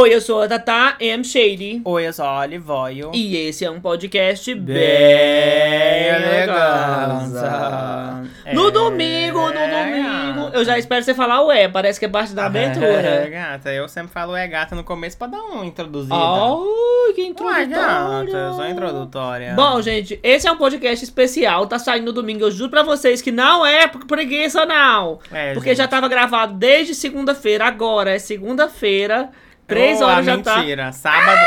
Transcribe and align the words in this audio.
Oi, 0.00 0.14
eu 0.14 0.20
sou 0.20 0.42
a 0.42 0.46
Tata 0.48 0.94
M. 1.00 1.24
Shady. 1.24 1.80
Oi, 1.84 2.06
eu 2.06 2.12
sou 2.12 2.24
a 2.24 2.40
Olivoio. 2.42 3.10
E 3.12 3.36
esse 3.48 3.64
é 3.64 3.70
um 3.70 3.80
podcast 3.80 4.54
bem, 4.54 4.74
Bem 4.76 6.06
eleganza. 6.08 7.38
eleganza. 7.40 8.22
No 8.52 8.68
É, 8.68 8.70
domingo, 8.70 9.40
no 9.40 9.52
domingo. 9.52 10.42
gata. 10.44 10.56
Eu 10.56 10.64
já 10.64 10.78
espero 10.78 11.02
você 11.02 11.14
falar 11.14 11.42
o 11.42 11.50
é, 11.50 11.66
parece 11.66 11.98
que 11.98 12.06
é 12.06 12.08
parte 12.08 12.32
da 12.32 12.42
É, 12.44 12.46
abertura. 12.46 13.28
gata, 13.28 13.72
eu 13.72 13.88
sempre 13.88 14.12
falo 14.12 14.36
é 14.36 14.46
gata 14.46 14.76
no 14.76 14.84
começo 14.84 15.18
pra 15.18 15.26
dar 15.26 15.40
uma 15.42 15.66
introduzida. 15.66 16.14
Ai, 16.14 17.12
que 17.14 17.22
Ué, 17.22 17.26
introdutória. 17.28 17.66
gata, 17.66 18.30
eu 18.36 18.52
sou 18.54 18.68
introdutória. 18.68 19.54
Bom, 19.54 19.82
gente, 19.82 20.20
esse 20.22 20.46
é 20.46 20.52
um 20.52 20.56
podcast 20.56 21.04
especial, 21.04 21.66
tá 21.66 21.78
saindo 21.78 22.04
no 22.06 22.12
domingo. 22.12 22.44
Eu 22.44 22.50
juro 22.52 22.70
pra 22.70 22.84
vocês 22.84 23.20
que 23.20 23.32
não 23.32 23.66
é 23.66 23.88
preguiça, 23.88 24.64
não. 24.64 25.18
É, 25.32 25.54
Porque 25.54 25.70
gente. 25.70 25.78
já 25.78 25.88
tava 25.88 26.06
gravado 26.08 26.52
desde 26.54 26.94
segunda-feira, 26.94 27.64
agora 27.66 28.12
é 28.14 28.18
segunda-feira, 28.20 29.30
três 29.68 30.00
Oh, 30.00 30.04
horas 30.06 30.18
a 30.18 30.22
já 30.36 30.38
tá. 30.42 30.56
mentira. 30.58 30.90
Sábado, 30.92 31.40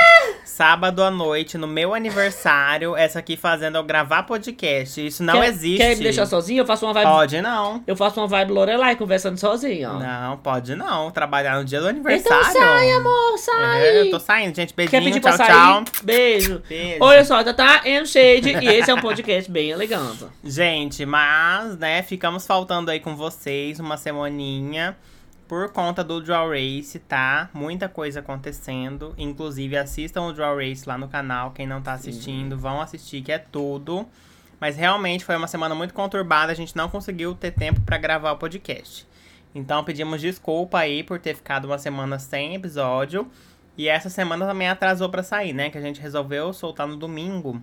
sábado 0.46 1.04
à 1.04 1.10
noite, 1.12 1.58
no 1.58 1.68
meu 1.68 1.94
aniversário, 1.94 2.96
essa 2.96 3.20
aqui 3.20 3.36
fazendo 3.36 3.78
eu 3.78 3.84
gravar 3.84 4.24
podcast. 4.24 5.06
Isso 5.06 5.24
não 5.24 5.42
quer, 5.42 5.48
existe. 5.50 5.78
Quer 5.78 5.98
me 5.98 6.04
deixar 6.04 6.26
sozinha? 6.28 6.62
Eu 6.62 6.66
faço 6.66 6.86
uma 6.86 6.94
vibe. 6.94 7.08
Pode 7.10 7.42
não. 7.42 7.84
Eu 7.88 7.96
faço 7.96 8.20
uma 8.22 8.28
vibe 8.28 8.52
Lorelai 8.52 8.96
conversando 8.96 9.38
sozinha. 9.38 9.92
ó. 9.92 10.00
Não, 10.00 10.38
pode 10.38 10.76
não. 10.76 11.10
Trabalhar 11.12 11.58
no 11.58 11.66
dia 11.66 11.82
do 11.82 11.90
Então 11.90 12.00
aniversário. 12.12 12.54
sai, 12.54 12.92
amor, 12.92 13.38
sai. 13.38 13.82
É, 13.82 14.02
eu 14.02 14.12
tô 14.12 14.20
saindo, 14.20 14.56
gente. 14.56 14.74
Quer 14.74 14.88
Beijinho, 14.90 15.04
pedir 15.04 15.20
tchau, 15.20 15.36
pra 15.36 15.46
sair? 15.46 15.56
tchau. 15.56 15.84
Beijo. 16.04 16.62
Beijo. 16.70 16.98
Olha 17.02 17.26
só, 17.26 17.44
Tata 17.44 17.82
M 17.90 18.06
Shade 18.06 18.50
e 18.62 18.68
esse 18.68 18.92
é 18.92 18.94
um 18.94 19.02
podcast 19.02 19.50
bem 19.50 19.72
elegante. 19.72 20.26
Gente, 20.44 21.06
mas, 21.06 21.78
né, 21.78 22.04
ficamos 22.04 22.46
faltando 22.46 22.92
aí 22.92 23.00
com 23.00 23.16
vocês 23.16 23.80
uma 23.80 23.98
semaninha 23.98 24.96
por 25.52 25.70
conta 25.74 26.02
do 26.02 26.22
Draw 26.22 26.50
Race, 26.50 26.98
tá? 26.98 27.50
Muita 27.54 27.90
coisa 27.90 28.22
acontecendo. 28.22 29.14
Inclusive, 29.18 29.76
assistam 29.76 30.22
o 30.22 30.32
Draw 30.32 30.56
Race 30.56 30.88
lá 30.88 30.98
no 30.98 31.10
canal. 31.10 31.52
Quem 31.52 31.68
não 31.68 31.82
tá 31.82 31.92
assistindo, 31.92 32.58
vão 32.58 32.80
assistir, 32.80 33.22
que 33.22 33.34
é 33.34 33.38
tudo. 33.38 34.08
Mas 34.62 34.78
realmente 34.78 35.26
foi 35.26 35.36
uma 35.36 35.50
semana 35.50 35.76
muito 35.76 35.94
conturbada, 35.94 36.54
a 36.54 36.56
gente 36.56 36.74
não 36.74 36.88
conseguiu 36.88 37.36
ter 37.36 37.52
tempo 37.52 37.82
pra 37.82 37.98
gravar 37.98 38.32
o 38.32 38.38
podcast. 38.38 39.06
Então 39.54 39.84
pedimos 39.84 40.22
desculpa 40.22 40.80
aí 40.80 41.04
por 41.04 41.20
ter 41.20 41.36
ficado 41.36 41.66
uma 41.66 41.78
semana 41.78 42.18
sem 42.18 42.56
episódio. 42.56 43.30
E 43.78 43.90
essa 43.90 44.10
semana 44.10 44.46
também 44.48 44.70
atrasou 44.70 45.10
pra 45.10 45.22
sair, 45.22 45.52
né? 45.52 45.70
Que 45.70 45.78
a 45.78 45.82
gente 45.82 46.00
resolveu 46.00 46.54
soltar 46.54 46.88
no 46.88 46.96
domingo. 46.96 47.62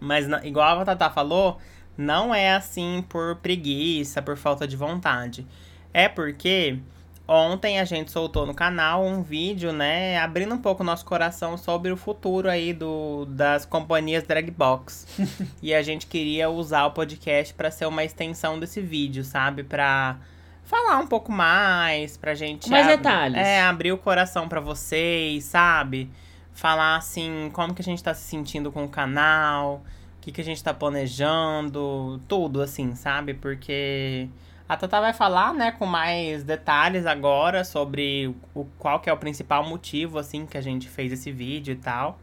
Mas, 0.00 0.26
igual 0.42 0.80
a 0.80 0.84
Tata 0.84 1.08
falou, 1.08 1.60
não 1.96 2.34
é 2.34 2.52
assim 2.52 3.04
por 3.08 3.36
preguiça, 3.36 4.20
por 4.20 4.36
falta 4.36 4.66
de 4.66 4.76
vontade. 4.76 5.46
É 5.94 6.08
porque 6.08 6.80
ontem 7.28 7.80
a 7.80 7.84
gente 7.84 8.10
soltou 8.10 8.46
no 8.46 8.54
canal 8.54 9.04
um 9.04 9.22
vídeo, 9.22 9.72
né, 9.72 10.18
abrindo 10.18 10.54
um 10.54 10.58
pouco 10.58 10.82
o 10.82 10.86
nosso 10.86 11.04
coração 11.04 11.56
sobre 11.56 11.90
o 11.90 11.96
futuro 11.96 12.48
aí 12.48 12.72
do, 12.72 13.24
das 13.28 13.64
companhias 13.64 14.22
drag 14.24 14.50
box. 14.50 15.06
e 15.62 15.74
a 15.74 15.82
gente 15.82 16.06
queria 16.06 16.48
usar 16.48 16.86
o 16.86 16.90
podcast 16.92 17.52
pra 17.54 17.70
ser 17.70 17.86
uma 17.86 18.04
extensão 18.04 18.58
desse 18.60 18.80
vídeo, 18.80 19.24
sabe? 19.24 19.62
Pra 19.64 20.16
falar 20.64 20.98
um 20.98 21.06
pouco 21.06 21.30
mais, 21.32 22.16
pra 22.16 22.34
gente 22.34 22.68
mais 22.70 22.86
ab- 22.86 22.96
detalhes. 22.96 23.36
É, 23.38 23.62
abrir 23.62 23.92
o 23.92 23.98
coração 23.98 24.48
pra 24.48 24.60
vocês, 24.60 25.44
sabe? 25.44 26.10
Falar 26.52 26.96
assim, 26.96 27.50
como 27.52 27.74
que 27.74 27.82
a 27.82 27.84
gente 27.84 28.02
tá 28.02 28.14
se 28.14 28.22
sentindo 28.22 28.72
com 28.72 28.84
o 28.84 28.88
canal, 28.88 29.82
o 30.16 30.20
que, 30.20 30.32
que 30.32 30.40
a 30.40 30.44
gente 30.44 30.62
tá 30.64 30.72
planejando, 30.74 32.20
tudo 32.26 32.62
assim, 32.62 32.94
sabe? 32.94 33.34
Porque 33.34 34.28
a 34.68 34.76
Tata 34.76 35.00
vai 35.00 35.12
falar, 35.12 35.54
né, 35.54 35.70
com 35.70 35.86
mais 35.86 36.42
detalhes 36.42 37.06
agora 37.06 37.64
sobre 37.64 38.34
o 38.54 38.64
qual 38.78 39.00
que 39.00 39.08
é 39.08 39.12
o 39.12 39.16
principal 39.16 39.64
motivo, 39.64 40.18
assim, 40.18 40.44
que 40.46 40.58
a 40.58 40.60
gente 40.60 40.88
fez 40.88 41.12
esse 41.12 41.30
vídeo 41.30 41.72
e 41.72 41.76
tal. 41.76 42.18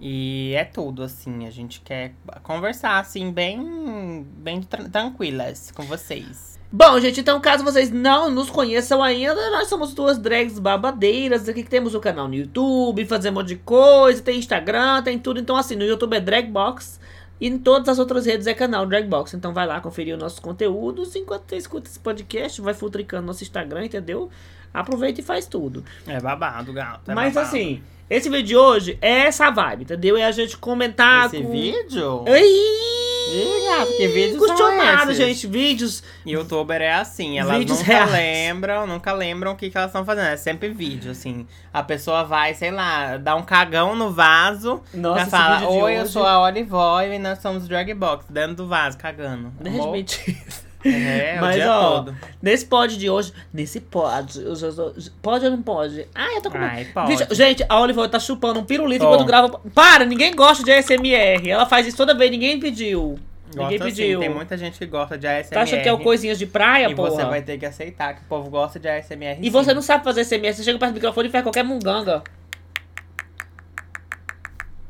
E 0.00 0.52
é 0.54 0.64
tudo, 0.64 1.02
assim, 1.02 1.46
a 1.46 1.50
gente 1.50 1.80
quer 1.80 2.12
conversar, 2.42 2.98
assim, 2.98 3.30
bem, 3.32 4.26
bem 4.38 4.60
tran- 4.62 4.88
tranquilas 4.90 5.70
com 5.70 5.82
vocês. 5.84 6.56
Bom, 6.70 6.98
gente, 6.98 7.20
então 7.20 7.40
caso 7.40 7.62
vocês 7.62 7.90
não 7.90 8.28
nos 8.30 8.50
conheçam 8.50 9.02
ainda, 9.02 9.50
nós 9.52 9.68
somos 9.68 9.94
duas 9.94 10.18
drags 10.18 10.58
babadeiras. 10.58 11.48
Aqui 11.48 11.62
que 11.62 11.70
temos 11.70 11.94
o 11.94 12.00
canal 12.00 12.26
no 12.28 12.34
YouTube, 12.34 13.06
fazemos 13.06 13.38
um 13.38 13.40
monte 13.40 13.54
de 13.54 13.56
coisa, 13.56 14.20
tem 14.20 14.38
Instagram, 14.38 15.02
tem 15.02 15.18
tudo. 15.18 15.40
Então, 15.40 15.56
assim, 15.56 15.76
no 15.76 15.84
YouTube 15.84 16.16
é 16.16 16.20
Dragbox 16.20 17.00
e 17.40 17.48
em 17.48 17.58
todas 17.58 17.88
as 17.88 17.98
outras 17.98 18.26
redes 18.26 18.46
é 18.46 18.54
canal 18.54 18.86
Dragbox. 18.86 19.34
Então, 19.34 19.52
vai 19.52 19.66
lá 19.66 19.80
conferir 19.80 20.14
os 20.14 20.20
nossos 20.20 20.38
conteúdos 20.38 21.14
enquanto 21.16 21.48
você 21.48 21.56
escuta 21.56 21.88
esse 21.88 21.98
podcast, 21.98 22.60
vai 22.60 22.74
futricando 22.74 23.26
nosso 23.26 23.42
Instagram, 23.42 23.84
entendeu? 23.84 24.30
Aproveita 24.72 25.20
e 25.20 25.24
faz 25.24 25.46
tudo. 25.46 25.84
É 26.06 26.20
babado, 26.20 26.72
gato. 26.72 27.10
é 27.10 27.14
Mas, 27.14 27.32
babado. 27.34 27.48
assim, 27.54 27.82
esse 28.10 28.28
vídeo 28.28 28.46
de 28.46 28.56
hoje 28.56 28.98
é 29.00 29.26
essa 29.26 29.50
vibe, 29.50 29.82
entendeu? 29.84 30.16
É 30.16 30.24
a 30.24 30.30
gente 30.30 30.56
comentar 30.56 31.26
Esse 31.26 31.42
com. 31.42 31.50
vídeo? 31.50 32.24
Ih, 32.28 32.96
Ih, 33.28 33.68
gato, 33.68 33.96
que 33.96 34.06
vídeos 34.08 34.38
são 34.46 34.54
Acostumado, 34.54 35.10
esses? 35.10 35.16
gente. 35.16 35.46
Vídeos 35.48 36.02
Youtuber 36.24 36.80
é 36.80 36.92
assim, 36.94 37.38
elas 37.40 37.58
Vídeos 37.58 37.78
nunca 37.80 37.90
reais. 37.92 38.12
lembram, 38.12 38.86
nunca 38.86 39.12
lembram 39.12 39.52
o 39.52 39.56
que, 39.56 39.68
que 39.68 39.76
elas 39.76 39.90
estão 39.90 40.04
fazendo. 40.04 40.26
É 40.28 40.36
sempre 40.36 40.68
vídeo, 40.68 41.10
assim. 41.10 41.44
A 41.72 41.82
pessoa 41.82 42.22
vai, 42.22 42.54
sei 42.54 42.70
lá, 42.70 43.16
dá 43.16 43.34
um 43.34 43.42
cagão 43.42 43.96
no 43.96 44.10
vaso, 44.12 44.80
Nossa, 44.94 45.22
esse 45.22 45.30
fala, 45.30 45.68
oi, 45.68 45.96
eu 45.98 46.02
hoje- 46.02 46.12
sou 46.12 46.24
a 46.24 46.40
Olivoy 46.44 47.14
e 47.14 47.18
nós 47.18 47.40
somos 47.40 47.66
Drag 47.66 47.92
Box, 47.94 48.26
dentro 48.30 48.54
do 48.54 48.66
vaso, 48.68 48.96
cagando. 48.96 49.52
De 49.60 49.70
repente. 49.70 50.36
É, 50.86 51.38
Mas, 51.40 51.66
ó, 51.66 51.96
todo. 52.02 52.16
Nesse 52.42 52.64
pod 52.66 52.96
de 52.96 53.10
hoje. 53.10 53.32
Nesse 53.52 53.80
pod. 53.80 54.40
Eu 54.40 54.54
tô- 54.56 54.92
pode 55.22 55.44
ou 55.44 55.50
não 55.50 55.62
pode? 55.62 56.06
Ah, 56.14 56.34
eu 56.34 56.40
tô 56.42 56.50
com. 56.50 56.58
Ai, 56.58 56.84
pode. 56.92 57.08
Bicho, 57.16 57.34
gente, 57.34 57.64
a 57.68 57.80
Oliver 57.80 58.08
tá 58.08 58.18
chupando 58.20 58.60
um 58.60 58.64
pirulito 58.64 59.04
Ó. 59.04 59.08
enquanto 59.14 59.26
grava. 59.26 59.60
Para, 59.74 60.04
ninguém 60.04 60.34
gosta 60.34 60.62
de 60.64 60.72
ASMR. 60.72 61.48
Ela 61.50 61.66
faz 61.66 61.86
isso 61.86 61.96
toda 61.96 62.14
vez, 62.14 62.30
ninguém 62.30 62.58
pediu. 62.60 63.18
ninguém 63.54 63.78
Gosta, 63.78 63.84
assim, 63.88 63.96
pediu. 64.02 64.20
tem 64.20 64.28
muita 64.28 64.56
gente 64.58 64.78
que 64.78 64.86
gosta 64.86 65.16
de 65.16 65.26
ASMR. 65.26 65.50
Tá 65.54 65.62
achando 65.62 65.82
que 65.82 65.88
é 65.88 65.92
o 65.92 65.98
coisinhas 65.98 66.38
de 66.38 66.46
praia, 66.46 66.88
E 66.90 66.94
porra? 66.94 67.10
você 67.10 67.24
vai 67.24 67.40
ter 67.42 67.56
que 67.58 67.64
aceitar 67.64 68.14
que 68.14 68.20
o 68.22 68.24
povo 68.28 68.50
gosta 68.50 68.78
de 68.78 68.88
ASMR. 68.88 69.38
E 69.40 69.48
você 69.50 69.72
não 69.72 69.80
sabe 69.82 70.04
fazer 70.04 70.20
ASMR. 70.22 70.52
Você 70.52 70.62
chega 70.64 70.78
perto 70.78 70.92
do 70.92 70.94
microfone 70.96 71.28
e 71.28 71.30
faz 71.32 71.42
qualquer 71.44 71.62
munganga. 71.64 72.22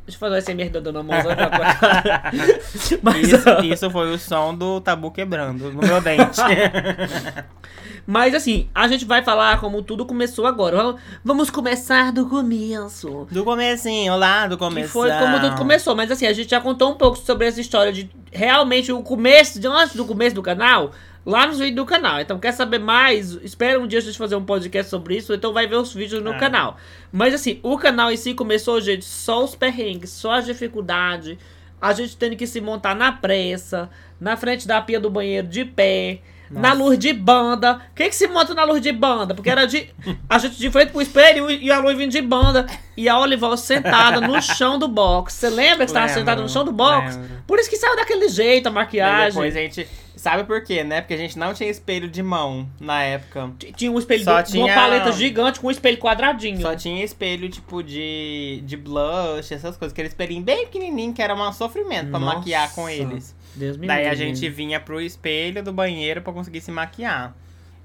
Deixa 0.07 0.17
eu 0.17 0.21
fazer 0.21 0.35
o 0.35 0.39
ASMR 0.39 0.71
da 0.71 0.79
Dona 0.79 1.03
Moza. 1.03 1.37
Mas, 3.03 3.29
Isso, 3.29 3.51
ó, 3.51 3.61
isso 3.61 3.91
foi 3.91 4.15
o 4.15 4.19
som 4.19 4.55
do 4.55 4.81
tabu 4.81 5.11
quebrando 5.11 5.73
no 5.73 5.83
meu 5.83 6.01
dente. 6.01 6.41
mas 8.07 8.33
assim, 8.35 8.69
a 8.73 8.87
gente 8.87 9.05
vai 9.05 9.23
falar 9.25 9.59
como 9.59 9.83
tudo 9.83 10.07
começou 10.07 10.47
agora. 10.47 10.95
Vamos- 11.25 11.51
começar 11.51 12.13
do 12.13 12.29
começo. 12.29 13.27
do 13.31 13.43
comecinho, 13.43 14.17
lá 14.17 14.47
do 14.47 14.57
começo. 14.57 14.93
foi 14.93 15.11
como 15.11 15.41
tudo 15.41 15.57
começou. 15.57 15.97
Mas 15.97 16.09
assim, 16.11 16.27
a 16.27 16.33
gente 16.33 16.51
já 16.51 16.61
contou 16.61 16.93
um 16.93 16.95
pouco 16.95 17.19
sobre 17.19 17.49
essa 17.49 17.61
história 17.61 17.93
de 17.93 18.09
realmente 18.31 18.93
o 18.93 19.03
começo, 19.03 19.59
de 19.59 19.67
antes 19.67 19.97
do 19.97 20.05
começo 20.05 20.37
do 20.37 20.43
canal, 20.43 20.93
lá 21.27 21.47
nos 21.47 21.59
vídeos 21.59 21.77
do 21.77 21.85
canal. 21.85 22.21
Então, 22.21 22.39
quer 22.39 22.53
saber 22.53 22.79
mais? 22.79 23.33
Espera 23.43 23.79
um 23.81 23.87
dia 23.87 23.99
a 23.99 24.03
gente 24.03 24.17
fazer 24.17 24.37
um 24.37 24.45
podcast 24.45 24.89
sobre 24.89 25.17
isso, 25.17 25.35
então 25.35 25.53
vai 25.53 25.67
ver 25.67 25.77
os 25.77 25.93
vídeos 25.93 26.23
no 26.23 26.33
É. 26.33 26.39
canal. 26.39 26.77
Mas 27.13 27.35
assim, 27.35 27.59
o 27.63 27.77
canal 27.77 28.11
em 28.13 28.17
si 28.17 28.33
começou, 28.33 28.81
gente, 28.81 29.05
só 29.05 29.43
os 29.45 29.55
perrengues, 29.57 30.11
só 30.11 30.33
as 30.35 30.47
dificuldades. 30.47 31.37
A 31.83 31.93
gente 31.93 32.17
tendo 32.17 32.37
que 32.37 32.47
se 32.47 32.61
montar 32.61 32.95
na 32.95 33.13
pressa, 33.13 33.91
na 34.19 34.37
frente 34.37 34.67
da 34.67 34.81
pia 34.81 34.99
do 35.01 35.11
banheiro 35.11 35.47
de 35.47 35.65
pé. 35.65 36.21
Na 36.49 36.69
Nossa. 36.71 36.75
luz 36.85 36.99
de 37.01 37.13
banda. 37.13 37.81
Quem 37.93 38.09
que 38.09 38.15
se 38.15 38.29
monta 38.29 38.55
na 38.55 38.63
luz 38.63 38.81
de 38.81 38.93
banda? 38.93 39.35
Porque 39.35 39.51
era 39.51 39.67
de. 39.67 39.91
A 40.31 40.39
gente 40.39 40.57
de 40.57 40.71
frente 40.71 40.93
pro 40.93 41.03
espelho 41.03 41.51
e 41.51 41.73
a 41.73 41.81
luz 41.81 41.99
vindo 41.99 42.13
de 42.13 42.23
banda. 42.23 42.65
E 42.97 43.09
a 43.09 43.19
Olival 43.19 43.57
sentada 43.57 44.21
no 44.21 44.41
chão 44.41 44.79
do 44.79 44.87
box. 44.87 45.35
Você 45.35 45.51
lembra 45.51 45.85
que 45.85 45.91
você 45.91 45.95
tava 45.95 46.07
Lembro, 46.07 46.21
sentada 46.21 46.41
no 46.43 46.49
chão 46.49 46.65
do 46.65 46.71
box? 46.71 47.17
lembro. 47.17 47.31
Por 47.49 47.59
isso 47.59 47.69
que 47.69 47.77
saiu 47.77 47.97
daquele 47.97 48.29
jeito 48.29 48.69
a 48.69 48.71
E 48.71 48.75
maquiagem. 48.75 49.29
depois 49.33 49.57
a 49.57 49.59
gente. 49.59 49.89
Sabe 50.27 50.43
por 50.43 50.61
quê, 50.65 50.83
né? 50.83 51.01
Porque 51.01 51.15
a 51.15 51.17
gente 51.17 51.39
não 51.39 51.55
tinha 51.55 51.71
espelho 51.71 52.09
de 52.09 52.21
mão 52.21 52.69
na 52.81 53.01
época. 53.05 53.53
Tinha 53.77 53.93
um 53.93 53.97
espelho, 53.99 54.25
Só 54.25 54.41
de 54.41 54.59
uma 54.59 54.65
tinha- 54.67 54.75
paleta 54.75 55.13
gigante 55.13 55.61
com 55.61 55.69
um 55.69 55.71
espelho 55.71 55.99
quadradinho. 55.99 56.61
Só 56.61 56.75
tinha 56.75 57.05
espelho, 57.05 57.49
tipo, 57.49 57.81
de, 57.81 58.61
de 58.65 58.77
blush, 58.77 59.53
essas 59.53 59.77
coisas. 59.77 59.93
Aquele 59.93 60.09
espelhinho 60.09 60.43
bem 60.43 60.65
pequenininho 60.67 61.13
que 61.13 61.23
era 61.23 61.33
um 61.33 61.53
sofrimento 61.53 62.11
pra 62.11 62.19
Nossa. 62.19 62.39
maquiar 62.39 62.75
com 62.75 62.89
eles. 62.89 63.37
Deus 63.55 63.77
me 63.77 63.87
Daí 63.87 64.09
a 64.09 64.15
gente 64.17 64.49
vinha 64.49 64.81
pro 64.81 65.01
espelho 65.01 65.63
do 65.63 65.73
banheiro 65.73 66.21
pra 66.21 66.33
conseguir 66.33 66.61
se 66.61 66.73
maquiar. 66.73 67.33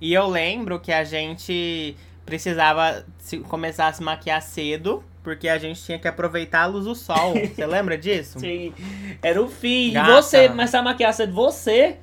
E 0.02 0.12
eu 0.12 0.28
lembro 0.28 0.80
que 0.80 0.92
a 0.92 1.04
gente 1.04 1.96
precisava 2.26 3.06
se- 3.20 3.38
começar 3.42 3.88
a 3.88 3.94
se 3.94 4.02
maquiar 4.02 4.42
cedo, 4.42 5.04
porque 5.24 5.48
a 5.48 5.60
gente 5.60 5.80
tinha 5.84 6.00
que 6.00 6.08
aproveitar 6.08 6.62
a 6.64 6.66
luz 6.66 6.86
do 6.86 6.96
sol. 6.96 7.34
Você 7.54 7.66
lembra 7.68 7.96
disso? 7.98 8.40
Sim. 8.40 8.74
Era 9.22 9.40
o 9.40 9.48
fim. 9.48 9.90
E 9.90 9.92
Gata. 9.92 10.12
você, 10.14 10.50
começar 10.50 10.80
a 10.80 10.82
maquiar 10.82 11.14
cedo, 11.14 11.34
você 11.34 11.98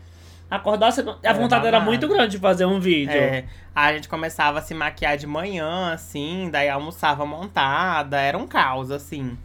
acordar. 0.50 0.88
A 0.88 1.18
Era 1.22 1.38
vontade 1.38 1.66
era 1.66 1.78
babado. 1.78 1.84
muito 1.90 2.08
grande 2.08 2.32
de 2.32 2.38
fazer 2.38 2.64
um 2.64 2.78
vídeo. 2.80 3.12
É, 3.12 3.44
a 3.74 3.92
gente 3.92 4.08
começava 4.08 4.58
a 4.58 4.62
se 4.62 4.74
maquiar 4.74 5.16
de 5.16 5.26
manhã, 5.26 5.92
assim, 5.92 6.48
daí 6.50 6.68
almoçava 6.68 7.24
montada, 7.26 8.20
era 8.20 8.36
um 8.38 8.46
caos, 8.46 8.90
assim. 8.90 9.36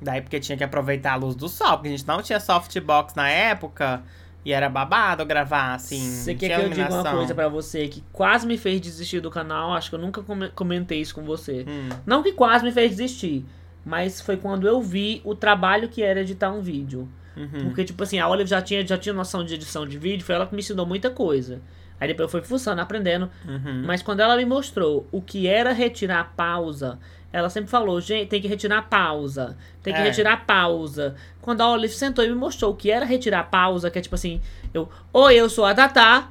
Daí 0.00 0.20
porque 0.20 0.38
tinha 0.38 0.56
que 0.56 0.64
aproveitar 0.64 1.12
a 1.12 1.16
luz 1.16 1.34
do 1.34 1.48
sol, 1.48 1.72
porque 1.72 1.88
a 1.88 1.90
gente 1.90 2.06
não 2.06 2.22
tinha 2.22 2.38
softbox 2.40 3.14
na 3.14 3.28
época. 3.28 4.02
E 4.44 4.52
era 4.52 4.68
babado 4.70 5.26
gravar, 5.26 5.74
assim. 5.74 6.00
Você 6.00 6.34
quer 6.34 6.58
que 6.58 6.64
eu 6.66 6.70
diga 6.70 6.88
uma 6.94 7.10
coisa 7.10 7.34
pra 7.34 7.48
você 7.48 7.86
que 7.88 8.02
quase 8.12 8.46
me 8.46 8.56
fez 8.56 8.80
desistir 8.80 9.20
do 9.20 9.30
canal? 9.30 9.74
Acho 9.74 9.90
que 9.90 9.96
eu 9.96 9.98
nunca 9.98 10.22
come- 10.22 10.48
comentei 10.50 11.00
isso 11.00 11.14
com 11.14 11.22
você. 11.22 11.66
Hum, 11.68 11.88
Não 12.06 12.22
que 12.22 12.32
quase 12.32 12.64
me 12.64 12.72
fez 12.72 12.92
desistir, 12.92 13.44
mas 13.84 14.20
foi 14.22 14.36
quando 14.38 14.66
eu 14.66 14.80
vi 14.80 15.20
o 15.24 15.34
trabalho 15.34 15.88
que 15.88 16.02
era 16.02 16.20
editar 16.20 16.50
um 16.50 16.62
vídeo. 16.62 17.06
Uhum. 17.38 17.64
Porque, 17.66 17.84
tipo 17.84 18.02
assim, 18.02 18.18
a 18.18 18.28
Olive 18.28 18.50
já 18.50 18.60
tinha, 18.60 18.86
já 18.86 18.98
tinha 18.98 19.12
noção 19.12 19.44
de 19.44 19.54
edição 19.54 19.86
de 19.86 19.98
vídeo, 19.98 20.24
foi 20.24 20.34
ela 20.34 20.46
que 20.46 20.54
me 20.54 20.60
ensinou 20.60 20.84
muita 20.84 21.10
coisa. 21.10 21.60
Aí 22.00 22.08
depois 22.08 22.24
eu 22.26 22.28
fui 22.28 22.42
fuçando, 22.42 22.80
aprendendo. 22.80 23.30
Uhum. 23.46 23.82
Mas 23.86 24.02
quando 24.02 24.20
ela 24.20 24.36
me 24.36 24.44
mostrou 24.44 25.06
o 25.10 25.20
que 25.20 25.46
era 25.46 25.72
retirar 25.72 26.20
a 26.20 26.24
pausa, 26.24 26.98
ela 27.32 27.50
sempre 27.50 27.70
falou, 27.70 28.00
gente, 28.00 28.28
tem 28.28 28.40
que 28.40 28.46
retirar 28.48 28.78
a 28.78 28.82
pausa. 28.82 29.56
Tem 29.82 29.92
que 29.92 30.00
É. 30.00 30.04
retirar 30.04 30.32
a 30.34 30.36
pausa. 30.36 31.16
Quando 31.42 31.60
a 31.60 31.70
Olive 31.70 31.92
sentou 31.92 32.24
e 32.24 32.28
me 32.28 32.34
mostrou 32.34 32.72
o 32.72 32.76
que 32.76 32.90
era 32.90 33.04
retirar 33.04 33.40
a 33.40 33.44
pausa, 33.44 33.90
que 33.90 33.98
é 33.98 34.02
tipo 34.02 34.14
assim, 34.14 34.40
eu, 34.72 34.88
oi, 35.12 35.34
eu 35.34 35.48
sou 35.50 35.64
a 35.64 35.74
Tatá 35.74 36.30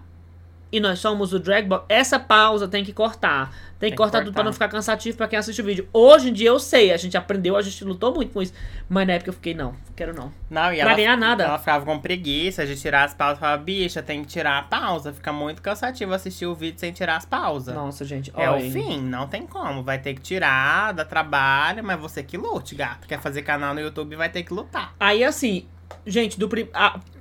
e 0.72 0.80
nós 0.80 1.00
somos 1.00 1.32
o 1.34 1.40
Dragbox, 1.40 1.86
essa 1.88 2.20
pausa 2.20 2.68
tem 2.68 2.84
que 2.84 2.92
cortar. 2.94 3.54
Tem 3.80 3.90
que 3.92 3.96
que 3.96 3.98
cortar 3.98 4.20
tudo 4.20 4.34
pra 4.34 4.40
cortar. 4.42 4.44
não 4.46 4.54
ficar 4.54 4.68
cansativo 4.70 5.16
pra 5.18 5.28
quem 5.28 5.38
assiste 5.38 5.62
o 5.62 5.64
vídeo. 5.64 5.88
Hoje 5.94 6.30
em 6.30 6.34
dia 6.34 6.50
eu 6.50 6.60
sei, 6.60 6.92
a 6.92 6.98
gente 6.98 7.16
aprendeu, 7.16 7.56
a 7.56 7.62
gente 7.62 7.84
lutou 7.86 8.14
muito 8.14 8.34
com 8.34 8.42
isso. 8.42 8.52
Mas 8.90 9.06
na 9.06 9.14
época 9.14 9.30
eu 9.30 9.34
fiquei, 9.34 9.54
não, 9.54 9.76
quero 9.96 10.16
não. 10.16 10.32
Não, 10.50 10.74
e 10.74 10.78
Pra 10.80 10.88
ela, 10.90 10.94
ganhar 10.96 11.16
nada. 11.16 11.44
ela 11.44 11.60
ficava 11.60 11.86
com 11.86 12.00
preguiça 12.00 12.66
de 12.66 12.76
tirar 12.76 13.04
as 13.04 13.14
pausas. 13.14 13.40
Falava, 13.40 13.62
bicha, 13.62 14.02
tem 14.02 14.22
que 14.24 14.28
tirar 14.28 14.58
a 14.58 14.62
pausa. 14.64 15.14
Fica 15.14 15.32
muito 15.32 15.62
cansativo 15.62 16.12
assistir 16.14 16.48
o 16.48 16.56
vídeo 16.56 16.80
sem 16.80 16.92
tirar 16.92 17.18
as 17.18 17.26
pausas. 17.26 17.76
Nossa, 17.76 18.04
gente, 18.04 18.32
É 18.36 18.50
olha. 18.50 18.66
o 18.68 18.72
fim, 18.72 19.00
não 19.00 19.28
tem 19.28 19.46
como. 19.46 19.84
Vai 19.84 20.00
ter 20.00 20.16
que 20.16 20.22
tirar, 20.22 20.92
dá 20.94 21.06
trabalho, 21.06 21.84
mas 21.84 22.00
você 22.00 22.24
que 22.24 22.36
lute, 22.36 22.74
gato. 22.74 23.08
Quer 23.08 23.22
fazer 23.22 23.44
canal 23.44 23.76
no 23.76 23.80
YouTube, 23.80 24.16
vai 24.16 24.28
ter 24.30 24.42
que 24.42 24.54
lutar. 24.54 24.96
Aí 25.00 25.24
assim, 25.24 25.68
gente, 26.06 26.40
do, 26.40 26.50
prim- 26.50 26.68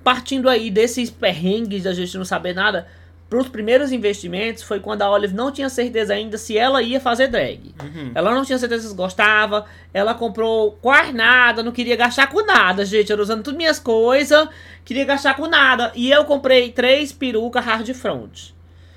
partindo 0.02 0.48
aí 0.48 0.70
desses 0.70 1.10
perrengues 1.10 1.82
da 1.84 1.93
gente 1.93 2.16
não 2.16 2.25
saber 2.25 2.54
nada, 2.54 2.87
pros 3.28 3.49
primeiros 3.49 3.90
investimentos 3.90 4.62
foi 4.62 4.78
quando 4.78 5.02
a 5.02 5.11
Olive 5.11 5.34
não 5.34 5.50
tinha 5.50 5.69
certeza 5.69 6.14
ainda 6.14 6.38
se 6.38 6.56
ela 6.56 6.81
ia 6.81 7.00
fazer 7.00 7.26
drag. 7.26 7.75
Uhum. 7.82 8.12
Ela 8.14 8.32
não 8.34 8.44
tinha 8.44 8.58
certeza 8.58 8.88
se 8.88 8.94
gostava, 8.94 9.67
ela 9.93 10.14
comprou 10.14 10.78
quase 10.81 11.12
nada, 11.12 11.62
não 11.62 11.73
queria 11.73 11.96
gastar 11.96 12.28
com 12.28 12.44
nada, 12.44 12.84
gente. 12.84 13.11
Eu 13.11 13.19
usando 13.19 13.43
tudo 13.43 13.56
minhas 13.56 13.81
coisas, 13.81 14.49
queria 14.84 15.05
gastar 15.05 15.34
com 15.34 15.46
nada. 15.46 15.90
E 15.94 16.11
eu 16.11 16.25
comprei 16.25 16.70
três 16.70 17.12
perucas 17.12 17.64
hard 17.64 17.93
front. 17.94 18.50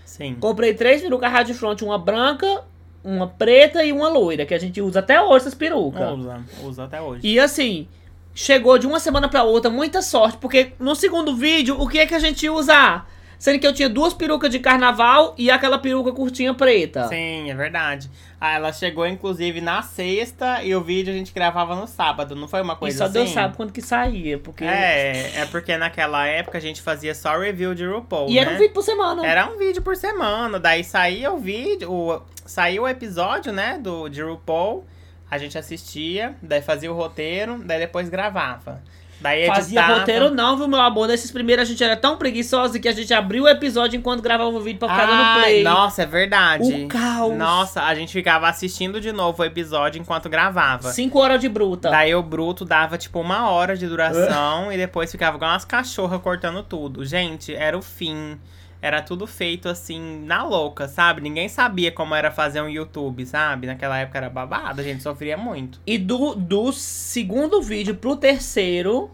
Sim. 0.05 0.35
Comprei 0.39 0.73
três 0.73 1.01
perucas 1.01 1.31
hard 1.31 1.51
front, 1.53 1.81
uma 1.81 1.97
branca, 1.97 2.63
uma 3.03 3.27
preta 3.27 3.83
e 3.83 3.91
uma 3.91 4.09
loira, 4.09 4.45
que 4.45 4.53
a 4.53 4.59
gente 4.59 4.79
usa 4.79 4.99
até 4.99 5.19
hoje 5.19 5.37
essas 5.37 5.55
perucas. 5.55 6.17
Usa, 6.19 6.41
usa 6.63 6.83
até 6.83 7.01
hoje. 7.01 7.21
E 7.23 7.39
assim, 7.39 7.87
chegou 8.35 8.77
de 8.77 8.85
uma 8.85 8.99
semana 8.99 9.27
pra 9.27 9.43
outra, 9.43 9.71
muita 9.71 10.03
sorte, 10.03 10.37
porque 10.37 10.73
no 10.79 10.95
segundo 10.95 11.35
vídeo, 11.35 11.81
o 11.81 11.87
que 11.87 11.97
é 11.97 12.05
que 12.05 12.13
a 12.13 12.19
gente 12.19 12.43
ia 12.43 12.53
usar? 12.53 13.09
Sendo 13.39 13.57
que 13.57 13.65
eu 13.65 13.73
tinha 13.73 13.87
duas 13.87 14.13
perucas 14.13 14.51
de 14.51 14.59
carnaval 14.59 15.33
e 15.37 15.49
aquela 15.49 15.79
peruca 15.79 16.11
curtinha 16.11 16.53
preta. 16.53 17.07
Sim, 17.07 17.49
é 17.49 17.55
verdade. 17.55 18.11
Ah, 18.39 18.55
ela 18.55 18.73
chegou, 18.73 19.07
inclusive, 19.07 19.61
na 19.61 19.81
sexta 19.81 20.61
e 20.61 20.75
o 20.75 20.81
vídeo 20.81 21.13
a 21.13 21.15
gente 21.15 21.33
gravava 21.33 21.73
no 21.73 21.87
sábado. 21.87 22.35
Não 22.35 22.49
foi 22.49 22.61
uma 22.61 22.73
E 22.73 22.75
coisa 22.77 22.97
só 22.97 23.03
assim? 23.05 23.13
Deus 23.13 23.29
sabe 23.29 23.55
quando 23.55 23.71
que 23.71 23.81
saía, 23.81 24.37
porque... 24.37 24.65
É, 24.65 25.39
é 25.39 25.45
porque 25.45 25.77
naquela 25.77 26.27
época 26.27 26.57
a 26.57 26.61
gente 26.61 26.81
fazia 26.81 27.15
só 27.15 27.37
review 27.37 27.73
de 27.73 27.85
RuPaul, 27.85 28.29
E 28.29 28.35
né? 28.35 28.41
era 28.41 28.51
um 28.51 28.57
vídeo 28.57 28.73
por 28.73 28.83
semana. 28.83 29.25
Era 29.25 29.49
um 29.49 29.57
vídeo 29.57 29.81
por 29.81 29.95
semana. 29.95 30.59
Daí 30.59 30.83
saía 30.83 31.31
o 31.31 31.37
vídeo, 31.37 31.89
o, 31.89 32.21
saía 32.45 32.81
o 32.81 32.87
episódio, 32.87 33.53
né, 33.53 33.79
do, 33.81 34.09
de 34.09 34.21
RuPaul. 34.21 34.85
A 35.31 35.37
gente 35.37 35.57
assistia, 35.57 36.35
daí 36.41 36.61
fazia 36.61 36.91
o 36.91 36.95
roteiro, 36.95 37.59
daí 37.63 37.79
depois 37.79 38.09
gravava. 38.09 38.81
Daí 39.21 39.47
Fazia 39.47 39.79
editava. 39.79 39.99
roteiro 39.99 40.31
não, 40.31 40.55
viu, 40.55 40.67
meu 40.67 40.79
amor? 40.79 41.07
Nesses 41.07 41.29
primeiros 41.29 41.63
a 41.63 41.65
gente 41.65 41.83
era 41.83 41.97
tão 41.97 42.17
preguiçosa 42.17 42.79
que 42.79 42.87
a 42.87 42.91
gente 42.91 43.13
abriu 43.13 43.43
o 43.43 43.47
episódio 43.47 43.97
enquanto 43.97 44.21
gravava 44.21 44.49
o 44.49 44.61
vídeo 44.61 44.79
pra 44.79 44.89
ficar 44.89 45.05
dando 45.05 45.41
play. 45.41 45.63
Nossa, 45.63 46.03
é 46.03 46.05
verdade. 46.05 46.85
O 46.85 46.87
caos. 46.87 47.35
Nossa, 47.35 47.83
a 47.83 47.93
gente 47.93 48.13
ficava 48.13 48.47
assistindo 48.47 49.01
de 49.01 49.11
novo 49.11 49.41
o 49.41 49.45
episódio 49.45 49.99
enquanto 49.99 50.29
gravava. 50.29 50.91
Cinco 50.91 51.19
horas 51.19 51.41
de 51.41 51.49
bruta. 51.49 51.89
Daí 51.89 52.15
o 52.15 52.23
bruto 52.23 52.63
dava 52.63 52.97
tipo 52.97 53.19
uma 53.19 53.49
hora 53.49 53.75
de 53.75 53.87
duração 53.87 54.71
e 54.71 54.77
depois 54.77 55.11
ficava 55.11 55.35
igual 55.35 55.51
umas 55.51 55.65
cachorras 55.65 56.21
cortando 56.21 56.63
tudo. 56.63 57.03
Gente, 57.05 57.53
era 57.53 57.77
o 57.77 57.81
fim. 57.81 58.39
Era 58.81 59.01
tudo 59.01 59.27
feito 59.27 59.67
assim, 59.67 60.23
na 60.25 60.43
louca, 60.43 60.87
sabe? 60.87 61.19
Ninguém 61.21 61.49
sabia 61.49 61.91
como 61.91 62.15
era 62.15 62.31
fazer 62.31 62.61
um 62.61 62.69
YouTube, 62.69 63.25
sabe? 63.25 63.67
Naquela 63.67 63.97
época 63.97 64.17
era 64.19 64.29
babado, 64.29 64.79
a 64.79 64.83
gente 64.83 65.03
sofria 65.03 65.35
muito. 65.35 65.81
E 65.85 65.97
do, 65.97 66.33
do 66.33 66.71
segundo 66.71 67.61
vídeo 67.61 67.95
pro 67.95 68.15
terceiro 68.15 69.11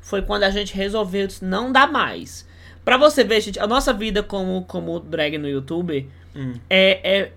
foi 0.00 0.22
quando 0.22 0.44
a 0.44 0.50
gente 0.50 0.74
resolveu 0.74 1.28
não 1.42 1.70
dá 1.70 1.86
mais. 1.86 2.46
Pra 2.84 2.96
você 2.96 3.22
ver, 3.24 3.40
gente, 3.40 3.58
a 3.60 3.66
nossa 3.66 3.92
vida 3.92 4.22
como, 4.22 4.62
como 4.64 4.98
drag 5.00 5.36
no 5.38 5.48
YouTube 5.48 6.08
Hum. 6.34 6.54
é, 6.70 7.18
é 7.18 7.32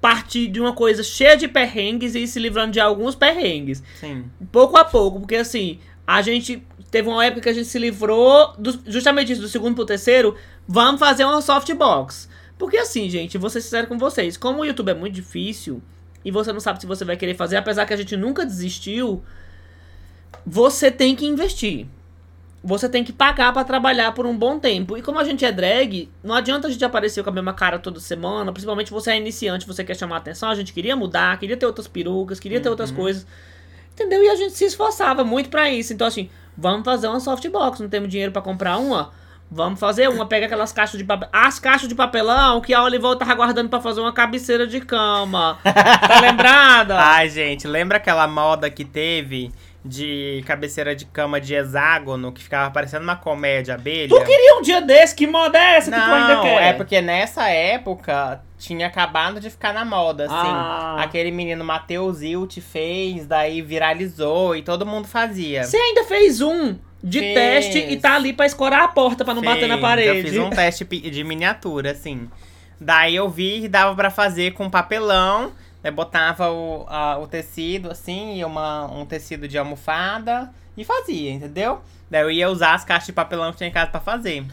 partir 0.00 0.46
de 0.48 0.60
uma 0.60 0.72
coisa 0.72 1.02
cheia 1.02 1.36
de 1.36 1.46
perrengues 1.48 2.14
e 2.14 2.26
se 2.26 2.38
livrando 2.38 2.72
de 2.72 2.80
alguns 2.80 3.14
perrengues. 3.14 3.82
Sim. 3.98 4.24
Pouco 4.50 4.76
a 4.76 4.84
pouco, 4.84 5.20
porque 5.20 5.36
assim, 5.36 5.78
a 6.06 6.22
gente 6.22 6.62
teve 6.90 7.08
uma 7.08 7.24
época 7.24 7.42
que 7.42 7.48
a 7.48 7.52
gente 7.52 7.66
se 7.66 7.78
livrou 7.78 8.52
do- 8.58 8.80
justamente 8.86 9.32
isso, 9.32 9.40
do 9.42 9.48
segundo 9.48 9.74
pro 9.74 9.84
terceiro, 9.84 10.36
vamos 10.70 11.00
fazer 11.00 11.24
uma 11.24 11.42
softbox. 11.42 12.28
Porque 12.56 12.76
assim, 12.76 13.10
gente, 13.10 13.36
vou 13.36 13.50
ser 13.50 13.60
sincero 13.60 13.88
com 13.88 13.98
vocês, 13.98 14.36
como 14.36 14.60
o 14.60 14.64
YouTube 14.64 14.90
é 14.90 14.94
muito 14.94 15.14
difícil 15.14 15.82
e 16.24 16.30
você 16.30 16.52
não 16.52 16.60
sabe 16.60 16.80
se 16.80 16.86
você 16.86 17.04
vai 17.04 17.16
querer 17.16 17.34
fazer, 17.34 17.56
apesar 17.56 17.86
que 17.86 17.92
a 17.92 17.96
gente 17.96 18.16
nunca 18.16 18.46
desistiu, 18.46 19.24
você 20.46 20.90
tem 20.90 21.16
que 21.16 21.26
investir. 21.26 21.88
Você 22.62 22.90
tem 22.90 23.02
que 23.02 23.12
pagar 23.12 23.52
pra 23.54 23.64
trabalhar 23.64 24.12
por 24.12 24.26
um 24.26 24.36
bom 24.36 24.58
tempo. 24.58 24.96
E 24.96 25.02
como 25.02 25.18
a 25.18 25.24
gente 25.24 25.44
é 25.46 25.50
drag, 25.50 26.10
não 26.22 26.34
adianta 26.34 26.68
a 26.68 26.70
gente 26.70 26.84
aparecer 26.84 27.24
com 27.24 27.30
a 27.30 27.32
mesma 27.32 27.54
cara 27.54 27.78
toda 27.78 27.98
semana. 27.98 28.52
Principalmente 28.52 28.90
você 28.90 29.12
é 29.12 29.16
iniciante, 29.16 29.66
você 29.66 29.82
quer 29.82 29.96
chamar 29.96 30.18
atenção. 30.18 30.50
A 30.50 30.54
gente 30.54 30.72
queria 30.72 30.94
mudar, 30.94 31.38
queria 31.38 31.56
ter 31.56 31.64
outras 31.64 31.88
perucas, 31.88 32.38
queria 32.38 32.60
ter 32.60 32.68
outras 32.68 32.90
coisas. 32.90 33.26
Entendeu? 33.94 34.22
E 34.22 34.28
a 34.28 34.36
gente 34.36 34.52
se 34.52 34.66
esforçava 34.66 35.24
muito 35.24 35.48
pra 35.48 35.70
isso. 35.70 35.94
Então, 35.94 36.06
assim, 36.06 36.28
vamos 36.54 36.84
fazer 36.84 37.08
uma 37.08 37.18
softbox. 37.18 37.80
Não 37.80 37.88
temos 37.88 38.10
dinheiro 38.10 38.30
pra 38.30 38.42
comprar 38.42 38.76
uma? 38.76 39.10
Vamos 39.50 39.80
fazer 39.80 40.08
uma. 40.08 40.26
Pega 40.26 40.46
aquelas 40.46 40.72
caixas 40.72 40.96
de 40.96 41.04
papel. 41.04 41.28
As 41.32 41.58
caixas 41.58 41.88
de 41.88 41.94
papelão 41.94 42.60
que 42.60 42.72
a 42.72 42.82
Oliver 42.84 43.16
tava 43.16 43.34
guardando 43.34 43.68
pra 43.68 43.80
fazer 43.80 44.00
uma 44.00 44.12
cabeceira 44.12 44.66
de 44.66 44.80
cama. 44.80 45.58
Tá 45.64 46.20
lembrada? 46.22 46.96
Ai, 46.98 47.28
gente, 47.28 47.66
lembra 47.66 47.96
aquela 47.96 48.28
moda 48.28 48.70
que 48.70 48.84
teve 48.84 49.50
de 49.84 50.44
cabeceira 50.46 50.94
de 50.94 51.06
cama 51.06 51.40
de 51.40 51.54
hexágono 51.54 52.30
que 52.32 52.42
ficava 52.42 52.70
parecendo 52.70 53.02
uma 53.02 53.16
comédia 53.16 53.74
abelha? 53.74 54.08
Tu 54.08 54.24
queria 54.24 54.58
um 54.58 54.62
dia 54.62 54.80
desse? 54.82 55.14
Que 55.16 55.26
moda 55.26 55.58
é 55.58 55.76
essa 55.78 55.90
que 55.90 55.96
tu 55.96 56.02
ainda 56.02 56.34
Não, 56.36 56.42
quer? 56.42 56.62
é 56.62 56.72
porque 56.74 57.00
nessa 57.00 57.48
época 57.48 58.42
tinha 58.58 58.86
acabado 58.86 59.40
de 59.40 59.48
ficar 59.48 59.72
na 59.72 59.84
moda, 59.84 60.26
assim. 60.26 60.34
Ah. 60.36 60.96
Aquele 61.00 61.30
menino 61.30 61.64
Matheus 61.64 62.20
Hilt 62.20 62.60
fez, 62.60 63.26
daí 63.26 63.62
viralizou 63.62 64.54
e 64.54 64.62
todo 64.62 64.84
mundo 64.84 65.08
fazia. 65.08 65.64
Você 65.64 65.78
ainda 65.78 66.04
fez 66.04 66.42
um 66.42 66.76
de 67.02 67.20
teste 67.34 67.78
e 67.78 67.96
tá 67.96 68.14
ali 68.14 68.32
pra 68.32 68.46
escorar 68.46 68.82
a 68.82 68.88
porta 68.88 69.24
pra 69.24 69.32
não 69.34 69.42
bater 69.42 69.66
na 69.68 69.78
parede. 69.78 70.08
Eu 70.08 70.14
fiz 70.22 70.32
um 70.46 70.50
teste 70.50 70.84
de 70.84 71.24
miniatura, 71.24 71.92
assim. 71.92 72.28
Daí 72.80 73.14
eu 73.16 73.28
vi 73.28 73.62
que 73.62 73.68
dava 73.68 73.94
pra 73.94 74.10
fazer 74.10 74.52
com 74.52 74.68
papelão. 74.70 75.52
Daí 75.82 75.90
botava 75.92 76.50
o, 76.50 76.84
a- 76.88 77.18
o 77.18 77.26
tecido, 77.26 77.90
assim, 77.90 78.38
e 78.38 78.44
uma, 78.44 78.86
um 78.92 79.06
tecido 79.06 79.48
de 79.48 79.56
almofada 79.56 80.52
e 80.76 80.84
fazia, 80.84 81.30
entendeu? 81.32 81.80
Daí 82.10 82.20
eu 82.22 82.30
ia 82.30 82.50
usar 82.50 82.74
as 82.74 82.84
caixas 82.84 83.06
de 83.06 83.12
papelão 83.14 83.50
que 83.50 83.58
tinha 83.58 83.68
em 83.68 83.72
casa 83.72 83.90
pra 83.90 84.00
fazer. 84.00 84.44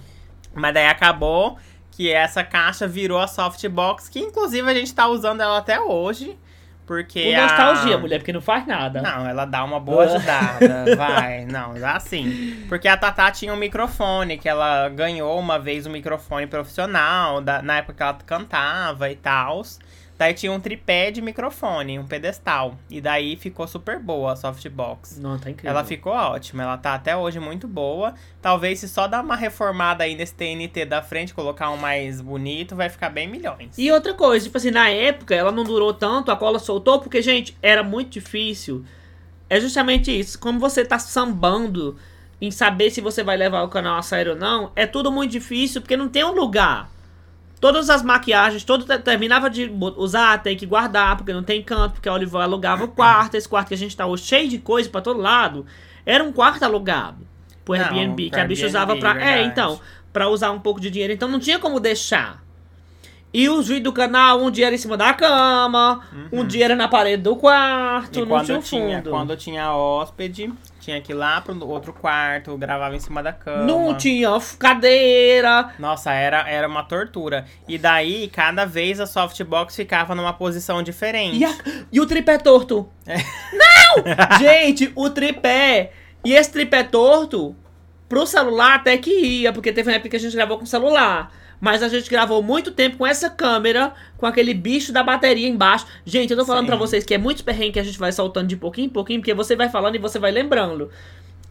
Mas 0.53 0.73
daí 0.73 0.87
acabou 0.87 1.57
que 1.91 2.09
essa 2.11 2.43
caixa 2.43 2.87
virou 2.87 3.19
a 3.19 3.27
softbox, 3.27 4.07
que 4.07 4.19
inclusive 4.19 4.69
a 4.69 4.73
gente 4.73 4.93
tá 4.93 5.07
usando 5.07 5.41
ela 5.41 5.57
até 5.57 5.79
hoje. 5.79 6.37
Porque 6.87 7.21
Com 7.35 7.41
nostalgia, 7.41 7.95
a... 7.95 7.97
mulher, 7.99 8.19
porque 8.19 8.31
não 8.31 8.39
faz 8.41 8.65
nada. 8.65 9.01
Não, 9.01 9.27
ela 9.27 9.43
dá 9.43 9.61
uma 9.63 9.77
boa 9.79 10.05
ajudada, 10.05 10.95
vai. 10.95 11.45
Não, 11.45 11.73
dá 11.73 11.99
sim. 11.99 12.63
Porque 12.69 12.87
a 12.87 12.95
Tatá 12.95 13.29
tinha 13.29 13.53
um 13.53 13.57
microfone, 13.57 14.37
que 14.37 14.47
ela 14.47 14.87
ganhou 14.89 15.37
uma 15.37 15.59
vez 15.59 15.85
um 15.85 15.89
microfone 15.91 16.47
profissional, 16.47 17.41
da- 17.41 17.61
na 17.61 17.77
época 17.79 17.93
que 17.93 18.01
ela 18.03 18.17
cantava 18.25 19.09
e 19.11 19.15
tal. 19.17 19.61
Daí 20.17 20.33
tinha 20.33 20.51
um 20.51 20.59
tripé 20.59 21.11
de 21.11 21.21
microfone, 21.21 21.99
um 21.99 22.07
pedestal. 22.07 22.75
E 22.89 22.99
daí 22.99 23.35
ficou 23.35 23.67
super 23.67 23.99
boa 23.99 24.33
a 24.33 24.35
softbox. 24.35 25.19
Não, 25.19 25.37
tá 25.37 25.51
incrível. 25.51 25.69
Ela 25.69 25.83
ficou 25.83 26.11
ótima, 26.11 26.63
ela 26.63 26.77
tá 26.77 26.95
até 26.95 27.15
hoje 27.15 27.39
muito 27.39 27.67
boa. 27.67 28.15
Talvez 28.41 28.79
se 28.79 28.89
só 28.89 29.07
dar 29.07 29.23
uma 29.23 29.35
reformada 29.35 30.03
aí 30.03 30.15
nesse 30.15 30.33
TNT 30.33 30.85
da 30.85 31.03
frente, 31.03 31.35
colocar 31.35 31.69
um 31.69 31.77
mais 31.77 32.19
bonito, 32.19 32.75
vai 32.75 32.89
ficar 32.89 33.09
bem 33.09 33.27
milhões. 33.27 33.77
E 33.77 33.91
outra 33.91 34.15
coisa, 34.15 34.45
tipo 34.45 34.57
assim, 34.57 34.71
na 34.71 34.89
época 34.89 35.35
ela 35.35 35.51
não 35.51 35.63
durou 35.63 35.93
tanto, 35.93 36.31
a 36.31 36.35
cola 36.35 36.57
soltou, 36.57 36.99
porque, 36.99 37.21
gente, 37.21 37.55
era 37.61 37.83
muito 37.83 38.09
difícil. 38.09 38.83
É 39.47 39.59
justamente 39.59 40.17
isso. 40.17 40.39
Como 40.39 40.59
você 40.59 40.83
tá 40.83 40.97
sambando 40.97 41.95
em 42.41 42.49
saber 42.49 42.89
se 42.89 43.01
você 43.01 43.23
vai 43.23 43.37
levar 43.37 43.61
o 43.61 43.69
canal 43.69 43.97
a 43.97 44.01
sério 44.01 44.33
ou 44.33 44.37
não, 44.37 44.71
é 44.75 44.87
tudo 44.87 45.11
muito 45.11 45.31
difícil, 45.31 45.79
porque 45.81 45.95
não 45.95 46.09
tem 46.09 46.23
um 46.23 46.33
lugar. 46.33 46.89
Todas 47.59 47.89
as 47.89 48.03
maquiagens, 48.03 48.63
todo 48.63 48.85
terminava 48.99 49.49
de 49.49 49.71
usar, 49.95 50.41
tem 50.43 50.55
que 50.55 50.65
guardar, 50.65 51.17
porque 51.17 51.33
não 51.33 51.41
tem 51.41 51.63
canto, 51.63 51.93
porque 51.93 52.07
a 52.07 52.13
Oliver 52.13 52.41
alugava 52.41 52.83
o 52.83 52.87
quarto, 52.87 53.35
esse 53.35 53.49
quarto 53.49 53.69
que 53.69 53.73
a 53.73 53.77
gente 53.77 53.97
tá 53.97 54.05
hoje 54.05 54.23
cheio 54.23 54.47
de 54.47 54.59
coisa 54.59 54.87
pra 54.89 55.01
todo 55.01 55.19
lado, 55.19 55.65
era 56.05 56.23
um 56.23 56.31
quarto 56.31 56.61
alugado. 56.63 57.17
pro 57.65 57.75
Não, 57.75 57.83
Airbnb, 57.83 58.29
que 58.29 58.39
a 58.39 58.45
bicha 58.45 58.67
usava 58.67 58.95
pra. 58.95 59.11
É, 59.11 59.13
verdade. 59.15 59.47
então, 59.49 59.79
pra 60.13 60.29
usar 60.29 60.51
um 60.51 60.59
pouco 60.59 60.79
de 60.79 60.91
dinheiro, 60.91 61.11
então 61.13 61.27
não 61.27 61.39
tinha 61.39 61.57
como 61.57 61.79
deixar. 61.79 62.43
E 63.33 63.49
os 63.49 63.67
vídeos 63.67 63.83
do 63.85 63.91
canal, 63.93 64.39
um 64.41 64.49
dia 64.49 64.67
era 64.67 64.75
em 64.75 64.77
cima 64.77 64.95
da 64.95 65.13
cama, 65.13 66.01
um 66.31 66.45
dia 66.45 66.65
era 66.65 66.75
na 66.75 66.87
parede 66.87 67.23
do 67.23 67.35
quarto, 67.35 68.19
Uhum. 68.19 68.25
E 68.25 68.29
não 68.29 68.43
tinha 68.43 68.55
quando 68.55 68.59
um 68.59 68.61
tinha, 68.61 68.97
fundo. 68.99 69.09
quando 69.09 69.35
tinha 69.35 69.73
hóspede, 69.73 70.53
tinha 70.87 71.01
que 71.01 71.11
ir 71.11 71.15
lá 71.15 71.41
pro 71.41 71.67
outro 71.67 71.91
quarto, 71.91 72.55
gravava 72.57 72.95
em 72.95 72.99
cima 72.99 73.21
da 73.21 73.33
cama. 73.33 73.65
Não 73.65 73.93
tinha 73.93 74.29
cadeira. 74.57 75.73
Nossa, 75.77 76.13
era, 76.13 76.49
era 76.49 76.65
uma 76.65 76.81
tortura. 76.81 77.43
E 77.67 77.77
daí, 77.77 78.29
cada 78.29 78.63
vez 78.63 79.01
a 79.01 79.05
softbox 79.05 79.75
ficava 79.75 80.15
numa 80.15 80.31
posição 80.31 80.81
diferente. 80.81 81.39
E, 81.39 81.43
a- 81.43 81.57
e 81.91 81.99
o 81.99 82.05
tripé 82.05 82.37
torto. 82.37 82.87
É. 83.05 83.17
Não! 83.53 84.37
Gente, 84.39 84.89
o 84.95 85.09
tripé. 85.09 85.91
E 86.23 86.33
esse 86.33 86.51
tripé 86.53 86.83
torto, 86.83 87.53
pro 88.07 88.25
celular 88.25 88.75
até 88.75 88.97
que 88.97 89.11
ia, 89.11 89.51
porque 89.51 89.73
teve 89.73 89.89
uma 89.89 89.95
época 89.97 90.09
que 90.11 90.15
a 90.15 90.19
gente 90.19 90.35
gravou 90.37 90.57
com 90.57 90.65
celular. 90.65 91.31
Mas 91.59 91.81
a 91.81 91.87
gente 91.89 92.09
gravou 92.09 92.41
muito 92.43 92.69
tempo 92.71 92.97
com 92.97 93.07
essa 93.07 93.29
câmera, 93.29 93.91
com 94.17 94.25
aquele 94.27 94.53
bicho 94.53 94.91
da 94.93 95.01
bateria 95.03 95.47
embaixo. 95.47 95.87
Gente, 96.05 96.31
eu 96.31 96.37
tô 96.37 96.45
falando 96.45 96.67
pra 96.67 96.75
vocês 96.75 97.03
que 97.03 97.13
é 97.13 97.17
muito 97.17 97.43
perrengue 97.43 97.71
que 97.73 97.79
a 97.79 97.83
gente 97.83 97.97
vai 97.97 98.11
soltando 98.11 98.47
de 98.47 98.55
pouquinho 98.55 98.85
em 98.85 98.89
pouquinho, 98.89 99.19
porque 99.19 99.33
você 99.33 99.55
vai 99.55 99.67
falando 99.69 99.95
e 99.95 99.97
você 99.97 100.19
vai 100.19 100.31
lembrando. 100.31 100.91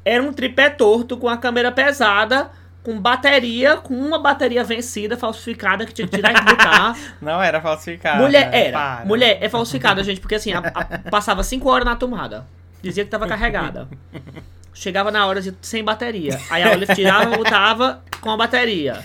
Era 0.04 0.22
um 0.22 0.32
tripé 0.32 0.70
torto 0.70 1.16
com 1.16 1.28
a 1.28 1.36
câmera 1.36 1.72
pesada, 1.72 2.50
com 2.84 3.00
bateria, 3.00 3.78
com 3.78 3.94
uma 3.94 4.20
bateria 4.20 4.62
vencida, 4.62 5.16
falsificada, 5.16 5.84
que 5.84 5.92
tinha 5.92 6.06
que 6.06 6.14
tirar 6.14 6.30
e 6.30 6.44
botar. 6.44 6.96
Não 7.20 7.42
era 7.42 7.60
falsificado. 7.60 8.22
Mulher 8.22 8.48
era. 8.54 8.72
Para. 8.78 9.04
Mulher 9.04 9.38
é 9.40 9.48
falsificada, 9.48 10.04
gente, 10.04 10.20
porque 10.20 10.36
assim, 10.36 10.52
a- 10.52 10.58
a- 10.72 11.10
passava 11.10 11.42
5 11.42 11.68
horas 11.68 11.84
na 11.84 11.96
tomada. 11.96 12.46
Dizia 12.80 13.04
que 13.04 13.10
tava 13.10 13.26
carregada. 13.26 13.88
Chegava 14.72 15.10
na 15.10 15.26
hora 15.26 15.40
de, 15.40 15.52
sem 15.62 15.82
bateria. 15.82 16.38
Aí 16.50 16.62
a 16.62 16.70
Olive 16.70 16.94
tirava, 16.94 17.36
botava 17.36 18.02
com 18.20 18.30
a 18.30 18.36
bateria. 18.36 19.02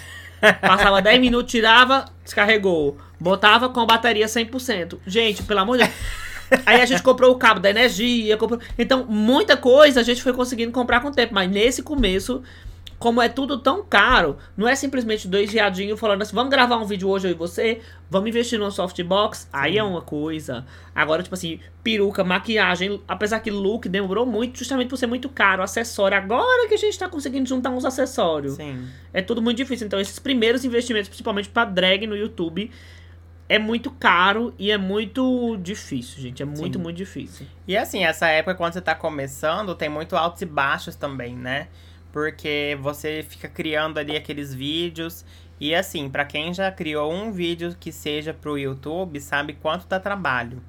Passava 0.62 1.02
10 1.02 1.20
minutos, 1.20 1.52
tirava, 1.52 2.06
descarregou. 2.24 2.98
Botava 3.20 3.70
com 3.70 3.80
a 3.80 3.86
bateria 3.86 4.26
100%. 4.26 4.98
Gente, 5.06 5.44
pelo 5.44 5.60
amor 5.60 5.78
de 5.78 5.84
Deus. 5.84 5.96
Aí 6.66 6.82
a 6.82 6.86
gente 6.86 7.02
comprou 7.02 7.32
o 7.32 7.38
cabo 7.38 7.60
da 7.60 7.70
energia. 7.70 8.36
Comprou... 8.36 8.60
Então, 8.78 9.06
muita 9.08 9.56
coisa 9.56 10.02
a 10.02 10.04
gente 10.04 10.22
foi 10.22 10.34
conseguindo 10.34 10.72
comprar 10.72 11.00
com 11.00 11.08
o 11.08 11.12
tempo. 11.12 11.34
Mas 11.34 11.50
nesse 11.50 11.82
começo, 11.82 12.44
como 13.02 13.20
é 13.20 13.28
tudo 13.28 13.58
tão 13.58 13.84
caro, 13.84 14.38
não 14.56 14.68
é 14.68 14.76
simplesmente 14.76 15.28
dois 15.28 15.52
viadinhos 15.52 16.00
falando 16.00 16.22
assim, 16.22 16.36
vamos 16.36 16.52
gravar 16.52 16.78
um 16.78 16.86
vídeo 16.86 17.10
hoje 17.10 17.28
eu 17.28 17.32
e 17.32 17.34
você, 17.34 17.82
vamos 18.08 18.30
investir 18.30 18.60
numa 18.60 18.70
softbox, 18.70 19.50
aí 19.52 19.80
é 19.80 19.84
uma 19.84 20.04
coisa. 20.04 20.68
Agora, 20.94 21.24
tipo 21.24 21.34
assim, 21.34 21.60
peruca, 21.84 22.24
maquiagem, 22.24 23.02
apesar 23.08 23.40
que 23.40 23.50
look 23.50 23.90
demorou 23.90 24.24
muito, 24.24 24.60
justamente 24.60 24.88
por 24.88 24.98
ser 24.98 25.08
muito 25.08 25.30
caro, 25.30 25.64
acessório. 25.64 26.16
Agora 26.16 26.68
que 26.68 26.76
a 26.76 26.78
gente 26.78 26.98
tá 26.98 27.10
conseguindo 27.10 27.50
juntar 27.50 27.72
uns 27.72 27.86
acessórios. 27.86 28.54
Sim. 28.54 28.88
É 29.12 29.20
tudo 29.20 29.42
muito 29.42 29.58
difícil. 29.58 29.88
Então, 29.88 30.00
esses 30.00 30.20
primeiros 30.20 30.64
investimentos, 30.64 31.10
principalmente 31.10 31.50
pra 31.50 31.66
drag 31.66 32.06
no 32.06 32.16
YouTube, 32.16 32.70
é 33.50 33.58
muito 33.58 33.90
caro 33.90 34.54
e 34.60 34.70
é 34.70 34.78
muito 34.78 35.58
difícil, 35.58 36.22
gente. 36.22 36.44
É 36.44 36.46
muito, 36.46 36.78
Sim. 36.78 36.84
muito 36.84 36.98
difícil. 36.98 37.48
E 37.68 37.76
assim, 37.76 38.04
essa 38.04 38.28
época, 38.28 38.54
quando 38.54 38.74
você 38.74 38.82
tá 38.82 38.94
começando, 38.94 39.74
tem 39.74 39.90
muito 39.90 40.16
altos 40.16 40.44
e 40.44 40.46
baixos 40.46 40.96
também, 40.96 41.36
né? 41.36 41.68
Porque 42.12 42.78
você 42.82 43.26
fica 43.28 43.48
criando 43.48 43.98
ali 43.98 44.16
aqueles 44.16 44.54
vídeos. 44.54 45.24
E 45.60 45.76
assim, 45.76 46.10
pra 46.10 46.26
quem 46.26 46.54
já 46.54 46.72
criou 46.72 47.14
um 47.14 47.32
vídeo 47.32 47.76
que 47.80 47.92
seja 47.92 48.34
pro 48.34 48.58
YouTube, 48.58 49.20
sabe 49.20 49.54
quanto 49.54 49.86
dá 49.88 50.00
trabalho. 50.00 50.62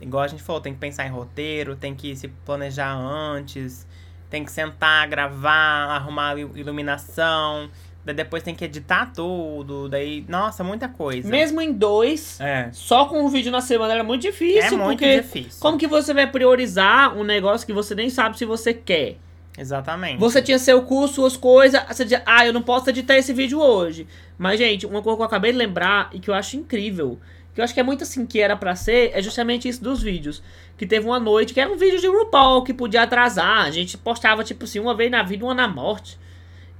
Igual 0.00 0.22
a 0.22 0.28
gente 0.28 0.42
falou, 0.42 0.60
tem 0.60 0.72
que 0.72 0.78
pensar 0.78 1.06
em 1.06 1.10
roteiro, 1.10 1.76
tem 1.76 1.94
que 1.94 2.14
se 2.16 2.28
planejar 2.28 2.94
antes, 2.94 3.86
tem 4.30 4.44
que 4.44 4.50
sentar, 4.52 5.06
gravar, 5.08 5.50
arrumar 5.96 6.38
iluminação, 6.38 7.68
daí 8.04 8.14
depois 8.14 8.42
tem 8.42 8.54
que 8.54 8.64
editar 8.64 9.12
tudo, 9.14 9.88
daí, 9.88 10.24
nossa, 10.28 10.62
muita 10.64 10.88
coisa. 10.88 11.28
Mesmo 11.28 11.60
em 11.60 11.72
dois, 11.72 12.40
É. 12.40 12.70
só 12.72 13.04
com 13.06 13.20
um 13.24 13.28
vídeo 13.28 13.50
na 13.52 13.60
semana 13.60 13.92
era 13.92 14.04
muito 14.04 14.22
difícil. 14.22 14.62
É 14.62 14.70
muito 14.70 14.98
porque 15.00 15.20
difícil. 15.20 15.60
como 15.60 15.76
que 15.76 15.86
você 15.86 16.14
vai 16.14 16.26
priorizar 16.26 17.16
um 17.16 17.24
negócio 17.24 17.66
que 17.66 17.72
você 17.72 17.94
nem 17.94 18.08
sabe 18.08 18.38
se 18.38 18.44
você 18.44 18.72
quer? 18.72 19.16
Exatamente. 19.58 20.18
Você 20.20 20.40
tinha 20.40 20.58
seu 20.58 20.82
curso, 20.82 21.14
suas 21.16 21.36
coisas, 21.36 21.82
você 21.86 22.04
dizia, 22.04 22.22
ah, 22.24 22.46
eu 22.46 22.52
não 22.52 22.62
posso 22.62 22.88
editar 22.90 23.16
esse 23.16 23.32
vídeo 23.32 23.60
hoje. 23.60 24.06
Mas, 24.38 24.58
gente, 24.58 24.86
uma 24.86 25.02
coisa 25.02 25.16
que 25.16 25.22
eu 25.22 25.26
acabei 25.26 25.52
de 25.52 25.58
lembrar 25.58 26.10
e 26.12 26.20
que 26.20 26.30
eu 26.30 26.34
acho 26.34 26.56
incrível, 26.56 27.18
que 27.54 27.60
eu 27.60 27.64
acho 27.64 27.74
que 27.74 27.80
é 27.80 27.82
muito 27.82 28.04
assim 28.04 28.24
que 28.24 28.40
era 28.40 28.56
pra 28.56 28.76
ser, 28.76 29.10
é 29.12 29.20
justamente 29.20 29.68
isso 29.68 29.82
dos 29.82 30.00
vídeos. 30.02 30.42
Que 30.76 30.86
teve 30.86 31.04
uma 31.06 31.18
noite 31.18 31.52
que 31.52 31.60
era 31.60 31.68
um 31.68 31.76
vídeo 31.76 32.00
de 32.00 32.06
RuPaul 32.06 32.62
que 32.62 32.72
podia 32.72 33.02
atrasar. 33.02 33.64
A 33.66 33.70
gente 33.72 33.98
postava, 33.98 34.44
tipo 34.44 34.62
assim, 34.64 34.78
uma 34.78 34.94
vez 34.94 35.10
na 35.10 35.22
vida, 35.24 35.44
uma 35.44 35.54
na 35.54 35.66
morte. 35.66 36.16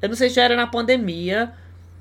Eu 0.00 0.08
não 0.08 0.14
sei 0.14 0.30
se 0.30 0.38
era 0.38 0.54
na 0.54 0.68
pandemia, 0.68 1.52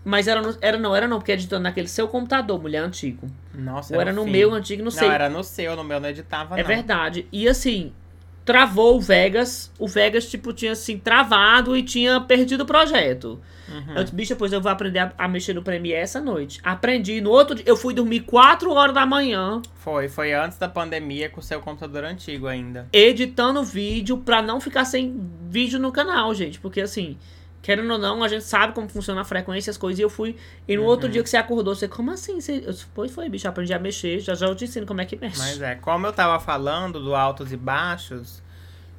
mas 0.06 0.28
era, 0.28 0.40
no- 0.44 0.56
era 0.62 0.78
não, 0.78 0.96
era 0.96 1.08
não, 1.08 1.18
porque 1.18 1.32
editando 1.32 1.64
naquele 1.64 1.88
seu 1.88 2.08
computador, 2.08 2.62
mulher 2.62 2.84
antigo. 2.84 3.28
Nossa, 3.52 3.96
Ou 3.96 4.00
era 4.00 4.14
no 4.14 4.24
fim. 4.26 4.30
meu 4.30 4.54
antigo, 4.54 4.84
não 4.84 4.92
sei. 4.92 5.08
Não, 5.08 5.14
era 5.16 5.28
no 5.28 5.44
seu, 5.44 5.76
no 5.76 5.84
meu 5.84 6.00
não 6.00 6.08
editava, 6.10 6.54
É 6.60 6.62
não. 6.62 6.68
verdade. 6.68 7.28
E 7.32 7.50
assim, 7.50 7.92
travou 8.48 8.96
o 8.96 9.02
Vegas. 9.02 9.70
O 9.78 9.88
Vegas, 9.90 10.28
tipo, 10.30 10.54
tinha 10.54 10.72
assim, 10.72 10.98
travado 10.98 11.76
e 11.76 11.84
tinha 11.84 12.22
perdido 12.22 12.62
o 12.62 12.66
projeto. 12.66 13.40
Uhum. 13.68 13.96
Eu 13.98 14.04
disse, 14.06 14.16
bicho, 14.16 14.30
depois 14.34 14.54
eu 14.54 14.62
vou 14.62 14.72
aprender 14.72 15.00
a, 15.00 15.12
a 15.18 15.28
mexer 15.28 15.54
no 15.54 15.62
Premiere 15.62 16.00
essa 16.02 16.22
noite. 16.22 16.62
Aprendi. 16.64 17.20
No 17.20 17.30
outro 17.32 17.54
dia, 17.56 17.66
eu 17.68 17.76
fui 17.76 17.94
dormir 17.94 18.22
4 18.22 18.72
horas 18.72 18.96
da 18.96 19.06
manhã, 19.06 19.62
Foi, 19.76 20.08
foi 20.08 20.34
antes 20.34 20.58
da 20.58 20.70
pandemia 20.70 21.30
com 21.30 21.42
o 21.42 21.44
seu 21.44 21.60
computador 21.60 22.06
antigo 22.06 22.48
ainda. 22.48 22.88
editando 22.94 23.62
vídeo 23.64 24.18
pra 24.20 24.42
não 24.42 24.62
ficar 24.62 24.86
sem 24.86 25.20
vídeo 25.50 25.78
no 25.78 25.92
canal, 25.92 26.34
gente. 26.34 26.58
Porque 26.58 26.80
assim. 26.80 27.18
Querendo 27.68 27.92
ou 27.92 27.98
não, 28.00 28.24
a 28.24 28.30
gente 28.30 28.46
sabe 28.46 28.72
como 28.72 28.88
funciona 28.88 29.20
a 29.20 29.24
frequência, 29.26 29.70
as 29.70 29.76
coisas, 29.78 30.00
e 30.00 30.02
eu 30.02 30.10
fui. 30.10 30.38
E 30.66 30.78
no 30.78 30.84
Uhum. 30.84 30.88
outro 30.88 31.10
dia 31.10 31.22
que 31.22 31.30
você 31.30 31.36
acordou, 31.36 31.76
você, 31.76 31.86
como 31.86 32.12
assim? 32.12 32.40
Você, 32.40 32.64
eu, 32.66 32.72
disse, 32.72 32.86
pois 32.96 33.12
foi, 33.12 33.28
bicho, 33.28 33.46
aprendi 33.46 33.74
a 33.74 33.78
mexer, 33.78 34.22
já 34.22 34.36
já 34.36 34.48
eu 34.48 34.56
te 34.56 34.64
ensino 34.64 34.86
como 34.86 35.02
é 35.02 35.06
que 35.06 35.18
mexe. 35.18 35.38
Mas 35.38 35.62
é, 35.62 35.76
como 35.76 36.08
eu 36.08 36.14
tava 36.14 36.40
falando 36.40 36.98
do 37.04 37.14
altos 37.14 37.52
e 37.52 37.58
baixos, 37.58 38.42